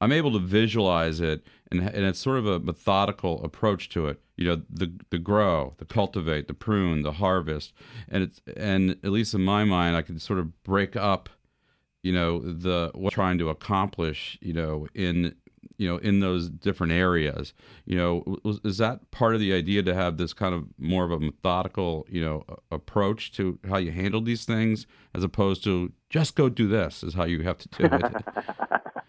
I'm 0.00 0.12
able 0.12 0.32
to 0.32 0.38
visualize 0.38 1.20
it, 1.20 1.44
and, 1.70 1.80
and 1.80 2.04
it's 2.04 2.18
sort 2.18 2.38
of 2.38 2.46
a 2.46 2.60
methodical 2.60 3.42
approach 3.44 3.88
to 3.90 4.06
it. 4.06 4.20
You 4.36 4.46
know, 4.46 4.62
the 4.70 4.92
the 5.10 5.18
grow, 5.18 5.74
the 5.78 5.84
cultivate, 5.84 6.46
the 6.46 6.54
prune, 6.54 7.02
the 7.02 7.12
harvest, 7.12 7.72
and 8.08 8.22
it's 8.22 8.40
and 8.56 8.90
at 8.90 9.10
least 9.10 9.34
in 9.34 9.42
my 9.42 9.64
mind, 9.64 9.96
I 9.96 10.02
can 10.02 10.18
sort 10.18 10.38
of 10.38 10.62
break 10.62 10.94
up, 10.94 11.28
you 12.02 12.12
know, 12.12 12.38
the 12.40 12.90
what 12.94 13.12
I'm 13.12 13.16
trying 13.16 13.38
to 13.38 13.48
accomplish, 13.48 14.38
you 14.40 14.52
know, 14.52 14.86
in 14.94 15.34
you 15.78 15.88
know 15.88 15.96
in 15.98 16.20
those 16.20 16.48
different 16.48 16.92
areas. 16.92 17.54
You 17.86 17.96
know 17.96 18.38
is 18.64 18.78
that 18.78 19.10
part 19.10 19.34
of 19.34 19.40
the 19.40 19.52
idea 19.52 19.82
to 19.82 19.94
have 19.94 20.16
this 20.16 20.32
kind 20.32 20.54
of 20.54 20.66
more 20.78 21.04
of 21.04 21.10
a 21.10 21.18
methodical 21.18 22.06
you 22.08 22.22
know 22.22 22.44
approach 22.70 23.32
to 23.32 23.58
how 23.68 23.78
you 23.78 23.92
handle 23.92 24.20
these 24.20 24.44
things 24.44 24.86
as 25.14 25.24
opposed 25.24 25.64
to 25.64 25.92
just 26.10 26.36
go 26.36 26.48
do 26.48 26.68
this 26.68 27.02
is 27.02 27.14
how 27.14 27.24
you 27.24 27.42
have 27.42 27.58
to 27.58 27.68
do 27.68 27.88
it 27.90 28.24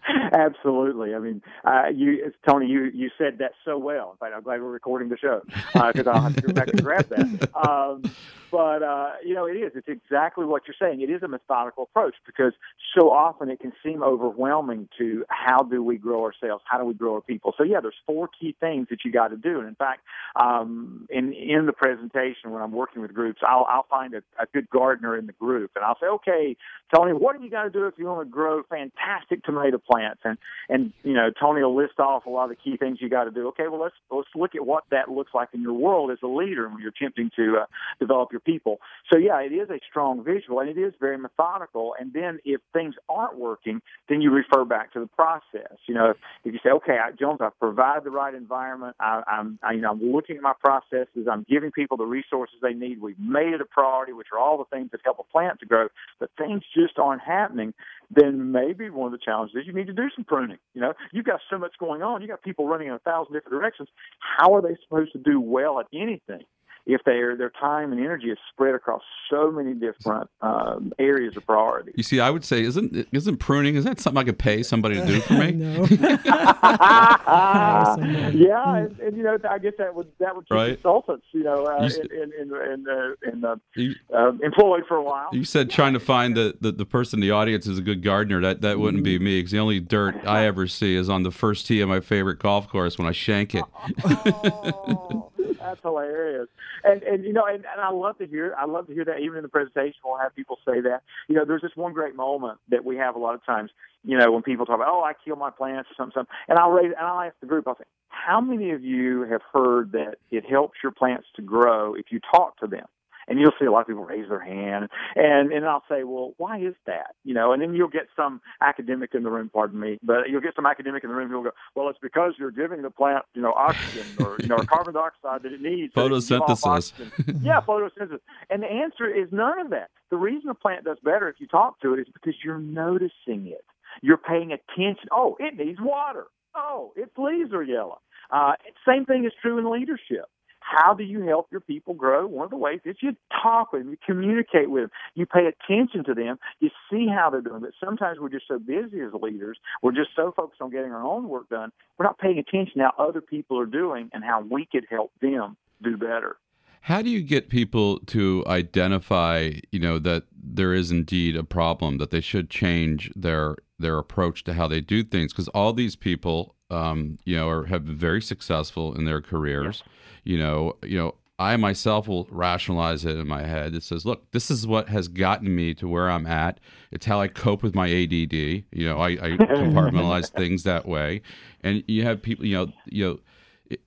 Absolutely. 0.32 1.14
I 1.14 1.18
mean, 1.18 1.42
uh, 1.64 1.86
you, 1.92 2.32
Tony, 2.48 2.66
you 2.66 2.84
you 2.94 3.10
said 3.18 3.38
that 3.38 3.52
so 3.64 3.78
well. 3.78 4.12
In 4.12 4.16
fact, 4.18 4.34
I'm 4.34 4.42
glad 4.42 4.62
we're 4.62 4.70
recording 4.70 5.08
the 5.08 5.18
show 5.18 5.42
because 5.72 6.06
uh, 6.06 6.10
I'll 6.10 6.22
have 6.22 6.36
to 6.36 6.42
go 6.42 6.52
back 6.52 6.68
and 6.68 6.82
grab 6.82 7.08
that. 7.08 7.48
Um, 7.60 8.02
but 8.50 8.82
uh, 8.82 9.12
you 9.24 9.34
know, 9.34 9.46
it 9.46 9.54
is. 9.54 9.72
It's 9.74 9.88
exactly 9.88 10.44
what 10.44 10.62
you're 10.66 10.76
saying. 10.80 11.00
It 11.00 11.10
is 11.10 11.22
a 11.22 11.28
methodical 11.28 11.84
approach 11.84 12.14
because 12.26 12.52
so 12.98 13.10
often 13.10 13.50
it 13.50 13.60
can 13.60 13.72
seem 13.82 14.02
overwhelming 14.02 14.88
to 14.98 15.24
how 15.28 15.62
do 15.62 15.82
we 15.82 15.96
grow 15.96 16.24
ourselves? 16.24 16.62
How 16.66 16.78
do 16.78 16.84
we 16.84 16.94
grow 16.94 17.14
our 17.14 17.20
people? 17.20 17.54
So 17.56 17.64
yeah, 17.64 17.80
there's 17.80 17.94
four 18.06 18.28
key 18.28 18.56
things 18.58 18.88
that 18.90 19.04
you 19.04 19.12
got 19.12 19.28
to 19.28 19.36
do. 19.36 19.58
And 19.58 19.68
in 19.68 19.74
fact, 19.74 20.00
um, 20.36 21.06
in 21.10 21.32
in 21.32 21.66
the 21.66 21.72
presentation 21.72 22.50
when 22.50 22.62
I'm 22.62 22.72
working 22.72 23.02
with 23.02 23.14
groups, 23.14 23.40
I'll 23.46 23.66
I'll 23.68 23.86
find 23.88 24.14
a, 24.14 24.22
a 24.38 24.46
good 24.52 24.68
gardener 24.70 25.16
in 25.16 25.26
the 25.26 25.32
group 25.32 25.72
and 25.76 25.84
I'll 25.84 25.98
say, 26.00 26.06
okay, 26.06 26.56
Tony, 26.94 27.12
what 27.12 27.36
do 27.36 27.44
you 27.44 27.50
got 27.50 27.64
to 27.64 27.70
do 27.70 27.86
if 27.86 27.94
you 27.98 28.06
want 28.06 28.26
to 28.26 28.30
grow 28.30 28.62
fantastic 28.62 29.44
tomato 29.44 29.78
plants? 29.78 30.20
and 30.24 30.38
and 30.68 30.92
you 31.02 31.14
know 31.14 31.30
Tony 31.38 31.62
will 31.62 31.76
list 31.76 31.98
off 31.98 32.26
a 32.26 32.30
lot 32.30 32.44
of 32.44 32.50
the 32.50 32.56
key 32.56 32.76
things 32.76 32.98
you 33.00 33.08
got 33.08 33.24
to 33.24 33.30
do. 33.30 33.48
Okay, 33.48 33.68
well 33.68 33.80
let's 33.80 33.94
let's 34.10 34.28
look 34.34 34.54
at 34.54 34.64
what 34.64 34.84
that 34.90 35.10
looks 35.10 35.32
like 35.34 35.48
in 35.52 35.62
your 35.62 35.72
world 35.72 36.10
as 36.10 36.18
a 36.22 36.26
leader 36.26 36.68
when 36.68 36.80
you're 36.80 36.92
attempting 36.96 37.30
to 37.36 37.58
uh, 37.62 37.66
develop 37.98 38.32
your 38.32 38.39
people. 38.44 38.78
So 39.12 39.18
yeah, 39.18 39.40
it 39.40 39.52
is 39.52 39.70
a 39.70 39.78
strong 39.88 40.24
visual, 40.24 40.60
and 40.60 40.68
it 40.68 40.78
is 40.78 40.92
very 41.00 41.18
methodical. 41.18 41.94
And 41.98 42.12
then 42.12 42.38
if 42.44 42.60
things 42.72 42.94
aren't 43.08 43.38
working, 43.38 43.80
then 44.08 44.20
you 44.20 44.30
refer 44.30 44.64
back 44.64 44.92
to 44.92 45.00
the 45.00 45.06
process. 45.06 45.76
You 45.86 45.94
know, 45.94 46.14
if 46.44 46.52
you 46.52 46.58
say, 46.62 46.70
okay, 46.70 46.98
I, 47.02 47.12
Jones, 47.12 47.40
I've 47.40 47.58
provided 47.58 48.04
the 48.04 48.10
right 48.10 48.34
environment. 48.34 48.96
I, 49.00 49.22
I'm 49.26 49.58
I, 49.62 49.72
you 49.72 49.80
know 49.80 49.90
I'm 49.90 50.12
looking 50.12 50.36
at 50.36 50.42
my 50.42 50.54
processes. 50.58 51.26
I'm 51.30 51.44
giving 51.48 51.70
people 51.72 51.96
the 51.96 52.04
resources 52.04 52.56
they 52.62 52.74
need. 52.74 53.00
We've 53.00 53.18
made 53.18 53.54
it 53.54 53.60
a 53.60 53.66
priority, 53.66 54.12
which 54.12 54.28
are 54.32 54.38
all 54.38 54.58
the 54.58 54.76
things 54.76 54.90
that 54.92 55.00
help 55.04 55.18
a 55.18 55.24
plant 55.24 55.60
to 55.60 55.66
grow. 55.66 55.88
But 56.18 56.30
things 56.38 56.62
just 56.74 56.98
aren't 56.98 57.22
happening 57.22 57.74
then 58.10 58.50
maybe 58.50 58.90
one 58.90 59.12
of 59.12 59.18
the 59.18 59.24
challenges 59.24 59.56
is 59.56 59.66
you 59.66 59.72
need 59.72 59.86
to 59.86 59.92
do 59.92 60.08
some 60.14 60.24
pruning. 60.24 60.58
You 60.74 60.80
know, 60.80 60.94
you've 61.12 61.24
got 61.24 61.40
so 61.48 61.58
much 61.58 61.72
going 61.78 62.02
on. 62.02 62.22
You 62.22 62.28
got 62.28 62.42
people 62.42 62.66
running 62.66 62.88
in 62.88 62.94
a 62.94 62.98
thousand 62.98 63.32
different 63.32 63.56
directions. 63.56 63.88
How 64.18 64.54
are 64.54 64.62
they 64.62 64.76
supposed 64.82 65.12
to 65.12 65.18
do 65.18 65.40
well 65.40 65.78
at 65.78 65.86
anything? 65.94 66.42
If 66.86 67.02
their 67.04 67.36
their 67.36 67.50
time 67.50 67.92
and 67.92 68.00
energy 68.00 68.30
is 68.30 68.38
spread 68.52 68.74
across 68.74 69.02
so 69.30 69.50
many 69.50 69.74
different 69.74 70.28
um, 70.40 70.92
areas 70.98 71.36
of 71.36 71.46
priority. 71.46 71.92
You 71.94 72.02
see, 72.02 72.20
I 72.20 72.30
would 72.30 72.44
say, 72.44 72.62
isn't 72.62 73.06
isn't 73.12 73.36
pruning? 73.38 73.76
Is 73.76 73.84
that 73.84 74.00
something 74.00 74.20
I 74.20 74.24
could 74.24 74.38
pay 74.38 74.62
somebody 74.62 74.96
to 75.00 75.06
do 75.06 75.20
for 75.20 75.34
me? 75.34 75.52
no. 75.60 75.84
yeah, 77.30 78.76
and, 78.76 78.98
and, 78.98 79.16
you 79.16 79.22
know, 79.22 79.38
I 79.48 79.58
guess 79.58 79.74
that 79.78 79.94
would 79.94 80.08
that 80.18 80.34
would 80.34 80.46
keep 80.48 80.56
Right. 80.56 80.74
consultants, 80.74 81.26
you 81.32 81.42
know, 81.44 81.64
uh, 81.66 81.80
You 81.80 81.86
s- 81.86 81.96
in 81.98 82.32
in 82.40 82.54
in, 82.72 82.86
uh, 82.88 83.30
in 83.32 83.44
uh, 83.44 83.56
You, 83.74 83.94
uh, 84.14 84.32
employed 84.42 84.84
for 84.88 84.96
a 84.96 85.02
while. 85.02 85.28
you 85.32 85.44
said 85.44 85.70
trying 85.70 85.92
to 85.94 86.00
find 86.00 86.36
the, 86.36 86.56
the, 86.60 86.72
the 86.72 86.84
person 86.86 87.18
in 87.18 87.20
the 87.20 87.30
audience 87.30 87.66
is 87.66 87.78
a 87.78 87.82
good 87.82 88.02
gardener. 88.02 88.40
That 88.40 88.60
that 88.62 88.78
wouldn't 88.78 89.04
be 89.04 89.18
me 89.18 89.38
because 89.38 89.52
the 89.52 89.58
only 89.58 89.80
dirt 89.80 90.14
I 90.26 90.44
ever 90.44 90.66
see 90.66 90.94
is 90.96 91.08
on 91.08 91.22
the 91.22 91.30
first 91.30 91.66
tee 91.66 91.80
of 91.80 91.88
my 91.88 92.00
favorite 92.00 92.38
golf 92.38 92.68
course 92.68 92.98
when 92.98 93.06
I 93.06 93.12
shank 93.12 93.54
it. 93.54 93.64
oh, 94.04 95.29
that's 95.58 95.80
hilarious. 95.82 96.48
And 96.84 97.02
and 97.02 97.24
you 97.24 97.32
know, 97.32 97.44
and, 97.46 97.64
and 97.64 97.80
I 97.80 97.90
love 97.90 98.18
to 98.18 98.26
hear 98.26 98.54
I 98.58 98.66
love 98.66 98.86
to 98.88 98.94
hear 98.94 99.04
that 99.04 99.20
even 99.20 99.38
in 99.38 99.42
the 99.42 99.48
presentation 99.48 99.96
we'll 100.04 100.18
have 100.18 100.34
people 100.34 100.58
say 100.66 100.80
that. 100.80 101.02
You 101.28 101.36
know, 101.36 101.44
there's 101.44 101.62
this 101.62 101.72
one 101.74 101.92
great 101.92 102.16
moment 102.16 102.58
that 102.70 102.84
we 102.84 102.96
have 102.96 103.14
a 103.14 103.18
lot 103.18 103.34
of 103.34 103.44
times, 103.44 103.70
you 104.04 104.16
know, 104.18 104.30
when 104.32 104.42
people 104.42 104.66
talk 104.66 104.76
about, 104.76 104.88
Oh, 104.90 105.02
I 105.02 105.12
kill 105.24 105.36
my 105.36 105.50
plants 105.50 105.90
or 105.90 105.94
something, 105.96 106.12
something 106.14 106.34
and 106.48 106.58
I'll 106.58 106.70
raise 106.70 106.92
and 106.96 107.06
I'll 107.06 107.20
ask 107.20 107.34
the 107.40 107.46
group, 107.46 107.68
I'll 107.68 107.76
say, 107.76 107.84
How 108.08 108.40
many 108.40 108.70
of 108.70 108.82
you 108.82 109.22
have 109.22 109.42
heard 109.52 109.92
that 109.92 110.16
it 110.30 110.44
helps 110.48 110.78
your 110.82 110.92
plants 110.92 111.26
to 111.36 111.42
grow 111.42 111.94
if 111.94 112.06
you 112.10 112.20
talk 112.32 112.58
to 112.58 112.66
them? 112.66 112.86
And 113.30 113.38
you'll 113.38 113.52
see 113.58 113.64
a 113.64 113.70
lot 113.70 113.82
of 113.82 113.86
people 113.86 114.04
raise 114.04 114.28
their 114.28 114.40
hand, 114.40 114.88
and 115.14 115.52
and 115.52 115.64
I'll 115.64 115.84
say, 115.88 116.02
well, 116.02 116.34
why 116.36 116.58
is 116.58 116.74
that? 116.86 117.14
You 117.24 117.32
know, 117.32 117.52
and 117.52 117.62
then 117.62 117.74
you'll 117.74 117.88
get 117.88 118.08
some 118.16 118.40
academic 118.60 119.14
in 119.14 119.22
the 119.22 119.30
room, 119.30 119.48
pardon 119.54 119.78
me, 119.78 119.98
but 120.02 120.28
you'll 120.28 120.40
get 120.40 120.56
some 120.56 120.66
academic 120.66 121.04
in 121.04 121.10
the 121.10 121.16
room 121.16 121.30
who'll 121.30 121.44
go, 121.44 121.52
well, 121.76 121.88
it's 121.88 121.98
because 122.02 122.32
you're 122.38 122.50
giving 122.50 122.82
the 122.82 122.90
plant, 122.90 123.24
you 123.34 123.40
know, 123.40 123.52
oxygen 123.56 124.04
or 124.26 124.36
you 124.40 124.48
know, 124.48 124.58
carbon 124.58 124.94
dioxide 124.94 125.44
that 125.44 125.52
it 125.52 125.62
needs. 125.62 125.94
so 125.94 126.00
it 126.06 126.08
can 126.10 126.28
give 126.40 126.42
off 126.42 126.58
Photosynthesis. 126.98 127.40
yeah, 127.44 127.60
photosynthesis. 127.60 128.20
And 128.50 128.62
the 128.64 128.66
answer 128.66 129.06
is 129.06 129.28
none 129.30 129.60
of 129.60 129.70
that. 129.70 129.90
The 130.10 130.16
reason 130.16 130.50
a 130.50 130.54
plant 130.54 130.84
does 130.84 130.98
better 131.04 131.28
if 131.28 131.36
you 131.38 131.46
talk 131.46 131.80
to 131.82 131.94
it 131.94 132.00
is 132.00 132.06
because 132.12 132.34
you're 132.44 132.58
noticing 132.58 133.46
it. 133.46 133.64
You're 134.02 134.16
paying 134.18 134.50
attention. 134.52 135.08
Oh, 135.12 135.36
it 135.38 135.56
needs 135.56 135.78
water. 135.80 136.26
Oh, 136.56 136.92
its 136.96 137.12
leaves 137.16 137.52
are 137.52 137.62
yellow. 137.62 138.00
Uh, 138.30 138.52
same 138.86 139.04
thing 139.04 139.24
is 139.24 139.32
true 139.40 139.58
in 139.58 139.70
leadership. 139.70 140.26
How 140.70 140.94
do 140.94 141.02
you 141.02 141.22
help 141.22 141.48
your 141.50 141.60
people 141.60 141.94
grow? 141.94 142.28
One 142.28 142.44
of 142.44 142.50
the 142.50 142.56
ways 142.56 142.78
is 142.84 142.94
you 143.00 143.16
talk 143.42 143.72
with 143.72 143.82
them, 143.82 143.90
you 143.90 143.96
communicate 144.06 144.70
with 144.70 144.84
them, 144.84 144.90
you 145.16 145.26
pay 145.26 145.46
attention 145.46 146.04
to 146.04 146.14
them, 146.14 146.38
you 146.60 146.70
see 146.88 147.08
how 147.08 147.28
they're 147.28 147.40
doing. 147.40 147.62
But 147.62 147.72
sometimes 147.84 148.20
we're 148.20 148.28
just 148.28 148.46
so 148.46 148.60
busy 148.60 149.00
as 149.00 149.12
leaders, 149.20 149.58
we're 149.82 149.90
just 149.90 150.10
so 150.14 150.32
focused 150.36 150.62
on 150.62 150.70
getting 150.70 150.92
our 150.92 151.04
own 151.04 151.28
work 151.28 151.48
done, 151.48 151.72
we're 151.98 152.06
not 152.06 152.18
paying 152.18 152.38
attention 152.38 152.78
to 152.78 152.92
how 152.96 153.08
other 153.08 153.20
people 153.20 153.58
are 153.58 153.66
doing 153.66 154.10
and 154.12 154.22
how 154.22 154.42
we 154.48 154.64
could 154.64 154.86
help 154.88 155.10
them 155.20 155.56
do 155.82 155.96
better. 155.96 156.36
How 156.80 157.02
do 157.02 157.10
you 157.10 157.22
get 157.22 157.50
people 157.50 158.00
to 158.06 158.42
identify, 158.46 159.52
you 159.70 159.80
know, 159.80 159.98
that 159.98 160.24
there 160.32 160.72
is 160.72 160.90
indeed 160.90 161.36
a 161.36 161.44
problem, 161.44 161.98
that 161.98 162.10
they 162.10 162.20
should 162.20 162.50
change 162.50 163.12
their 163.14 163.56
their 163.78 163.98
approach 163.98 164.44
to 164.44 164.54
how 164.54 164.66
they 164.66 164.80
do 164.80 165.02
things? 165.02 165.32
Because 165.32 165.48
all 165.48 165.72
these 165.72 165.94
people, 165.94 166.56
um, 166.70 167.18
you 167.24 167.36
know, 167.36 167.48
are, 167.48 167.66
have 167.66 167.84
been 167.84 167.96
very 167.96 168.22
successful 168.22 168.94
in 168.94 169.04
their 169.04 169.20
careers. 169.20 169.82
You 170.24 170.38
know, 170.38 170.76
you 170.82 170.96
know, 170.96 171.14
I 171.38 171.56
myself 171.56 172.06
will 172.06 172.28
rationalize 172.30 173.06
it 173.06 173.16
in 173.16 173.26
my 173.26 173.42
head. 173.44 173.74
It 173.74 173.82
says, 173.82 174.04
look, 174.04 174.30
this 174.32 174.50
is 174.50 174.66
what 174.66 174.90
has 174.90 175.08
gotten 175.08 175.54
me 175.54 175.72
to 175.74 175.88
where 175.88 176.10
I'm 176.10 176.26
at. 176.26 176.60
It's 176.90 177.06
how 177.06 177.18
I 177.18 177.28
cope 177.28 177.62
with 177.62 177.74
my 177.74 177.86
ADD. 177.86 178.32
You 178.32 178.64
know, 178.72 178.98
I, 178.98 179.08
I 179.08 179.16
compartmentalize 179.38 180.30
things 180.30 180.64
that 180.64 180.86
way. 180.86 181.22
And 181.62 181.82
you 181.88 182.04
have 182.04 182.20
people, 182.20 182.44
you 182.44 182.56
know, 182.56 182.72
you 182.84 183.06
know 183.06 183.20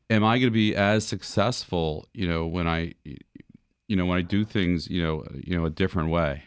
am 0.10 0.24
I 0.24 0.38
going 0.38 0.48
to 0.48 0.52
be 0.52 0.76
as 0.76 1.06
successful, 1.06 2.08
you 2.14 2.28
know, 2.28 2.46
when 2.46 2.68
I, 2.68 2.94
you 3.88 3.96
know, 3.96 4.06
when 4.06 4.18
I 4.18 4.22
do 4.22 4.46
things, 4.46 4.90
you 4.90 5.04
know, 5.04 5.24
you 5.34 5.58
know, 5.58 5.66
a 5.66 5.70
different 5.70 6.10
way? 6.10 6.44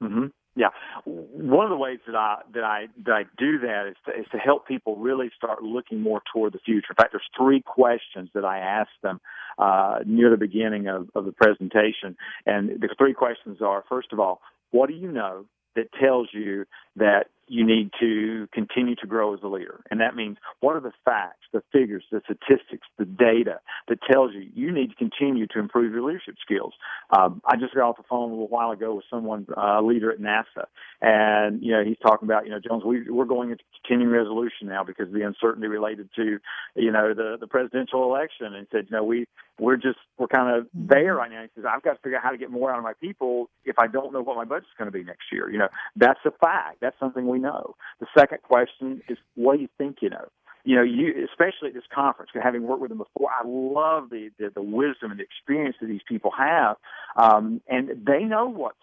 hmm 0.00 0.26
Yeah, 0.56 0.68
one 1.04 1.64
of 1.64 1.70
the 1.70 1.76
ways 1.76 1.98
that 2.06 2.14
I 2.16 2.42
that 2.54 2.64
I 2.64 2.86
that 3.04 3.12
I 3.12 3.22
do 3.38 3.58
that 3.60 3.88
is 3.88 3.96
to, 4.06 4.20
is 4.20 4.26
to 4.32 4.38
help 4.38 4.66
people 4.66 4.96
really 4.96 5.30
start 5.36 5.62
looking 5.62 6.00
more 6.00 6.22
toward 6.32 6.52
the 6.52 6.58
future. 6.58 6.88
In 6.90 6.96
fact, 6.96 7.12
there's 7.12 7.28
three 7.36 7.62
questions 7.62 8.30
that 8.34 8.44
I 8.44 8.58
ask 8.58 8.90
them 9.02 9.20
uh, 9.58 10.00
near 10.04 10.30
the 10.30 10.36
beginning 10.36 10.88
of, 10.88 11.08
of 11.14 11.24
the 11.24 11.32
presentation, 11.32 12.16
and 12.44 12.80
the 12.80 12.94
three 12.98 13.14
questions 13.14 13.62
are: 13.62 13.84
first 13.88 14.12
of 14.12 14.20
all, 14.20 14.40
what 14.70 14.88
do 14.88 14.94
you 14.94 15.10
know 15.10 15.46
that 15.76 15.92
tells 15.92 16.28
you 16.32 16.64
that 16.96 17.26
you 17.48 17.64
need 17.64 17.90
to 18.00 18.48
continue 18.52 18.96
to 18.96 19.06
grow 19.06 19.34
as 19.34 19.40
a 19.42 19.46
leader. 19.46 19.82
And 19.90 20.00
that 20.00 20.16
means 20.16 20.36
what 20.60 20.76
are 20.76 20.80
the 20.80 20.92
facts, 21.04 21.46
the 21.52 21.62
figures, 21.72 22.04
the 22.10 22.20
statistics, 22.24 22.86
the 22.98 23.04
data 23.04 23.60
that 23.88 23.98
tells 24.10 24.32
you 24.34 24.48
you 24.54 24.72
need 24.72 24.90
to 24.90 24.96
continue 24.96 25.46
to 25.48 25.58
improve 25.58 25.92
your 25.92 26.02
leadership 26.02 26.36
skills. 26.42 26.74
Um, 27.16 27.40
I 27.46 27.56
just 27.56 27.74
got 27.74 27.88
off 27.88 27.96
the 27.96 28.02
phone 28.08 28.30
a 28.30 28.32
little 28.32 28.48
while 28.48 28.70
ago 28.70 28.94
with 28.94 29.04
someone, 29.10 29.46
uh, 29.56 29.80
a 29.80 29.82
leader 29.82 30.10
at 30.10 30.18
NASA, 30.18 30.66
and 31.00 31.62
you 31.62 31.72
know 31.72 31.84
he's 31.84 31.98
talking 31.98 32.26
about 32.26 32.44
you 32.44 32.50
know 32.50 32.60
Jones, 32.60 32.84
we, 32.84 33.08
we're 33.10 33.24
going 33.24 33.50
into 33.50 33.62
continuing 33.82 34.12
resolution 34.12 34.68
now 34.68 34.82
because 34.82 35.08
of 35.08 35.14
the 35.14 35.22
uncertainty 35.22 35.68
related 35.68 36.08
to 36.16 36.38
you 36.74 36.90
know 36.90 37.14
the 37.14 37.36
the 37.38 37.46
presidential 37.46 38.02
election, 38.04 38.46
and 38.46 38.56
he 38.56 38.76
said 38.76 38.86
you 38.90 38.96
know 38.96 39.04
we 39.04 39.26
we're 39.58 39.76
just 39.76 39.98
we're 40.18 40.26
kind 40.26 40.54
of 40.54 40.66
there 40.74 41.14
right 41.14 41.30
now. 41.30 41.42
He 41.42 41.48
says 41.54 41.64
I've 41.68 41.82
got 41.82 41.94
to 41.94 41.98
figure 42.02 42.18
out 42.18 42.24
how 42.24 42.30
to 42.30 42.38
get 42.38 42.50
more 42.50 42.70
out 42.70 42.78
of 42.78 42.84
my 42.84 42.92
people 43.00 43.48
if 43.64 43.78
I 43.78 43.86
don't 43.86 44.12
know 44.12 44.22
what 44.22 44.36
my 44.36 44.44
budget's 44.44 44.72
going 44.76 44.90
to 44.90 44.92
be 44.92 45.04
next 45.04 45.32
year. 45.32 45.50
You 45.50 45.58
know 45.58 45.68
that's 45.96 46.20
a 46.24 46.30
fact. 46.30 46.78
That's 46.80 46.98
something 46.98 47.26
we 47.26 47.35
know. 47.38 47.74
The 48.00 48.06
second 48.16 48.42
question 48.42 49.02
is 49.08 49.18
what 49.34 49.56
do 49.56 49.62
you 49.62 49.68
think 49.78 49.98
you 50.00 50.10
know? 50.10 50.26
You 50.64 50.74
know, 50.74 50.82
you 50.82 51.26
especially 51.30 51.68
at 51.68 51.74
this 51.74 51.84
conference, 51.94 52.32
having 52.34 52.64
worked 52.64 52.80
with 52.80 52.88
them 52.90 52.98
before, 52.98 53.30
I 53.30 53.46
love 53.46 54.10
the 54.10 54.30
the, 54.38 54.50
the 54.54 54.62
wisdom 54.62 55.10
and 55.12 55.20
the 55.20 55.24
experience 55.24 55.76
that 55.80 55.86
these 55.86 56.00
people 56.08 56.32
have, 56.36 56.76
um, 57.16 57.60
and 57.68 57.90
they 58.04 58.24
know 58.24 58.48
what's 58.48 58.76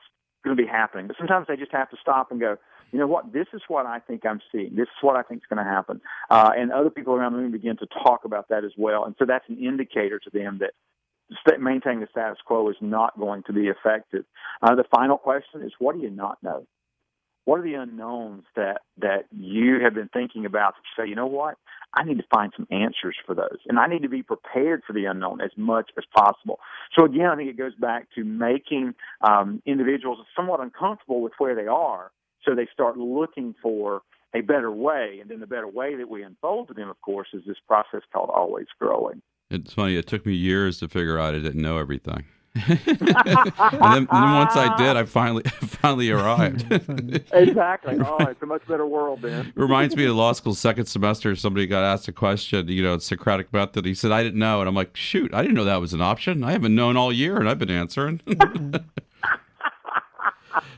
going 0.44 0.56
to 0.56 0.62
be 0.62 0.68
happening. 0.68 1.08
But 1.08 1.18
sometimes 1.18 1.48
they 1.48 1.58
just 1.58 1.72
have 1.72 1.90
to 1.90 1.98
stop 2.02 2.32
and 2.32 2.40
go, 2.40 2.58
you 2.94 3.00
know 3.00 3.08
what, 3.08 3.34
this 3.34 3.48
is 3.54 3.62
what 3.68 3.86
I 3.86 4.00
think 4.00 4.26
I'm 4.26 4.40
seeing. 4.52 4.76
This 4.76 4.84
is 4.84 5.02
what 5.02 5.16
I 5.16 5.24
think 5.24 5.42
is 5.42 5.48
going 5.50 5.64
to 5.66 5.70
happen. 5.70 6.00
Uh, 6.30 6.52
and 6.56 6.72
other 6.72 6.90
people 6.90 7.16
around 7.16 7.34
the 7.34 7.40
room 7.40 7.52
begin 7.52 7.76
to 7.78 7.88
talk 7.88 8.24
about 8.24 8.50
that 8.50 8.64
as 8.64 8.72
well. 8.78 9.04
And 9.06 9.16
so 9.18 9.26
that's 9.26 9.46
an 9.50 9.58
indicator 9.58 10.20
to 10.20 10.30
them 10.30 10.60
that 10.60 10.74
maintaining 11.60 12.02
the 12.02 12.08
status 12.12 12.38
quo 12.46 12.70
is 12.70 12.76
not 12.82 13.18
going 13.18 13.44
to 13.44 13.54
be 13.54 13.68
effective. 13.68 14.26
Uh, 14.62 14.76
the 14.76 14.84
final 14.96 15.18
question 15.18 15.64
is, 15.64 15.72
what 15.80 15.96
do 15.96 16.02
you 16.02 16.12
not 16.12 16.38
know? 16.44 16.68
What 17.46 17.60
are 17.60 17.64
the 17.64 17.74
unknowns 17.74 18.44
that 18.56 18.82
that 19.00 19.26
you 19.32 19.80
have 19.84 19.94
been 19.94 20.10
thinking 20.14 20.46
about? 20.46 20.76
That 20.76 20.82
you 20.84 21.04
say, 21.04 21.10
you 21.10 21.16
know 21.16 21.28
what, 21.28 21.58
I 21.94 22.04
need 22.04 22.18
to 22.18 22.24
find 22.34 22.52
some 22.56 22.68
answers 22.72 23.16
for 23.26 23.36
those, 23.36 23.60
and 23.68 23.80
I 23.80 23.88
need 23.88 24.02
to 24.04 24.10
be 24.10 24.24
prepared 24.24 24.84
for 24.86 24.94
the 24.94 25.06
unknown 25.06 25.42
as 25.42 25.52
much 25.58 25.92
as 25.98 26.04
possible. 26.16 26.60
So 26.98 27.06
again, 27.06 27.28
I 27.28 27.36
think 27.36 27.50
it 27.50 27.58
goes 27.58 27.76
back 27.76 28.08
to 28.16 28.24
making 28.24 28.96
um, 29.22 29.62
individuals 29.66 30.20
somewhat 30.36 30.60
uncomfortable 30.60 31.22
with 31.22 31.34
where 31.38 31.56
they 31.56 31.68
are, 31.68 32.12
so 32.44 32.56
they 32.56 32.68
start 32.74 32.98
looking 32.98 33.56
for 33.62 34.02
a 34.36 34.42
better 34.42 34.72
way, 34.72 35.20
and 35.22 35.30
then 35.30 35.40
the 35.40 35.48
better 35.48 35.68
way 35.68 35.96
that 35.96 36.10
we 36.10 36.24
unfold 36.24 36.68
to 36.70 36.74
them, 36.74 36.90
of 36.90 37.00
course, 37.02 37.28
is 37.34 37.44
this 37.46 37.58
process 37.68 38.02
called 38.12 38.32
always 38.34 38.66
growing. 38.80 39.22
It's 39.52 39.74
funny. 39.74 39.96
It 39.96 40.08
took 40.08 40.26
me 40.26 40.34
years 40.34 40.80
to 40.80 40.88
figure 40.88 41.20
out 41.20 41.36
I 41.36 41.40
didn't 41.40 41.62
know 41.62 41.78
everything. 41.78 42.26
And, 42.56 42.80
then, 42.86 43.52
and 43.58 44.08
then 44.08 44.08
once 44.10 44.56
I 44.56 44.76
did, 44.78 44.96
I 44.96 45.06
finally 45.06 45.42
finally 45.50 46.12
arrived. 46.12 46.72
exactly. 47.34 47.98
Oh, 48.00 48.18
it's 48.20 48.42
a 48.44 48.46
much 48.46 48.66
better 48.68 48.86
world 48.86 49.24
then. 49.24 49.52
Reminds 49.56 49.96
me 49.96 50.06
of 50.06 50.16
law 50.16 50.34
school 50.34 50.54
second 50.54 50.86
semester. 50.86 51.36
Somebody 51.36 51.66
got 51.66 51.84
asked 51.84 52.08
a 52.08 52.12
question, 52.12 52.68
you 52.68 52.84
know, 52.84 53.00
Socratic 53.00 53.52
method. 53.52 53.86
He 53.86 53.96
said, 53.96 54.12
"I 54.12 54.22
didn't 54.22 54.38
know," 54.40 54.60
and 54.60 54.70
I'm 54.70 54.76
like, 54.76 54.96
"Shoot, 54.96 55.34
I 55.34 55.42
didn't 55.42 55.56
know 55.56 55.64
that 55.64 55.82
was 55.82 55.94
an 55.94 56.02
option. 56.02 56.44
I 56.44 56.52
haven't 56.52 56.76
known 56.76 56.96
all 56.96 57.12
year, 57.12 57.38
and 57.38 57.50
I've 57.50 57.60
been 57.60 57.72
answering." 57.72 58.22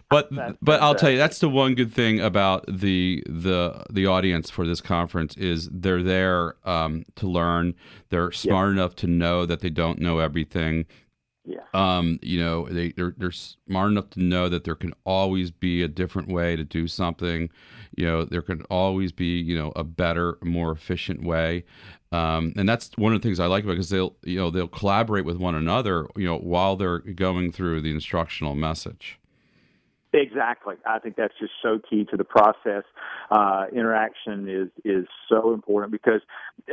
but 0.09 0.29
but 0.61 0.81
I'll 0.81 0.95
tell 0.95 1.09
you, 1.09 1.17
that's 1.17 1.39
the 1.39 1.49
one 1.49 1.75
good 1.75 1.93
thing 1.93 2.21
about 2.21 2.63
the 2.67 3.21
the 3.27 3.83
the 3.89 4.05
audience 4.05 4.49
for 4.49 4.65
this 4.65 4.79
conference 4.79 5.35
is 5.35 5.67
they're 5.69 6.03
there 6.03 6.55
um, 6.63 7.03
to 7.15 7.27
learn. 7.27 7.75
They're 8.11 8.31
smart 8.31 8.69
enough 8.69 8.95
to 8.97 9.07
know 9.07 9.45
that 9.45 9.59
they 9.59 9.69
don't 9.69 9.99
know 9.99 10.19
everything 10.19 10.85
Yeah. 11.45 11.59
Um, 11.73 12.19
you 12.21 12.39
know, 12.39 12.67
they 12.67 12.91
they're 12.91 13.13
they're 13.17 13.31
smart 13.31 13.91
enough 13.91 14.09
to 14.11 14.23
know 14.23 14.49
that 14.49 14.63
there 14.63 14.75
can 14.75 14.93
always 15.05 15.51
be 15.51 15.83
a 15.83 15.87
different 15.87 16.29
way 16.29 16.55
to 16.55 16.63
do 16.63 16.87
something. 16.87 17.49
You 17.95 18.05
know, 18.05 18.25
there 18.25 18.41
can 18.41 18.63
always 18.63 19.11
be 19.11 19.39
you 19.39 19.57
know 19.57 19.71
a 19.75 19.83
better, 19.83 20.37
more 20.43 20.71
efficient 20.71 21.23
way. 21.23 21.65
Um, 22.11 22.53
and 22.55 22.67
that's 22.67 22.91
one 22.97 23.13
of 23.13 23.21
the 23.21 23.27
things 23.27 23.39
I 23.39 23.45
like 23.45 23.63
about 23.63 23.73
because 23.73 23.89
they'll 23.89 24.15
you 24.23 24.37
know 24.37 24.49
they'll 24.49 24.67
collaborate 24.67 25.25
with 25.25 25.37
one 25.37 25.55
another. 25.55 26.07
You 26.15 26.25
know, 26.25 26.37
while 26.37 26.75
they're 26.75 26.99
going 26.99 27.51
through 27.51 27.81
the 27.81 27.91
instructional 27.91 28.55
message. 28.55 29.19
Exactly. 30.15 30.75
I 30.85 30.99
think 30.99 31.17
that's 31.17 31.33
just 31.39 31.51
so 31.61 31.79
key 31.89 32.05
to 32.05 32.15
the 32.15 32.23
process. 32.23 32.83
Uh, 33.29 33.65
interaction 33.73 34.47
is 34.47 34.69
is 34.85 35.07
so 35.27 35.53
important 35.53 35.91
because, 35.91 36.21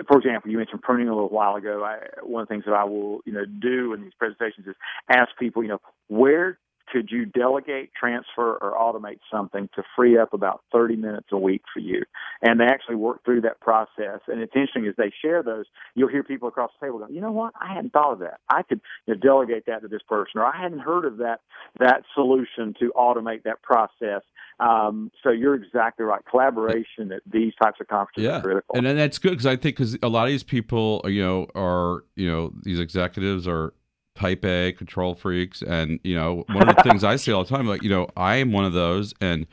for 0.09 0.19
example, 0.19 0.51
you 0.51 0.59
mentioned 0.59 0.83
pruning 0.83 1.09
a 1.09 1.15
little 1.15 1.29
while 1.29 1.57
ago. 1.57 1.85
I, 1.85 1.99
one 2.23 2.43
of 2.43 2.49
the 2.49 2.55
things 2.55 2.65
that 2.67 2.75
I 2.75 2.85
will 2.85 3.21
you 3.25 3.33
know 3.33 3.45
do 3.45 3.95
in 3.95 4.03
these 4.03 4.13
presentations 4.19 4.67
is 4.67 4.75
ask 5.09 5.31
people, 5.39 5.63
you 5.63 5.69
know, 5.69 5.81
where 6.09 6.59
could 6.93 7.11
you 7.11 7.25
delegate, 7.25 7.91
transfer, 7.99 8.57
or 8.57 8.73
automate 8.73 9.19
something 9.31 9.69
to 9.75 9.83
free 9.97 10.19
up 10.19 10.35
about 10.35 10.63
30 10.73 10.97
minutes 10.97 11.29
a 11.33 11.39
week 11.39 11.63
for 11.73 11.81
you? 11.81 12.03
And 12.43 12.61
they 12.61 12.65
actually 12.65 12.97
work 12.97 13.25
through 13.25 13.43
that 13.43 13.61
process. 13.61 14.21
And 14.29 14.41
it's 14.41 14.53
interesting 14.55 14.87
as 14.87 14.95
they 14.97 15.13
share 15.23 15.43
those, 15.43 15.65
you'll 15.95 16.11
hear 16.11 16.23
people 16.23 16.49
across 16.49 16.71
the 16.79 16.87
table 16.87 16.99
go, 16.99 17.07
you 17.09 17.21
know 17.21 17.33
what? 17.33 17.55
I 17.59 17.73
hadn't 17.73 17.93
thought 17.93 18.13
of 18.13 18.19
that. 18.21 18.41
I 18.51 18.63
could 18.63 18.81
you 19.07 19.15
know, 19.15 19.21
delegate 19.21 19.65
that 19.67 19.83
to 19.83 19.89
this 19.89 20.03
person, 20.07 20.41
or 20.41 20.45
I 20.45 20.61
hadn't 20.61 20.81
heard 20.81 21.07
of 21.07 21.19
that 21.19 21.41
that 21.79 22.03
solution 22.15 22.75
to 22.81 22.93
automate 22.95 23.45
that 23.45 23.63
process. 23.63 24.23
Um, 24.61 25.11
so 25.23 25.31
you're 25.31 25.55
exactly 25.55 26.05
right. 26.05 26.21
Collaboration 26.29 27.13
at 27.13 27.23
these 27.27 27.53
types 27.61 27.81
of 27.81 27.89
conferences 27.89 28.25
yeah. 28.25 28.37
is 28.37 28.43
critical. 28.43 28.77
And 28.77 28.87
then 28.87 28.97
that's 28.97 29.19
good 29.19 29.31
because 29.31 29.47
I 29.47 29.57
think 29.57 29.77
because 29.77 29.99
a 30.03 30.09
lot 30.09 30.25
of 30.25 30.31
these 30.31 30.45
people, 30.45 31.03
you 31.07 31.23
know, 31.23 31.47
are 31.55 32.05
you 32.17 32.31
know 32.31 32.53
these 32.63 32.79
executives 32.79 33.49
are 33.49 33.75
type 34.15 34.45
A 34.45 34.73
control 34.73 35.15
freaks. 35.15 35.63
And, 35.63 36.01
you 36.05 36.15
know, 36.15 36.45
one 36.49 36.69
of 36.69 36.77
the 36.77 36.83
things 36.83 37.05
I 37.05 37.17
say 37.17 37.33
all 37.33 37.45
the 37.45 37.51
time, 37.51 37.67
like, 37.67 37.83
you 37.83 37.91
know, 37.91 38.09
I 38.17 38.37
am 38.37 38.53
one 38.53 38.65
of 38.65 38.73
those. 38.73 39.15
And 39.21 39.47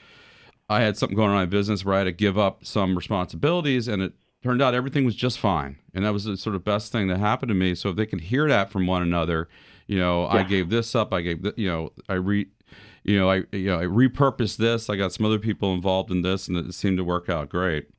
I 0.69 0.81
had 0.81 0.97
something 0.97 1.15
going 1.15 1.29
on 1.29 1.35
in 1.35 1.41
my 1.41 1.45
business 1.45 1.83
where 1.83 1.95
I 1.95 1.99
had 1.99 2.03
to 2.05 2.11
give 2.11 2.37
up 2.37 2.65
some 2.65 2.95
responsibilities 2.95 3.87
and 3.87 4.01
it 4.01 4.13
turned 4.43 4.61
out 4.61 4.73
everything 4.73 5.05
was 5.05 5.15
just 5.15 5.39
fine. 5.39 5.77
And 5.93 6.05
that 6.05 6.13
was 6.13 6.25
the 6.25 6.37
sort 6.37 6.55
of 6.55 6.63
best 6.63 6.91
thing 6.91 7.07
that 7.07 7.19
happened 7.19 7.49
to 7.49 7.55
me. 7.55 7.75
So 7.75 7.89
if 7.89 7.95
they 7.95 8.05
can 8.05 8.19
hear 8.19 8.47
that 8.47 8.71
from 8.71 8.87
one 8.87 9.01
another, 9.01 9.49
you 9.87 9.97
know, 9.97 10.23
yeah. 10.23 10.39
I 10.39 10.43
gave 10.43 10.69
this 10.69 10.93
up, 10.93 11.13
I 11.13 11.21
gave, 11.21 11.41
th- 11.41 11.55
you 11.57 11.67
know, 11.67 11.91
I 12.07 12.13
re, 12.13 12.47
you 13.03 13.19
know, 13.19 13.29
I, 13.29 13.43
you 13.51 13.67
know, 13.67 13.79
I 13.79 13.83
repurposed 13.83 14.57
this. 14.57 14.89
I 14.89 14.95
got 14.95 15.13
some 15.13 15.25
other 15.25 15.39
people 15.39 15.73
involved 15.73 16.11
in 16.11 16.21
this 16.21 16.47
and 16.47 16.57
it 16.57 16.73
seemed 16.73 16.97
to 16.97 17.03
work 17.03 17.29
out 17.29 17.49
great. 17.49 17.89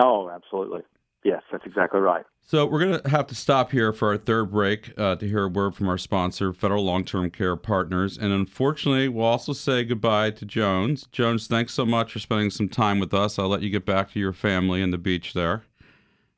Oh, 0.00 0.30
absolutely. 0.30 0.82
Yes, 1.24 1.42
that's 1.50 1.66
exactly 1.66 2.00
right. 2.00 2.24
So 2.42 2.64
we're 2.64 2.78
going 2.78 3.02
to 3.02 3.08
have 3.10 3.26
to 3.26 3.34
stop 3.34 3.72
here 3.72 3.92
for 3.92 4.08
our 4.08 4.16
third 4.16 4.50
break 4.50 4.92
uh, 4.96 5.16
to 5.16 5.28
hear 5.28 5.44
a 5.44 5.48
word 5.48 5.74
from 5.74 5.88
our 5.88 5.98
sponsor, 5.98 6.54
Federal 6.54 6.82
Long-Term 6.82 7.30
Care 7.30 7.56
Partners. 7.56 8.16
And 8.16 8.32
unfortunately, 8.32 9.08
we'll 9.08 9.26
also 9.26 9.52
say 9.52 9.84
goodbye 9.84 10.30
to 10.30 10.46
Jones. 10.46 11.06
Jones, 11.12 11.46
thanks 11.46 11.74
so 11.74 11.84
much 11.84 12.12
for 12.12 12.20
spending 12.20 12.48
some 12.48 12.70
time 12.70 13.00
with 13.00 13.12
us. 13.12 13.38
I'll 13.38 13.48
let 13.48 13.60
you 13.60 13.68
get 13.68 13.84
back 13.84 14.12
to 14.12 14.20
your 14.20 14.32
family 14.32 14.80
and 14.80 14.94
the 14.94 14.98
beach 14.98 15.34
there. 15.34 15.64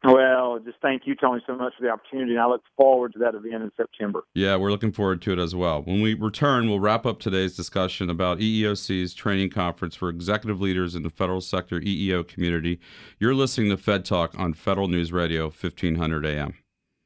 Well, 0.02 0.58
just 0.64 0.78
thank 0.80 1.02
you, 1.06 1.14
Tony, 1.14 1.42
so 1.46 1.54
much 1.54 1.74
for 1.76 1.82
the 1.82 1.90
opportunity. 1.90 2.32
And 2.32 2.40
I 2.40 2.46
look 2.46 2.62
forward 2.76 3.12
to 3.12 3.18
that 3.18 3.34
event 3.34 3.62
in 3.62 3.70
September. 3.76 4.24
Yeah, 4.34 4.56
we're 4.56 4.70
looking 4.70 4.92
forward 4.92 5.20
to 5.22 5.32
it 5.32 5.38
as 5.38 5.54
well. 5.54 5.82
When 5.82 6.00
we 6.00 6.14
return, 6.14 6.68
we'll 6.70 6.80
wrap 6.80 7.04
up 7.04 7.20
today's 7.20 7.54
discussion 7.54 8.08
about 8.08 8.38
EEOC's 8.38 9.12
training 9.12 9.50
conference 9.50 9.94
for 9.94 10.08
executive 10.08 10.60
leaders 10.60 10.94
in 10.94 11.02
the 11.02 11.10
federal 11.10 11.42
sector 11.42 11.80
EEO 11.80 12.26
community. 12.26 12.80
You're 13.18 13.34
listening 13.34 13.68
to 13.70 13.76
Fed 13.76 14.06
Talk 14.06 14.38
on 14.38 14.54
Federal 14.54 14.88
News 14.88 15.12
Radio, 15.12 15.44
1500 15.44 16.24
AM. 16.24 16.54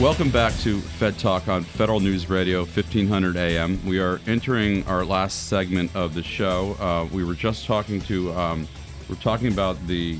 Welcome 0.00 0.28
back 0.28 0.52
to 0.58 0.78
Fed 0.78 1.18
Talk 1.18 1.48
on 1.48 1.64
Federal 1.64 2.00
News 2.00 2.28
Radio, 2.28 2.66
1500 2.66 3.34
AM. 3.34 3.82
We 3.86 3.98
are 3.98 4.20
entering 4.26 4.86
our 4.86 5.06
last 5.06 5.48
segment 5.48 5.96
of 5.96 6.12
the 6.12 6.22
show. 6.22 6.76
Uh, 6.78 7.08
we 7.14 7.24
were 7.24 7.32
just 7.32 7.64
talking 7.64 8.02
to, 8.02 8.30
um, 8.34 8.68
we're 9.08 9.16
talking 9.16 9.50
about 9.50 9.84
the 9.86 10.18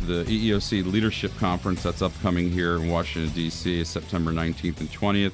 the 0.00 0.24
EEOC 0.24 0.84
Leadership 0.90 1.30
Conference 1.36 1.84
that's 1.84 2.02
upcoming 2.02 2.50
here 2.50 2.74
in 2.74 2.88
Washington 2.88 3.32
D.C. 3.32 3.84
September 3.84 4.32
19th 4.32 4.80
and 4.80 4.90
20th 4.90 5.32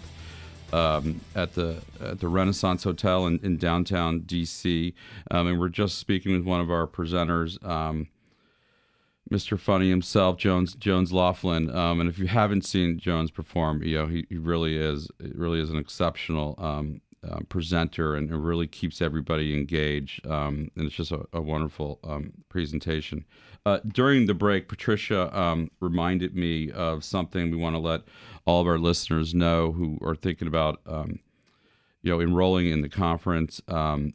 um, 0.75 1.23
at 1.35 1.55
the 1.55 1.79
at 1.99 2.21
the 2.21 2.29
Renaissance 2.29 2.85
Hotel 2.85 3.27
in, 3.27 3.41
in 3.43 3.57
downtown 3.57 4.21
D.C. 4.21 4.93
Um, 5.31 5.47
and 5.47 5.59
we're 5.59 5.71
just 5.71 5.97
speaking 5.97 6.33
with 6.33 6.45
one 6.45 6.61
of 6.61 6.71
our 6.71 6.87
presenters. 6.87 7.57
Um, 9.31 9.39
Mr. 9.39 9.59
Funny 9.59 9.91
himself, 9.91 10.37
Jones 10.37 10.75
Jones 10.75 11.13
Loflin. 11.13 11.75
Um, 11.75 12.01
and 12.01 12.09
if 12.09 12.19
you 12.19 12.27
haven't 12.27 12.65
seen 12.65 12.99
Jones 12.99 13.31
perform, 13.31 13.83
you 13.83 13.99
know 13.99 14.07
he, 14.07 14.27
he 14.29 14.39
really 14.39 14.77
is 14.77 15.09
really 15.21 15.61
is 15.61 15.71
an 15.71 15.79
exceptional 15.79 16.55
um, 16.59 17.01
uh, 17.29 17.41
presenter 17.49 18.15
and 18.15 18.31
it 18.31 18.37
really 18.37 18.67
keeps 18.67 19.03
everybody 19.03 19.55
engaged. 19.55 20.27
Um, 20.27 20.71
and 20.77 20.87
it's 20.87 20.95
just 20.95 21.13
a, 21.13 21.27
a 21.33 21.41
wonderful 21.41 21.99
um, 22.05 22.33
presentation. 22.49 23.25
Uh, 23.67 23.81
during 23.87 24.27
the 24.27 24.35
break, 24.35 24.69
Patricia 24.69 25.37
um, 25.39 25.71
reminded 25.81 26.35
me 26.35 26.71
of 26.71 27.05
something 27.05 27.51
we 27.51 27.57
want 27.57 27.75
to 27.75 27.81
let 27.81 28.03
all 28.47 28.61
of 28.61 28.67
our 28.67 28.79
listeners 28.79 29.35
know 29.35 29.73
who 29.73 29.99
are 30.01 30.15
thinking 30.15 30.49
about 30.49 30.81
um, 30.87 31.19
you 32.03 32.13
know 32.13 32.21
enrolling 32.21 32.69
in 32.69 32.81
the 32.81 32.89
conference 32.89 33.61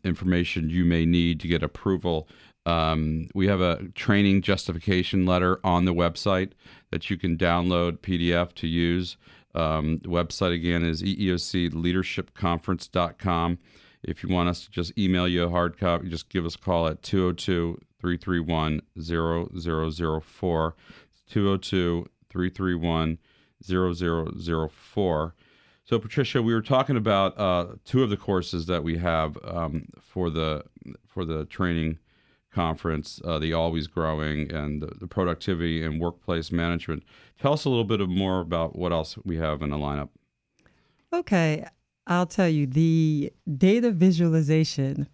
information 0.03 0.69
you 0.69 0.85
may 0.85 1.05
need 1.05 1.39
to 1.41 1.47
get 1.47 1.61
approval 1.61 2.27
um, 2.65 3.29
we 3.33 3.47
have 3.47 3.61
a 3.61 3.87
training 3.95 4.41
justification 4.41 5.25
letter 5.25 5.61
on 5.63 5.85
the 5.85 5.93
website 5.93 6.51
that 6.91 7.09
you 7.09 7.15
can 7.17 7.37
download 7.37 7.99
PDF 7.99 8.51
to 8.53 8.67
use. 8.67 9.15
Um, 9.55 9.99
the 9.99 10.09
website 10.09 10.53
again 10.53 10.83
is 10.83 11.01
eeocleadershipconference.com. 11.03 13.59
If 14.03 14.23
you 14.23 14.29
want 14.29 14.49
us 14.49 14.65
to 14.65 14.71
just 14.71 14.97
email 14.97 15.27
you 15.27 15.43
a 15.43 15.49
hard 15.49 15.77
copy, 15.77 16.09
just 16.09 16.29
give 16.29 16.45
us 16.45 16.55
a 16.55 16.59
call 16.59 16.87
at 16.87 17.03
202 17.03 17.79
331 17.99 18.81
0004. 18.99 20.75
202 21.29 22.05
331 22.29 23.17
0004. 23.65 25.35
So, 25.85 25.99
Patricia, 25.99 26.41
we 26.41 26.53
were 26.53 26.61
talking 26.61 26.95
about 26.95 27.37
uh, 27.37 27.75
two 27.83 28.03
of 28.03 28.09
the 28.09 28.17
courses 28.17 28.67
that 28.67 28.83
we 28.83 28.97
have 28.97 29.37
um, 29.43 29.87
for 30.01 30.29
the 30.29 30.63
for 31.07 31.25
the 31.25 31.45
training 31.45 31.99
conference, 32.53 33.19
uh, 33.25 33.39
the 33.39 33.53
Always 33.53 33.87
Growing, 33.87 34.51
and 34.51 34.81
the, 34.81 34.87
the, 34.99 35.07
productivity 35.07 35.83
and 35.83 35.99
workplace 35.99 36.51
management. 36.51 37.03
Tell 37.41 37.53
us 37.53 37.65
a 37.65 37.69
little 37.69 37.83
bit 37.83 38.01
of 38.01 38.09
more 38.09 38.39
about 38.39 38.77
what 38.77 38.91
else 38.91 39.17
we 39.25 39.37
have 39.37 39.61
in 39.61 39.69
the 39.71 39.77
lineup. 39.77 40.09
Okay, 41.11 41.65
I'll 42.07 42.25
tell 42.25 42.49
you 42.49 42.65
the 42.67 43.31
data 43.57 43.91
visualization 43.91 45.07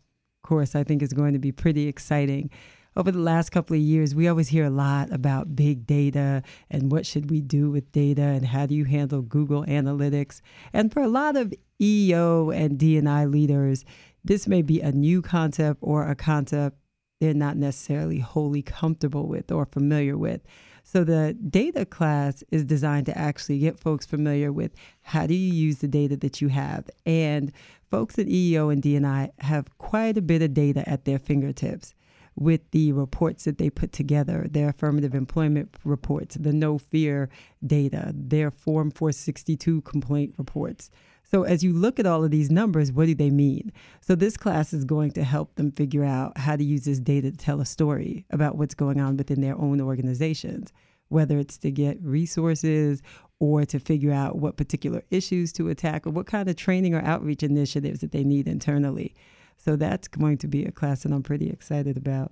course. 0.43 0.75
I 0.75 0.83
think 0.83 1.01
is 1.01 1.13
going 1.13 1.33
to 1.33 1.39
be 1.39 1.51
pretty 1.51 1.87
exciting. 1.87 2.49
Over 2.95 3.11
the 3.11 3.19
last 3.19 3.51
couple 3.51 3.75
of 3.75 3.81
years, 3.81 4.15
we 4.15 4.27
always 4.27 4.49
hear 4.49 4.65
a 4.65 4.71
lot 4.71 5.13
about 5.13 5.55
big 5.55 5.85
data 5.85 6.41
and 6.71 6.91
what 6.91 7.05
should 7.05 7.29
we 7.29 7.39
do 7.39 7.69
with 7.69 7.89
data 7.91 8.23
and 8.23 8.45
how 8.45 8.65
do 8.65 8.73
you 8.73 8.83
handle 8.83 9.21
Google 9.21 9.63
Analytics. 9.65 10.41
And 10.73 10.91
for 10.91 11.01
a 11.01 11.07
lot 11.07 11.37
of 11.37 11.53
EO 11.79 12.49
and 12.49 12.77
D&I 12.77 13.25
leaders, 13.25 13.85
this 14.25 14.47
may 14.47 14.63
be 14.63 14.81
a 14.81 14.91
new 14.91 15.21
concept 15.21 15.79
or 15.81 16.09
a 16.09 16.15
concept 16.15 16.78
they're 17.19 17.33
not 17.33 17.57
necessarily 17.57 18.19
wholly 18.19 18.61
comfortable 18.61 19.27
with 19.27 19.51
or 19.51 19.65
familiar 19.65 20.17
with. 20.17 20.41
So 20.83 21.03
the 21.03 21.33
data 21.33 21.85
class 21.85 22.43
is 22.49 22.63
designed 22.63 23.05
to 23.07 23.17
actually 23.17 23.59
get 23.59 23.79
folks 23.79 24.05
familiar 24.05 24.51
with 24.51 24.71
how 25.01 25.27
do 25.27 25.35
you 25.35 25.53
use 25.53 25.79
the 25.79 25.87
data 25.87 26.17
that 26.17 26.41
you 26.41 26.47
have. 26.47 26.89
And 27.05 27.51
folks 27.91 28.17
at 28.17 28.25
EEO 28.25 28.71
and 28.71 28.81
D&I 28.81 29.31
have 29.39 29.77
quite 29.77 30.17
a 30.17 30.21
bit 30.21 30.41
of 30.41 30.53
data 30.53 30.87
at 30.89 31.05
their 31.05 31.19
fingertips 31.19 31.93
with 32.35 32.61
the 32.71 32.91
reports 32.93 33.43
that 33.43 33.57
they 33.57 33.69
put 33.69 33.91
together, 33.91 34.47
their 34.49 34.69
affirmative 34.69 35.13
employment 35.13 35.75
reports, 35.83 36.37
the 36.39 36.53
no 36.53 36.77
fear 36.77 37.29
data, 37.65 38.13
their 38.15 38.49
Form 38.49 38.89
462 38.91 39.81
complaint 39.81 40.33
reports. 40.37 40.89
So 41.29 41.43
as 41.43 41.63
you 41.63 41.73
look 41.73 41.99
at 41.99 42.07
all 42.07 42.23
of 42.23 42.31
these 42.31 42.49
numbers, 42.49 42.91
what 42.91 43.05
do 43.05 43.13
they 43.13 43.29
mean? 43.29 43.71
So 44.01 44.15
this 44.15 44.35
class 44.35 44.73
is 44.73 44.83
going 44.83 45.11
to 45.11 45.23
help 45.23 45.55
them 45.55 45.71
figure 45.71 46.03
out 46.03 46.37
how 46.37 46.55
to 46.55 46.63
use 46.63 46.85
this 46.85 46.99
data 46.99 47.29
to 47.29 47.37
tell 47.37 47.61
a 47.61 47.65
story 47.65 48.25
about 48.31 48.57
what's 48.57 48.73
going 48.73 48.99
on 48.99 49.15
within 49.15 49.41
their 49.41 49.55
own 49.55 49.79
organizations, 49.79 50.73
whether 51.09 51.37
it's 51.37 51.57
to 51.59 51.69
get 51.69 52.01
resources 52.01 53.03
or 53.39 53.63
to 53.65 53.79
figure 53.79 54.11
out 54.11 54.37
what 54.37 54.57
particular 54.57 55.03
issues 55.11 55.51
to 55.53 55.69
attack 55.69 56.07
or 56.07 56.09
what 56.09 56.25
kind 56.25 56.49
of 56.49 56.55
training 56.55 56.95
or 56.95 57.01
outreach 57.03 57.43
initiatives 57.43 57.99
that 57.99 58.11
they 58.11 58.23
need 58.23 58.47
internally. 58.47 59.13
So 59.57 59.75
that's 59.75 60.07
going 60.07 60.39
to 60.39 60.47
be 60.47 60.65
a 60.65 60.71
class 60.71 61.03
that 61.03 61.11
I'm 61.11 61.23
pretty 61.23 61.49
excited 61.49 61.95
about. 61.95 62.31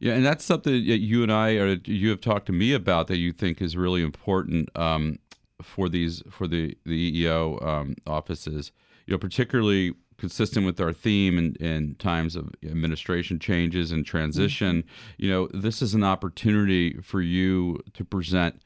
Yeah, 0.00 0.14
and 0.14 0.24
that's 0.24 0.44
something 0.44 0.72
that 0.72 1.00
you 1.00 1.22
and 1.22 1.32
I, 1.32 1.56
or 1.56 1.76
you 1.84 2.10
have 2.10 2.20
talked 2.20 2.46
to 2.46 2.52
me 2.52 2.72
about 2.72 3.08
that 3.08 3.18
you 3.18 3.32
think 3.32 3.60
is 3.60 3.76
really 3.76 4.00
important 4.00 4.70
um, 4.76 5.18
for 5.62 5.88
these 5.88 6.22
for 6.30 6.46
the 6.46 6.76
the 6.84 7.24
EEO 7.24 7.64
um, 7.64 7.96
offices. 8.06 8.72
You 9.06 9.12
know, 9.14 9.18
particularly 9.18 9.94
consistent 10.18 10.66
with 10.66 10.80
our 10.80 10.92
theme 10.92 11.38
in, 11.38 11.54
in 11.56 11.94
times 11.94 12.36
of 12.36 12.50
administration 12.64 13.38
changes 13.38 13.92
and 13.92 14.04
transition. 14.04 14.82
Mm-hmm. 14.82 15.22
You 15.24 15.30
know, 15.30 15.46
this 15.54 15.80
is 15.80 15.94
an 15.94 16.04
opportunity 16.04 16.94
for 17.00 17.22
you 17.22 17.80
to 17.94 18.04
present 18.04 18.60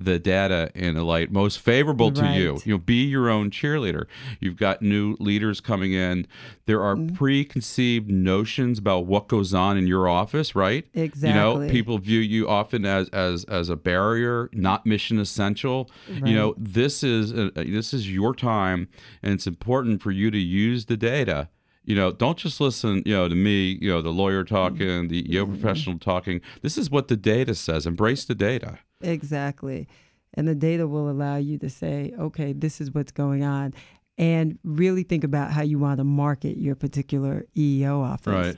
the 0.00 0.18
data 0.18 0.70
in 0.74 0.96
a 0.96 1.04
light 1.04 1.30
most 1.30 1.60
favorable 1.60 2.10
to 2.10 2.22
right. 2.22 2.36
you. 2.36 2.60
You 2.64 2.74
know, 2.74 2.78
be 2.78 3.04
your 3.04 3.30
own 3.30 3.50
cheerleader. 3.50 4.06
You've 4.40 4.56
got 4.56 4.82
new 4.82 5.16
leaders 5.20 5.60
coming 5.60 5.92
in. 5.92 6.26
There 6.66 6.82
are 6.82 6.96
mm-hmm. 6.96 7.14
preconceived 7.14 8.10
notions 8.10 8.78
about 8.78 9.06
what 9.06 9.28
goes 9.28 9.54
on 9.54 9.78
in 9.78 9.86
your 9.86 10.08
office, 10.08 10.54
right? 10.54 10.84
Exactly. 10.94 11.28
You 11.28 11.34
know, 11.34 11.70
people 11.70 11.98
view 11.98 12.20
you 12.20 12.48
often 12.48 12.84
as 12.84 13.08
as 13.10 13.44
as 13.44 13.68
a 13.68 13.76
barrier, 13.76 14.50
not 14.52 14.84
mission 14.84 15.18
essential. 15.18 15.90
Right. 16.08 16.26
You 16.26 16.36
know, 16.36 16.54
this 16.58 17.02
is 17.02 17.32
a, 17.32 17.50
this 17.50 17.94
is 17.94 18.10
your 18.10 18.34
time, 18.34 18.88
and 19.22 19.32
it's 19.32 19.46
important 19.46 20.02
for 20.02 20.10
you 20.10 20.30
to 20.30 20.38
use 20.38 20.86
the 20.86 20.96
data 20.96 21.48
you 21.84 21.94
know, 21.94 22.10
don't 22.10 22.38
just 22.38 22.60
listen, 22.60 23.02
you 23.04 23.14
know, 23.14 23.28
to 23.28 23.34
me, 23.34 23.78
you 23.80 23.90
know, 23.90 24.00
the 24.00 24.10
lawyer 24.10 24.42
talking, 24.42 25.08
the 25.08 25.30
EO 25.30 25.44
mm-hmm. 25.44 25.60
professional 25.60 25.98
talking. 25.98 26.40
This 26.62 26.78
is 26.78 26.90
what 26.90 27.08
the 27.08 27.16
data 27.16 27.54
says. 27.54 27.86
Embrace 27.86 28.24
the 28.24 28.34
data. 28.34 28.78
Exactly. 29.06 29.88
And 30.34 30.48
the 30.48 30.54
data 30.54 30.86
will 30.86 31.08
allow 31.10 31.36
you 31.36 31.58
to 31.58 31.70
say, 31.70 32.12
okay, 32.18 32.52
this 32.52 32.80
is 32.80 32.90
what's 32.92 33.12
going 33.12 33.44
on. 33.44 33.74
And 34.18 34.58
really 34.64 35.02
think 35.02 35.24
about 35.24 35.50
how 35.52 35.62
you 35.62 35.78
want 35.78 35.98
to 35.98 36.04
market 36.04 36.56
your 36.56 36.74
particular 36.74 37.46
EEO 37.56 38.02
office. 38.02 38.32
Right. 38.32 38.56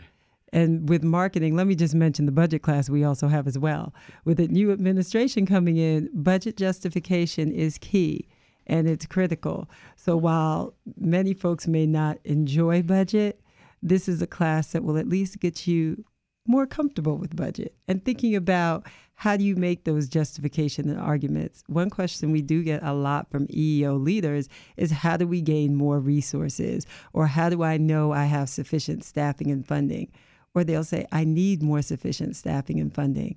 And 0.52 0.88
with 0.88 1.02
marketing, 1.02 1.56
let 1.56 1.66
me 1.66 1.74
just 1.74 1.94
mention 1.94 2.24
the 2.24 2.32
budget 2.32 2.62
class 2.62 2.88
we 2.88 3.04
also 3.04 3.28
have 3.28 3.46
as 3.46 3.58
well. 3.58 3.92
With 4.24 4.38
the 4.38 4.48
new 4.48 4.72
administration 4.72 5.44
coming 5.44 5.76
in, 5.76 6.08
budget 6.14 6.56
justification 6.56 7.50
is 7.50 7.78
key 7.78 8.28
and 8.66 8.88
it's 8.88 9.06
critical. 9.06 9.68
So 9.96 10.16
while 10.16 10.74
many 10.96 11.34
folks 11.34 11.66
may 11.66 11.86
not 11.86 12.18
enjoy 12.24 12.82
budget, 12.82 13.40
this 13.82 14.08
is 14.08 14.22
a 14.22 14.26
class 14.26 14.72
that 14.72 14.82
will 14.82 14.96
at 14.96 15.08
least 15.08 15.40
get 15.40 15.66
you 15.66 16.04
more 16.48 16.66
comfortable 16.66 17.16
with 17.16 17.36
budget 17.36 17.74
and 17.88 18.04
thinking 18.04 18.34
about 18.34 18.86
how 19.16 19.36
do 19.36 19.44
you 19.44 19.56
make 19.56 19.84
those 19.84 20.08
justification 20.08 20.90
and 20.90 21.00
arguments. 21.00 21.64
One 21.68 21.88
question 21.88 22.32
we 22.32 22.42
do 22.42 22.62
get 22.62 22.82
a 22.82 22.92
lot 22.92 23.30
from 23.30 23.46
EEO 23.46 24.02
leaders 24.02 24.48
is 24.76 24.90
how 24.90 25.16
do 25.16 25.26
we 25.26 25.40
gain 25.40 25.74
more 25.74 25.98
resources 25.98 26.86
or 27.14 27.26
how 27.26 27.48
do 27.48 27.62
I 27.62 27.78
know 27.78 28.12
I 28.12 28.24
have 28.24 28.48
sufficient 28.50 29.04
staffing 29.04 29.50
and 29.50 29.66
funding? 29.66 30.12
Or 30.54 30.64
they'll 30.64 30.84
say 30.84 31.06
I 31.12 31.24
need 31.24 31.62
more 31.62 31.82
sufficient 31.82 32.36
staffing 32.36 32.78
and 32.78 32.94
funding. 32.94 33.36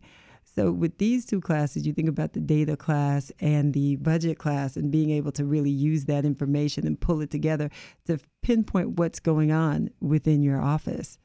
So 0.55 0.71
with 0.71 0.97
these 0.97 1.25
two 1.25 1.39
classes, 1.39 1.87
you 1.87 1.93
think 1.93 2.09
about 2.09 2.33
the 2.33 2.41
data 2.41 2.75
class 2.75 3.31
and 3.39 3.73
the 3.73 3.95
budget 3.97 4.37
class 4.37 4.75
and 4.75 4.91
being 4.91 5.11
able 5.11 5.31
to 5.33 5.45
really 5.45 5.69
use 5.69 6.05
that 6.05 6.25
information 6.25 6.85
and 6.85 6.99
pull 6.99 7.21
it 7.21 7.31
together 7.31 7.69
to 8.07 8.19
pinpoint 8.41 8.97
what's 8.97 9.19
going 9.19 9.53
on 9.53 9.89
within 10.01 10.41
your 10.41 10.61
office. 10.61 11.17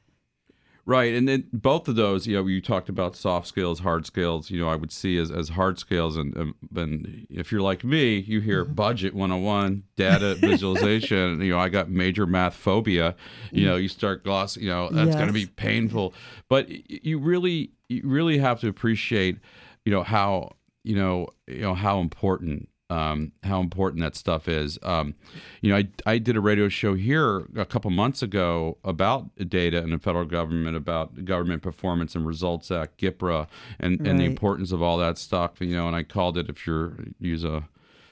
Right, 0.87 1.15
and 1.15 1.27
then 1.27 1.47
both 1.51 1.87
of 1.87 1.95
those, 1.95 2.27
you 2.27 2.35
know, 2.35 2.45
you 2.45 2.61
talked 2.61 2.89
about 2.89 3.15
soft 3.15 3.47
skills, 3.47 3.79
hard 3.79 4.05
skills. 4.05 4.51
You 4.51 4.59
know, 4.59 4.69
I 4.69 4.75
would 4.75 4.91
see 4.91 5.17
as, 5.17 5.31
as 5.31 5.49
hard 5.49 5.79
skills, 5.79 6.15
and 6.15 6.53
and 6.75 7.25
if 7.27 7.51
you're 7.51 7.61
like 7.61 7.83
me, 7.83 8.19
you 8.19 8.39
hear 8.39 8.63
mm-hmm. 8.63 8.75
budget 8.75 9.15
101, 9.15 9.81
data 9.95 10.35
visualization. 10.39 11.41
you 11.41 11.53
know, 11.53 11.59
I 11.59 11.69
got 11.69 11.89
major 11.89 12.27
math 12.27 12.53
phobia. 12.53 13.15
You 13.51 13.65
know, 13.65 13.77
you 13.77 13.87
start 13.87 14.23
gloss. 14.23 14.57
You 14.57 14.69
know, 14.69 14.89
that's 14.89 15.07
yes. 15.07 15.15
going 15.15 15.27
to 15.27 15.33
be 15.33 15.47
painful. 15.47 16.13
But 16.49 16.67
you 16.87 17.17
really, 17.17 17.71
you 17.89 18.03
really 18.05 18.37
have 18.37 18.59
to 18.59 18.67
appreciate, 18.67 19.39
you 19.85 19.91
know, 19.91 20.03
how 20.03 20.51
you 20.83 20.95
know, 20.95 21.29
you 21.47 21.61
know 21.61 21.73
how 21.73 21.99
important 21.99 22.69
um, 22.89 23.31
how 23.43 23.59
important 23.59 24.01
that 24.01 24.15
stuff 24.15 24.47
is. 24.47 24.77
Um, 24.83 25.15
you 25.61 25.71
know, 25.71 25.77
I, 25.77 25.87
I 26.05 26.17
did 26.17 26.35
a 26.35 26.41
radio 26.41 26.69
show 26.69 26.93
here 26.93 27.47
a 27.55 27.65
couple 27.65 27.89
months 27.91 28.21
ago 28.21 28.77
about 28.83 29.29
data 29.47 29.79
and 29.79 29.91
the 29.91 29.99
federal 29.99 30.25
government, 30.25 30.77
about 30.77 31.25
government 31.25 31.63
performance 31.63 32.15
and 32.15 32.25
results 32.25 32.69
act, 32.71 32.99
GPRA, 32.99 33.47
and, 33.79 33.99
right. 33.99 34.09
and 34.09 34.19
the 34.19 34.25
importance 34.25 34.71
of 34.71 34.81
all 34.81 34.97
that 34.97 35.17
stuff. 35.17 35.59
You 35.59 35.75
know, 35.75 35.87
and 35.87 35.95
I 35.95 36.03
called 36.03 36.37
it, 36.37 36.49
if 36.49 36.67
you're 36.67 36.97
use 37.19 37.43
a 37.43 37.67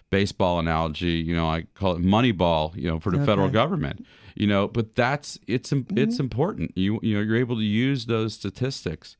baseball 0.10 0.60
analogy, 0.60 1.14
you 1.14 1.36
know, 1.36 1.48
I 1.48 1.66
call 1.76 1.96
it 1.96 2.02
Moneyball. 2.02 2.76
You 2.76 2.90
know, 2.90 3.00
for 3.00 3.12
the 3.12 3.18
okay. 3.18 3.26
federal 3.26 3.50
government. 3.50 4.06
You 4.36 4.48
know, 4.48 4.68
but 4.68 4.96
that's 4.96 5.38
it's 5.48 5.70
mm-hmm. 5.70 5.98
it's 5.98 6.20
important. 6.20 6.72
You 6.76 7.00
you 7.04 7.16
know, 7.16 7.22
you're 7.22 7.38
able 7.38 7.58
to 7.58 7.64
use 7.64 8.08
those 8.08 8.34
statistics 8.34 9.18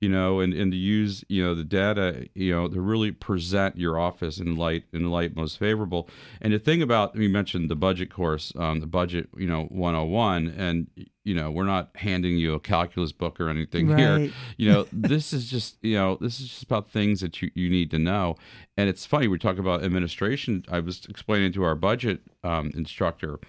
you 0.00 0.08
know, 0.10 0.40
and, 0.40 0.52
and 0.52 0.72
to 0.72 0.78
use, 0.78 1.24
you 1.28 1.42
know, 1.42 1.54
the 1.54 1.64
data, 1.64 2.28
you 2.34 2.54
know, 2.54 2.68
to 2.68 2.80
really 2.80 3.10
present 3.10 3.78
your 3.78 3.98
office 3.98 4.38
in 4.38 4.56
light 4.56 4.84
in 4.92 5.04
the 5.04 5.08
light 5.08 5.34
most 5.34 5.58
favorable. 5.58 6.08
And 6.40 6.52
the 6.52 6.58
thing 6.58 6.82
about 6.82 7.16
we 7.16 7.28
mentioned 7.28 7.70
the 7.70 7.76
budget 7.76 8.12
course, 8.12 8.52
um, 8.56 8.80
the 8.80 8.86
budget, 8.86 9.28
you 9.36 9.46
know, 9.46 9.64
101, 9.64 10.48
and 10.48 10.88
you 11.24 11.34
know, 11.34 11.50
we're 11.50 11.64
not 11.64 11.90
handing 11.96 12.36
you 12.36 12.54
a 12.54 12.60
calculus 12.60 13.10
book 13.10 13.40
or 13.40 13.48
anything 13.48 13.88
right. 13.88 13.98
here. 13.98 14.32
You 14.58 14.70
know, 14.70 14.86
this 14.92 15.32
is 15.32 15.50
just, 15.50 15.76
you 15.82 15.96
know, 15.96 16.18
this 16.20 16.40
is 16.40 16.50
just 16.50 16.62
about 16.62 16.88
things 16.88 17.20
that 17.20 17.42
you, 17.42 17.50
you 17.54 17.68
need 17.68 17.90
to 17.90 17.98
know. 17.98 18.36
And 18.76 18.88
it's 18.88 19.04
funny, 19.06 19.26
we 19.26 19.38
talk 19.38 19.58
about 19.58 19.82
administration. 19.82 20.64
I 20.70 20.78
was 20.78 21.04
explaining 21.06 21.52
to 21.54 21.64
our 21.64 21.74
budget 21.74 22.20
um, 22.44 22.70
instructor, 22.76 23.40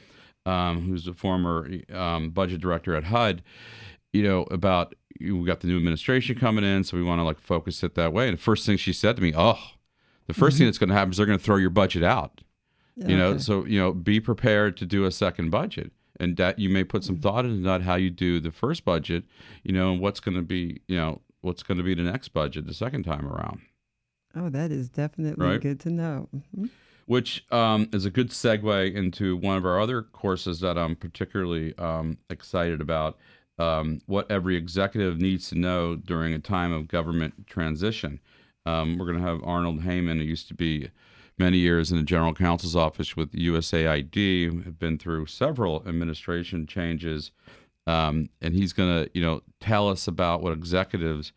um, 0.48 0.88
who's 0.88 1.08
a 1.08 1.14
former 1.14 1.70
um, 1.94 2.32
budget 2.32 2.62
director 2.62 2.96
at 2.96 3.04
HUD, 3.04 3.44
you 4.12 4.24
know, 4.24 4.44
about 4.50 4.96
we 5.20 5.46
got 5.46 5.62
the 5.62 5.68
new 5.68 5.78
administration 5.78 6.38
coming 6.38 6.64
in, 6.64 6.84
so 6.84 6.98
we 6.98 7.04
want 7.04 7.20
to 7.20 7.24
like 7.24 7.40
focus 7.40 7.84
it 7.84 7.96
that 7.96 8.14
way. 8.14 8.28
And 8.28 8.38
the 8.38 8.42
first 8.42 8.66
thing 8.66 8.78
she 8.78 8.94
said 8.94 9.16
to 9.16 9.22
me, 9.22 9.34
oh, 9.36 9.60
the 10.28 10.34
1st 10.34 10.38
mm-hmm. 10.38 10.58
thing 10.58 10.68
that's 10.68 10.78
going 10.78 10.90
to 10.90 10.96
happen 10.96 11.12
is 11.12 11.18
they're 11.18 11.26
going 11.26 11.40
to 11.40 11.44
throw 11.44 11.56
your 11.56 11.70
budget 11.70 12.04
out. 12.04 12.42
You 13.06 13.16
know, 13.16 13.38
so 13.38 13.64
you 13.66 13.80
know, 13.80 13.94
be 13.94 14.20
prepared 14.20 14.76
to 14.78 14.86
do 14.86 15.06
a 15.06 15.12
second 15.12 15.52
budget, 15.52 15.92
and 16.20 16.36
that 16.38 16.58
you 16.58 16.68
may 16.68 16.84
put 16.84 17.04
some 17.04 17.16
mm-hmm. 17.16 17.22
thought 17.22 17.46
into 17.46 17.62
that 17.62 17.84
how 17.84 17.94
you 17.94 18.10
do 18.10 18.40
the 18.40 18.52
first 18.52 18.84
budget. 18.84 19.24
You 19.62 19.72
know, 19.72 19.92
and 19.92 20.02
what's 20.02 20.20
going 20.20 20.36
to 20.36 20.42
be, 20.42 20.82
you 20.88 20.98
know, 20.98 21.22
what's 21.42 21.62
going 21.62 21.78
to 21.78 21.84
be 21.84 21.94
the 21.94 22.02
next 22.02 22.30
budget 22.30 22.66
the 22.66 22.74
second 22.74 23.04
time 23.04 23.28
around. 23.28 23.62
Oh, 24.36 24.50
that 24.50 24.72
is 24.72 24.90
definitely 24.90 25.46
right? 25.46 25.62
good 25.62 25.80
to 25.82 25.92
know. 25.92 26.28
Mm-hmm. 26.36 26.66
Which 27.06 27.46
um, 27.52 27.88
is 27.94 28.06
a 28.06 28.10
good 28.10 28.32
segue 28.32 28.94
into 28.96 29.38
one 29.38 29.58
of 29.58 29.66
our 29.66 29.80
other 29.80 30.02
courses 30.02 30.60
that 30.62 30.78
I'm 30.78 30.96
particularly 30.96 31.78
um, 31.78 32.18
excited 32.32 32.82
about 32.82 33.18
um, 33.60 34.02
what 34.06 34.30
every 34.30 34.56
executive 34.56 35.20
needs 35.20 35.50
to 35.50 35.56
know 35.56 35.96
during 35.96 36.34
a 36.34 36.40
time 36.40 36.72
of 36.72 36.88
government 36.88 37.48
transition. 37.48 38.20
Um, 38.66 38.98
we're 38.98 39.06
going 39.06 39.20
to 39.20 39.28
have 39.28 39.44
Arnold 39.44 39.82
Heyman, 39.82 40.18
who 40.18 40.24
used 40.24 40.48
to 40.50 40.54
be 40.54 40.90
many 41.38 41.58
years 41.58 41.92
in 41.92 41.98
the 41.98 42.04
general 42.04 42.34
counsel's 42.34 42.76
office 42.76 43.16
with 43.16 43.32
USAID, 43.32 44.66
have 44.66 44.80
been 44.80 44.98
through 44.98 45.28
several 45.28 45.84
administration 45.88 46.68
changes, 46.68 47.32
um, 47.86 48.30
and 48.42 48.54
he's 48.54 48.74
going 48.74 49.06
to, 49.06 49.10
you 49.14 49.22
know, 49.22 49.42
tell 49.60 49.88
us 49.88 50.08
about 50.08 50.42
what 50.42 50.54
executives, 50.54 51.32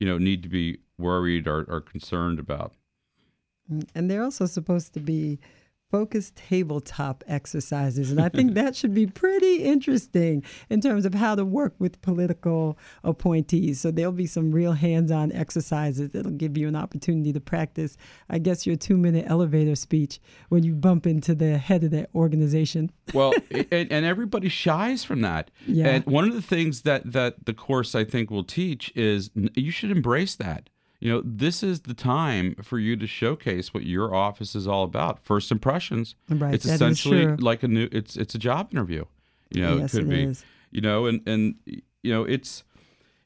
you 0.00 0.06
know, 0.06 0.18
need 0.18 0.42
to 0.42 0.48
be 0.48 0.78
worried 0.98 1.46
or, 1.46 1.64
or 1.68 1.80
concerned 1.80 2.38
about. 2.38 2.72
And 3.94 4.10
they're 4.10 4.24
also 4.24 4.46
supposed 4.46 4.92
to 4.94 5.00
be 5.00 5.38
focused 5.92 6.36
tabletop 6.36 7.22
exercises. 7.28 8.10
And 8.10 8.18
I 8.18 8.30
think 8.30 8.54
that 8.54 8.74
should 8.74 8.94
be 8.94 9.06
pretty 9.06 9.56
interesting 9.62 10.42
in 10.70 10.80
terms 10.80 11.04
of 11.04 11.14
how 11.14 11.34
to 11.34 11.44
work 11.44 11.74
with 11.78 12.00
political 12.00 12.78
appointees. 13.04 13.78
So 13.78 13.90
there'll 13.90 14.10
be 14.10 14.26
some 14.26 14.50
real 14.50 14.72
hands 14.72 15.10
on 15.10 15.30
exercises 15.32 16.10
that'll 16.10 16.32
give 16.32 16.56
you 16.56 16.66
an 16.66 16.74
opportunity 16.74 17.32
to 17.34 17.40
practice, 17.40 17.98
I 18.30 18.38
guess, 18.38 18.66
your 18.66 18.76
two 18.76 18.96
minute 18.96 19.26
elevator 19.28 19.76
speech 19.76 20.18
when 20.48 20.64
you 20.64 20.74
bump 20.74 21.06
into 21.06 21.34
the 21.34 21.58
head 21.58 21.84
of 21.84 21.90
that 21.90 22.08
organization. 22.14 22.90
well, 23.14 23.34
and, 23.50 23.92
and 23.92 24.06
everybody 24.06 24.48
shies 24.48 25.04
from 25.04 25.20
that. 25.20 25.50
Yeah. 25.66 25.88
And 25.88 26.06
one 26.06 26.24
of 26.24 26.32
the 26.32 26.42
things 26.42 26.82
that, 26.82 27.12
that 27.12 27.44
the 27.44 27.52
course 27.52 27.94
I 27.94 28.04
think 28.04 28.30
will 28.30 28.44
teach 28.44 28.90
is 28.96 29.30
you 29.34 29.70
should 29.70 29.90
embrace 29.90 30.36
that 30.36 30.70
you 31.02 31.10
know, 31.10 31.20
this 31.24 31.64
is 31.64 31.80
the 31.80 31.94
time 31.94 32.54
for 32.62 32.78
you 32.78 32.96
to 32.96 33.08
showcase 33.08 33.74
what 33.74 33.84
your 33.84 34.14
office 34.14 34.54
is 34.54 34.68
all 34.68 34.84
about. 34.84 35.18
First 35.24 35.50
impressions. 35.50 36.14
Right. 36.28 36.54
It's 36.54 36.64
essentially 36.64 37.26
like 37.26 37.64
a 37.64 37.68
new. 37.68 37.88
It's 37.90 38.16
it's 38.16 38.36
a 38.36 38.38
job 38.38 38.68
interview. 38.70 39.04
You 39.50 39.62
know, 39.62 39.76
yes, 39.78 39.94
it 39.94 39.98
could 39.98 40.06
it 40.06 40.10
be. 40.10 40.22
Is. 40.22 40.44
You 40.70 40.80
know, 40.80 41.06
and 41.06 41.20
and 41.26 41.56
you 41.66 42.12
know, 42.12 42.22
it's 42.22 42.62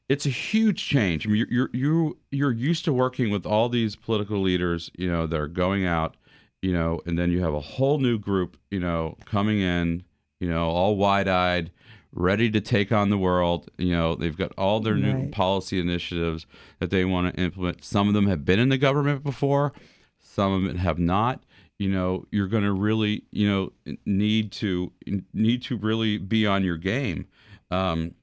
it's 0.09 0.25
a 0.25 0.29
huge 0.29 0.87
change. 0.87 1.27
I 1.27 1.29
mean, 1.29 1.45
you're 1.49 1.69
you're 1.71 2.13
you're 2.31 2.51
used 2.51 2.83
to 2.85 2.93
working 2.93 3.29
with 3.29 3.45
all 3.45 3.69
these 3.69 3.95
political 3.95 4.41
leaders. 4.41 4.89
You 4.97 5.11
know, 5.11 5.27
they're 5.27 5.47
going 5.47 5.85
out 5.85 6.17
you 6.61 6.73
know, 6.73 6.99
and 7.05 7.19
then 7.19 7.31
you 7.31 7.43
have 7.43 7.53
a 7.53 7.59
whole 7.59 7.99
new 7.99 8.17
group, 8.17 8.57
you 8.71 8.79
know, 8.79 9.15
coming 9.25 9.59
in, 9.61 10.03
you 10.39 10.49
know, 10.49 10.69
all 10.69 10.95
wide 10.95 11.27
eyed, 11.27 11.71
ready 12.17 12.49
to 12.51 12.59
take 12.59 12.91
on 12.91 13.09
the 13.09 13.17
world. 13.17 13.69
You 13.77 13.91
know, 13.91 14.15
they've 14.15 14.35
got 14.35 14.51
all 14.57 14.79
their 14.79 14.95
new 14.95 15.13
Right. 15.13 15.31
policy 15.31 15.79
initiatives 15.79 16.45
that 16.79 16.89
they 16.89 17.05
want 17.05 17.33
to 17.33 17.41
implement. 17.41 17.83
Some 17.83 18.07
of 18.07 18.13
them 18.13 18.27
have 18.27 18.43
been 18.43 18.59
in 18.59 18.69
the 18.69 18.77
government 18.77 19.23
before, 19.23 19.71
some 20.19 20.51
of 20.51 20.63
them 20.63 20.77
have 20.77 20.99
not. 20.99 21.43
You 21.79 21.89
know, 21.89 22.25
you're 22.31 22.47
going 22.47 22.63
to 22.63 22.71
really, 22.73 23.23
you 23.31 23.47
know, 23.47 23.71
need 24.05 24.51
to 24.53 24.91
need 25.33 25.61
to 25.63 25.77
really 25.77 26.17
be 26.17 26.47
on 26.47 26.63
your 26.63 26.77
game. 26.77 27.27
Um, 27.69 28.15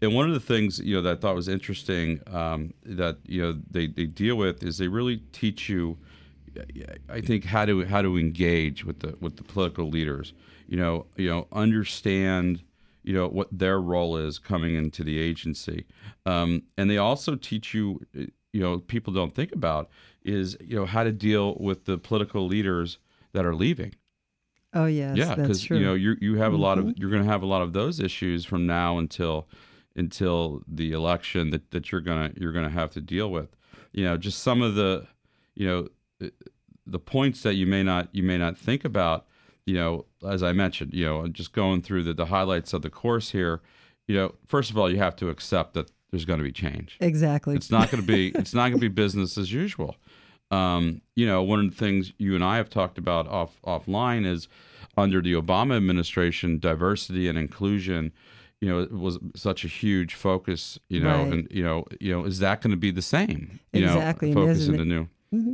and 0.00 0.14
one 0.14 0.26
of 0.26 0.34
the 0.34 0.40
things 0.40 0.78
you 0.80 0.96
know 0.96 1.02
that 1.02 1.18
I 1.18 1.20
thought 1.20 1.34
was 1.36 1.46
interesting 1.46 2.20
um, 2.28 2.72
that 2.84 3.18
you 3.26 3.42
know 3.42 3.60
they, 3.70 3.86
they 3.86 4.06
deal 4.06 4.36
with 4.36 4.62
is 4.64 4.78
they 4.78 4.88
really 4.88 5.18
teach 5.32 5.68
you, 5.68 5.98
I 7.08 7.20
think 7.20 7.44
how 7.44 7.64
to 7.66 7.84
how 7.84 8.02
to 8.02 8.18
engage 8.18 8.84
with 8.84 9.00
the 9.00 9.16
with 9.20 9.36
the 9.36 9.44
political 9.44 9.88
leaders. 9.88 10.32
You 10.68 10.78
know, 10.78 11.06
you 11.16 11.28
know, 11.28 11.46
understand 11.52 12.62
you 13.02 13.12
know 13.12 13.28
what 13.28 13.48
their 13.50 13.80
role 13.80 14.16
is 14.16 14.38
coming 14.38 14.74
into 14.74 15.02
the 15.04 15.18
agency, 15.18 15.86
um, 16.26 16.62
and 16.76 16.88
they 16.90 16.98
also 16.98 17.34
teach 17.36 17.74
you, 17.74 18.00
you 18.14 18.60
know, 18.60 18.78
people 18.78 19.12
don't 19.12 19.34
think 19.34 19.52
about 19.52 19.88
is 20.24 20.56
you 20.60 20.76
know 20.76 20.86
how 20.86 21.02
to 21.04 21.12
deal 21.12 21.56
with 21.58 21.84
the 21.84 21.98
political 21.98 22.46
leaders 22.46 22.98
that 23.32 23.44
are 23.44 23.54
leaving. 23.54 23.94
Oh 24.74 24.86
yes, 24.86 25.16
yeah, 25.16 25.34
because 25.34 25.68
you 25.68 25.80
know 25.80 25.94
you 25.94 26.16
you 26.20 26.36
have 26.36 26.52
a 26.52 26.56
lot 26.56 26.78
of 26.78 26.84
Mhm. 26.86 26.98
you're 26.98 27.10
going 27.10 27.22
to 27.24 27.28
have 27.28 27.42
a 27.42 27.46
lot 27.46 27.62
of 27.62 27.72
those 27.72 28.00
issues 28.00 28.44
from 28.44 28.66
now 28.66 28.98
until 28.98 29.48
until 29.96 30.62
the 30.66 30.92
election 30.92 31.50
that, 31.50 31.70
that 31.72 31.92
you're 31.92 32.00
gonna 32.00 32.32
you're 32.36 32.52
gonna 32.52 32.70
have 32.70 32.90
to 32.92 33.00
deal 33.00 33.30
with. 33.30 33.54
You 33.92 34.04
know, 34.04 34.16
just 34.16 34.38
some 34.38 34.62
of 34.62 34.74
the 34.74 35.06
you 35.54 35.66
know 35.66 36.28
the 36.86 36.98
points 36.98 37.42
that 37.42 37.54
you 37.54 37.66
may 37.66 37.82
not 37.82 38.08
you 38.12 38.22
may 38.22 38.38
not 38.38 38.56
think 38.56 38.84
about. 38.84 39.26
You 39.66 39.74
know, 39.74 40.06
as 40.28 40.42
I 40.42 40.52
mentioned, 40.52 40.94
you 40.94 41.04
know, 41.04 41.26
just 41.28 41.52
going 41.52 41.82
through 41.82 42.04
the, 42.04 42.14
the 42.14 42.26
highlights 42.26 42.72
of 42.72 42.82
the 42.82 42.90
course 42.90 43.30
here. 43.30 43.60
You 44.08 44.16
know, 44.16 44.34
first 44.46 44.70
of 44.70 44.76
all, 44.78 44.90
you 44.90 44.98
have 44.98 45.16
to 45.16 45.28
accept 45.28 45.74
that 45.74 45.90
there's 46.10 46.24
going 46.24 46.38
to 46.38 46.44
be 46.44 46.52
change. 46.52 46.96
Exactly. 47.00 47.54
It's 47.56 47.70
not 47.70 47.90
going 47.90 48.00
to 48.02 48.06
be 48.06 48.28
it's 48.34 48.52
not 48.54 48.64
going 48.70 48.80
to 48.80 48.80
be 48.80 48.88
business 48.88 49.38
as 49.38 49.52
usual. 49.52 49.96
Um, 50.50 51.00
you 51.16 51.26
know, 51.26 51.42
one 51.42 51.60
of 51.60 51.70
the 51.70 51.76
things 51.76 52.12
you 52.18 52.34
and 52.34 52.44
I 52.44 52.56
have 52.58 52.68
talked 52.68 52.98
about 52.98 53.26
off 53.28 53.58
offline 53.64 54.26
is 54.26 54.48
under 54.96 55.22
the 55.22 55.32
Obama 55.32 55.76
administration, 55.76 56.58
diversity 56.58 57.28
and 57.28 57.38
inclusion. 57.38 58.12
You 58.60 58.68
know, 58.68 58.80
it 58.82 58.92
was 58.92 59.18
such 59.34 59.64
a 59.64 59.68
huge 59.68 60.14
focus. 60.14 60.78
You 60.88 61.00
know, 61.00 61.22
Right. 61.24 61.32
and 61.32 61.48
you 61.50 61.62
know, 61.64 61.84
you 62.00 62.12
know, 62.12 62.24
is 62.24 62.38
that 62.40 62.60
going 62.60 62.72
to 62.72 62.76
be 62.76 62.90
the 62.90 63.02
same? 63.02 63.60
You 63.72 63.84
Exactly, 63.84 64.34
know, 64.34 64.46
focus 64.46 64.66
in 64.68 64.76
the 64.76 64.84
new. 64.84 65.08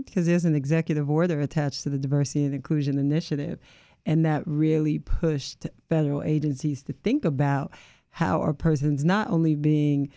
because 0.04 0.26
there's 0.26 0.44
an 0.44 0.56
executive 0.56 1.08
order 1.08 1.40
attached 1.40 1.84
to 1.84 1.90
the 1.90 1.98
diversity 1.98 2.44
and 2.44 2.52
inclusion 2.54 2.98
initiative 2.98 3.60
and 4.06 4.24
that 4.24 4.42
really 4.46 4.98
pushed 4.98 5.66
federal 5.88 6.22
agencies 6.22 6.82
to 6.84 6.92
think 6.92 7.24
about 7.24 7.72
how 8.10 8.40
are 8.40 8.52
persons 8.54 9.04
not 9.04 9.28
only 9.30 9.54
being 9.54 10.10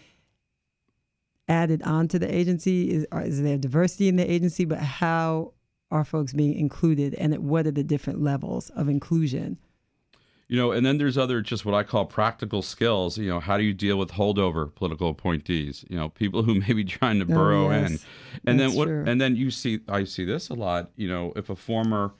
added 1.47 1.81
onto 1.83 2.17
the 2.17 2.33
agency 2.33 2.91
is, 2.91 3.05
is 3.25 3.41
there 3.41 3.57
diversity 3.57 4.07
in 4.07 4.15
the 4.15 4.31
agency 4.31 4.63
but 4.65 4.79
how 4.79 5.53
are 5.89 6.05
folks 6.05 6.31
being 6.33 6.53
included 6.57 7.13
and 7.15 7.33
at 7.33 7.41
what 7.41 7.67
are 7.67 7.71
the 7.71 7.83
different 7.83 8.21
levels 8.21 8.69
of 8.71 8.87
inclusion 8.87 9.57
You 10.47 10.57
know, 10.57 10.71
and 10.71 10.85
then 10.85 10.97
there's 10.97 11.17
other 11.17 11.41
just 11.41 11.65
what 11.65 11.75
I 11.75 11.83
call 11.83 12.05
practical 12.05 12.61
skills. 12.61 13.17
You 13.17 13.29
know, 13.29 13.39
how 13.39 13.57
do 13.57 13.63
you 13.63 13.73
deal 13.73 13.97
with 13.97 14.11
holdover 14.11 14.73
political 14.75 15.09
appointees? 15.09 15.83
You 15.89 15.97
know, 15.97 16.09
people 16.09 16.43
who 16.43 16.55
may 16.55 16.73
be 16.73 16.83
trying 16.85 17.19
to 17.19 17.25
Oh, 17.25 17.35
burrow 17.35 17.69
yes. 17.71 17.91
in, 17.91 17.99
and 18.45 18.59
then 18.59 18.73
what? 18.73 18.85
true. 18.85 19.03
And 19.07 19.19
then 19.19 19.35
you 19.35 19.49
see, 19.51 19.79
I 19.89 20.03
see 20.05 20.25
this 20.25 20.49
a 20.49 20.53
lot. 20.53 20.91
You 20.95 21.07
know, 21.09 21.33
if 21.35 21.49
a 21.49 21.55
former 21.55 22.11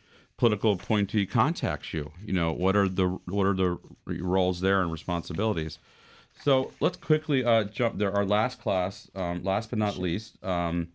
political 0.41 0.71
appointee 0.71 1.23
contacts 1.23 1.93
you, 1.93 2.11
you 2.25 2.33
know, 2.33 2.51
what 2.51 2.75
are 2.75 2.89
the 2.89 3.05
what 3.27 3.45
are 3.45 3.53
the 3.53 3.77
roles 4.07 4.59
there 4.59 4.81
and 4.81 4.91
responsibilities? 4.91 5.77
So 6.41 6.71
let's 6.79 6.97
quickly 6.97 7.45
uh, 7.45 7.65
jump 7.65 7.99
there. 7.99 8.11
Our 8.11 8.25
last 8.25 8.59
class, 8.59 9.07
um, 9.13 9.43
last 9.43 9.69
but 9.69 9.77
not 9.77 9.97
least, 9.97 10.43
um, 10.43 10.87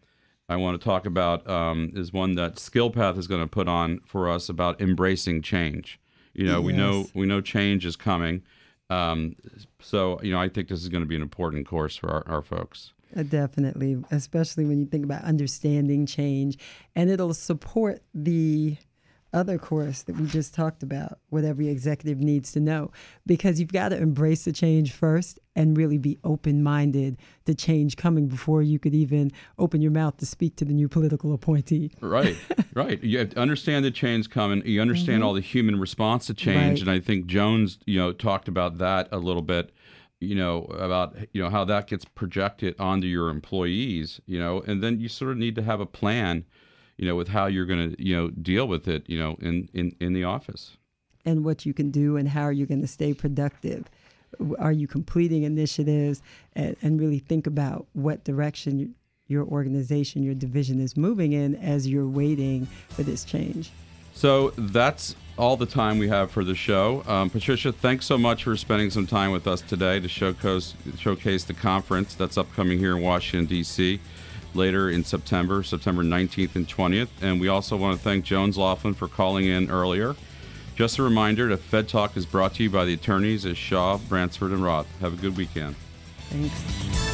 I 0.49 0.57
want 0.57 0.81
to 0.81 0.85
talk 0.85 1.07
about 1.07 1.49
um, 1.49 1.93
is 1.95 2.13
one 2.13 2.35
that 2.35 2.57
SkillPath 2.57 3.17
is 3.17 3.29
going 3.29 3.41
to 3.41 3.47
put 3.47 3.69
on 3.69 4.01
for 4.05 4.29
us 4.29 4.49
about 4.49 4.81
embracing 4.81 5.43
change. 5.43 6.01
You 6.35 6.47
know, 6.47 6.61
we 6.61 6.73
know 6.73 7.07
we 7.15 7.25
know 7.25 7.41
change 7.41 7.87
is 7.87 7.95
coming. 7.95 8.43
Um, 8.91 9.37
so 9.81 10.19
you 10.25 10.33
know, 10.33 10.41
I 10.41 10.49
think 10.49 10.67
this 10.67 10.83
is 10.83 10.89
going 10.89 11.05
to 11.05 11.09
be 11.09 11.15
an 11.15 11.23
important 11.23 11.69
course 11.69 11.95
for 11.95 12.11
our, 12.11 12.25
our 12.27 12.43
folks. 12.43 12.95
Uh, 13.17 13.23
Definitely, 13.23 14.03
especially 14.11 14.65
when 14.65 14.81
you 14.81 14.87
think 14.87 15.05
about 15.05 15.23
understanding 15.23 16.05
change, 16.05 16.59
and 16.97 17.09
it'll 17.09 17.33
support 17.33 18.03
the 18.13 18.77
other 19.37 19.59
course 19.59 20.03
that 20.03 20.17
we 20.17 20.27
just 20.27 20.55
talked 20.55 20.83
about, 20.83 21.19
what 21.29 21.45
every 21.45 21.69
executive 21.69 22.19
needs 22.19 22.51
to 22.53 22.61
know, 22.61 22.91
because 23.27 23.61
you've 23.61 23.73
got 23.73 23.91
to 23.91 23.97
embrace 23.99 24.45
the 24.45 24.53
change 24.53 24.93
first 24.93 25.39
and 25.55 25.77
really 25.77 25.99
be 25.99 26.19
open 26.25 26.63
minded 26.63 27.17
to 27.45 27.55
change 27.55 27.97
coming 27.97 28.27
before 28.29 28.63
you 28.63 28.79
could 28.79 28.95
even 28.95 29.31
open 29.59 29.81
your 29.83 29.91
mouth 29.93 30.17
to 30.17 30.27
speak 30.27 30.57
to 30.57 30.65
the 30.65 30.73
new 30.73 30.89
political 30.89 31.33
appointee. 31.33 31.91
Right, 32.01 32.37
right. 32.75 33.03
You 33.05 33.19
have 33.19 33.31
to 33.31 33.39
understand 33.39 33.85
the 33.85 33.91
change 33.91 34.31
coming. 34.31 34.63
You 34.67 34.81
understand 34.81 35.23
all 35.23 35.35
the 35.35 35.41
human 35.41 35.79
response 35.79 36.27
to 36.27 36.35
change, 36.35 36.57
Mm-hmm. 36.57 36.69
Right. 36.71 36.81
and 36.81 36.91
I 36.91 37.01
think 37.01 37.27
Jones, 37.27 37.79
you 37.87 37.99
know, 37.99 38.13
talked 38.13 38.49
about 38.49 38.79
that 38.79 39.09
a 39.13 39.19
little 39.19 39.43
bit. 39.43 39.73
You 40.19 40.35
know 40.35 40.63
about 40.79 41.15
you 41.35 41.43
know 41.43 41.51
how 41.51 41.67
that 41.67 41.89
gets 41.89 42.07
projected 42.07 42.75
onto 42.79 43.07
your 43.07 43.29
employees. 43.29 44.19
You 44.25 44.39
know, 44.39 44.63
and 44.67 44.83
then 44.83 44.99
you 44.99 45.09
sort 45.11 45.33
of 45.33 45.37
need 45.37 45.55
to 45.57 45.63
have 45.63 45.79
a 45.81 45.85
plan. 45.87 46.47
You 46.97 47.07
know, 47.07 47.15
with 47.17 47.29
how 47.29 47.47
you're 47.47 47.67
going 47.67 47.95
to 47.95 48.03
you 48.03 48.17
know 48.17 48.31
deal 48.31 48.67
with 48.67 48.89
it. 48.89 49.09
You 49.09 49.19
know, 49.19 49.37
in 49.41 49.69
in 49.75 49.95
in 50.01 50.13
the 50.13 50.25
office. 50.25 50.77
and 51.25 51.45
what 51.45 51.67
you 51.67 51.75
can 51.75 51.91
do 51.91 52.17
and 52.17 52.29
how 52.29 52.43
are 52.43 52.53
you're 52.53 52.69
going 52.69 52.81
to 52.81 52.87
stay 52.87 53.13
productive. 53.13 53.85
Are 54.59 54.73
you 54.73 54.87
completing 54.87 55.43
initiatives 55.43 56.23
and, 56.55 56.77
and 56.83 57.01
really 57.01 57.19
think 57.19 57.47
about 57.47 57.87
what 57.95 58.23
direction 58.25 58.79
you, 58.79 58.91
your 59.27 59.45
organization, 59.45 60.23
your 60.23 60.35
division 60.35 60.81
is 60.81 60.97
moving 60.97 61.33
in 61.33 61.57
as 61.57 61.89
you're 61.89 62.07
waiting 62.07 62.67
for 62.91 63.03
this 63.03 63.25
change? 63.25 63.71
So 64.15 64.51
that's 64.57 65.17
all 65.37 65.57
the 65.57 65.67
time 65.67 65.99
we 65.99 66.09
have 66.09 66.31
for 66.31 66.45
the 66.45 66.55
show. 66.55 67.03
Um, 67.07 67.29
Patricia, 67.29 67.73
thanks 67.73 68.07
so 68.07 68.17
much 68.17 68.45
for 68.45 68.57
spending 68.57 68.91
some 68.91 69.07
time 69.07 69.31
with 69.33 69.47
us 69.47 69.61
today 69.61 70.01
to 70.01 70.09
showcase, 70.09 70.75
showcase 70.97 71.45
the 71.45 71.55
conference 71.55 72.15
that's 72.15 72.39
upcoming 72.39 72.79
here 72.79 72.97
in 72.97 73.03
Washington, 73.03 73.47
D.C. 73.47 74.01
later 74.57 74.91
in 74.91 75.05
September, 75.05 75.63
September 75.63 76.03
19th 76.03 76.57
and 76.57 76.67
20th. 76.67 77.09
And 77.21 77.41
we 77.41 77.49
also 77.49 77.77
want 77.77 77.97
to 77.97 78.03
thank 78.03 78.25
Jones 78.25 78.57
Loflin 78.57 78.97
for 78.97 79.09
calling 79.09 79.45
in 79.45 79.71
earlier. 79.71 80.17
Just 80.75 80.99
a 80.99 81.03
reminder 81.03 81.49
that 81.49 81.59
Fed 81.59 81.89
Talk 81.89 82.17
is 82.17 82.27
brought 82.27 82.55
to 82.55 82.63
you 82.63 82.71
by 82.71 82.85
the 82.85 82.95
attorneys 82.95 83.47
at 83.47 83.57
Shaw, 83.57 83.99
Bransford, 83.99 84.53
and 84.53 84.63
Roth. 84.63 84.87
Have 85.01 85.15
a 85.15 85.17
good 85.17 85.37
weekend. 85.37 85.77
Thanks. 86.29 87.06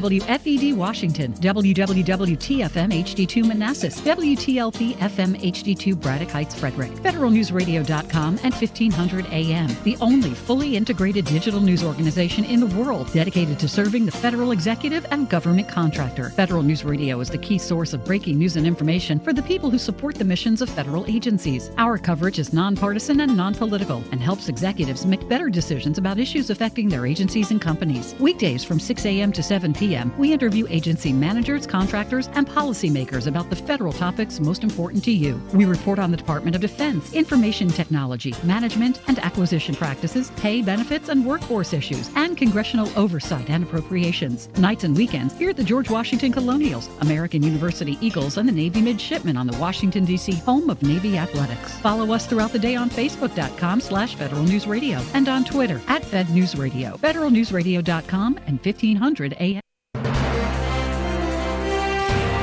WFED 0.00 0.74
Washington, 0.76 1.34
WWWTFM 1.34 2.90
HD2 2.90 3.46
Manassas, 3.46 4.00
WTLP 4.00 4.94
FM 4.94 5.38
HD2 5.38 6.00
Braddock 6.00 6.30
Heights 6.30 6.54
Frederick, 6.54 6.90
federalnewsradio.com, 6.92 8.38
and 8.42 8.54
1500 8.54 9.26
AM, 9.26 9.68
the 9.84 9.98
only 10.00 10.30
fully 10.30 10.74
integrated 10.74 11.26
digital 11.26 11.60
news 11.60 11.84
organization 11.84 12.46
in 12.46 12.60
the 12.60 12.74
world 12.78 13.12
dedicated 13.12 13.58
to 13.58 13.68
serving 13.68 14.06
the 14.06 14.10
federal 14.10 14.52
executive 14.52 15.04
and 15.10 15.28
government 15.28 15.68
contractor. 15.68 16.30
Federal 16.30 16.62
News 16.62 16.82
Radio 16.82 17.20
is 17.20 17.28
the 17.28 17.36
key 17.36 17.58
source 17.58 17.92
of 17.92 18.02
breaking 18.02 18.38
news 18.38 18.56
and 18.56 18.66
information 18.66 19.20
for 19.20 19.34
the 19.34 19.42
people 19.42 19.68
who 19.68 19.78
support 19.78 20.14
the 20.14 20.24
missions 20.24 20.62
of 20.62 20.70
federal 20.70 21.04
agencies. 21.10 21.70
Our 21.76 21.98
coverage 21.98 22.38
is 22.38 22.54
nonpartisan 22.54 23.20
and 23.20 23.36
non-political 23.36 24.02
and 24.12 24.22
helps 24.22 24.48
executives 24.48 25.04
make 25.04 25.28
better 25.28 25.50
decisions 25.50 25.98
about 25.98 26.18
issues 26.18 26.48
affecting 26.48 26.88
their 26.88 27.04
agencies 27.04 27.50
and 27.50 27.60
companies. 27.60 28.14
Weekdays 28.18 28.64
from 28.64 28.80
6 28.80 29.04
a.m. 29.04 29.30
to 29.32 29.42
7 29.42 29.74
p.m. 29.74 29.89
p.m., 29.90 30.16
we 30.16 30.32
interview 30.32 30.66
agency 30.68 31.12
managers, 31.12 31.66
contractors, 31.66 32.28
and 32.34 32.46
policymakers 32.46 33.26
about 33.26 33.50
the 33.50 33.56
federal 33.56 33.92
topics 33.92 34.38
most 34.38 34.62
important 34.62 35.02
to 35.02 35.10
you. 35.10 35.42
We 35.52 35.64
report 35.64 35.98
on 35.98 36.12
the 36.12 36.16
Department 36.16 36.54
of 36.54 36.62
Defense, 36.62 37.12
information 37.12 37.68
technology, 37.68 38.32
management 38.44 39.00
and 39.08 39.18
acquisition 39.18 39.74
practices, 39.74 40.30
pay 40.36 40.62
benefits 40.62 41.08
and 41.08 41.26
workforce 41.26 41.72
issues, 41.72 42.08
and 42.14 42.36
congressional 42.36 42.88
oversight 42.96 43.50
and 43.50 43.64
appropriations. 43.64 44.48
Nights 44.58 44.84
and 44.84 44.96
weekends, 44.96 45.36
hear 45.36 45.50
at 45.50 45.56
the 45.56 45.64
George 45.64 45.90
Washington 45.90 46.30
Colonials, 46.30 46.88
American 47.00 47.42
University 47.42 47.98
Eagles, 48.00 48.36
and 48.38 48.48
the 48.48 48.52
Navy 48.52 48.80
Midshipmen 48.80 49.36
on 49.36 49.48
the 49.48 49.58
Washington, 49.58 50.04
D.C. 50.04 50.34
home 50.34 50.70
of 50.70 50.80
Navy 50.84 51.18
Athletics. 51.18 51.72
Follow 51.78 52.14
us 52.14 52.26
throughout 52.26 52.52
the 52.52 52.58
day 52.60 52.76
on 52.76 52.88
Facebook.com 52.90 53.80
slash 53.80 54.14
Federal 54.14 54.44
News 54.44 54.68
Radio 54.68 55.00
and 55.14 55.28
on 55.28 55.44
Twitter 55.44 55.80
at 55.88 56.04
Fed 56.04 56.30
News 56.30 56.54
Radio, 56.54 56.96
federalnewsradio.com 56.98 58.38
and 58.46 58.60
1500 58.60 59.36
AM. 59.40 59.60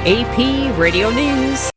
AP 0.08 0.72
Radio 0.80 1.10
News. 1.10 1.77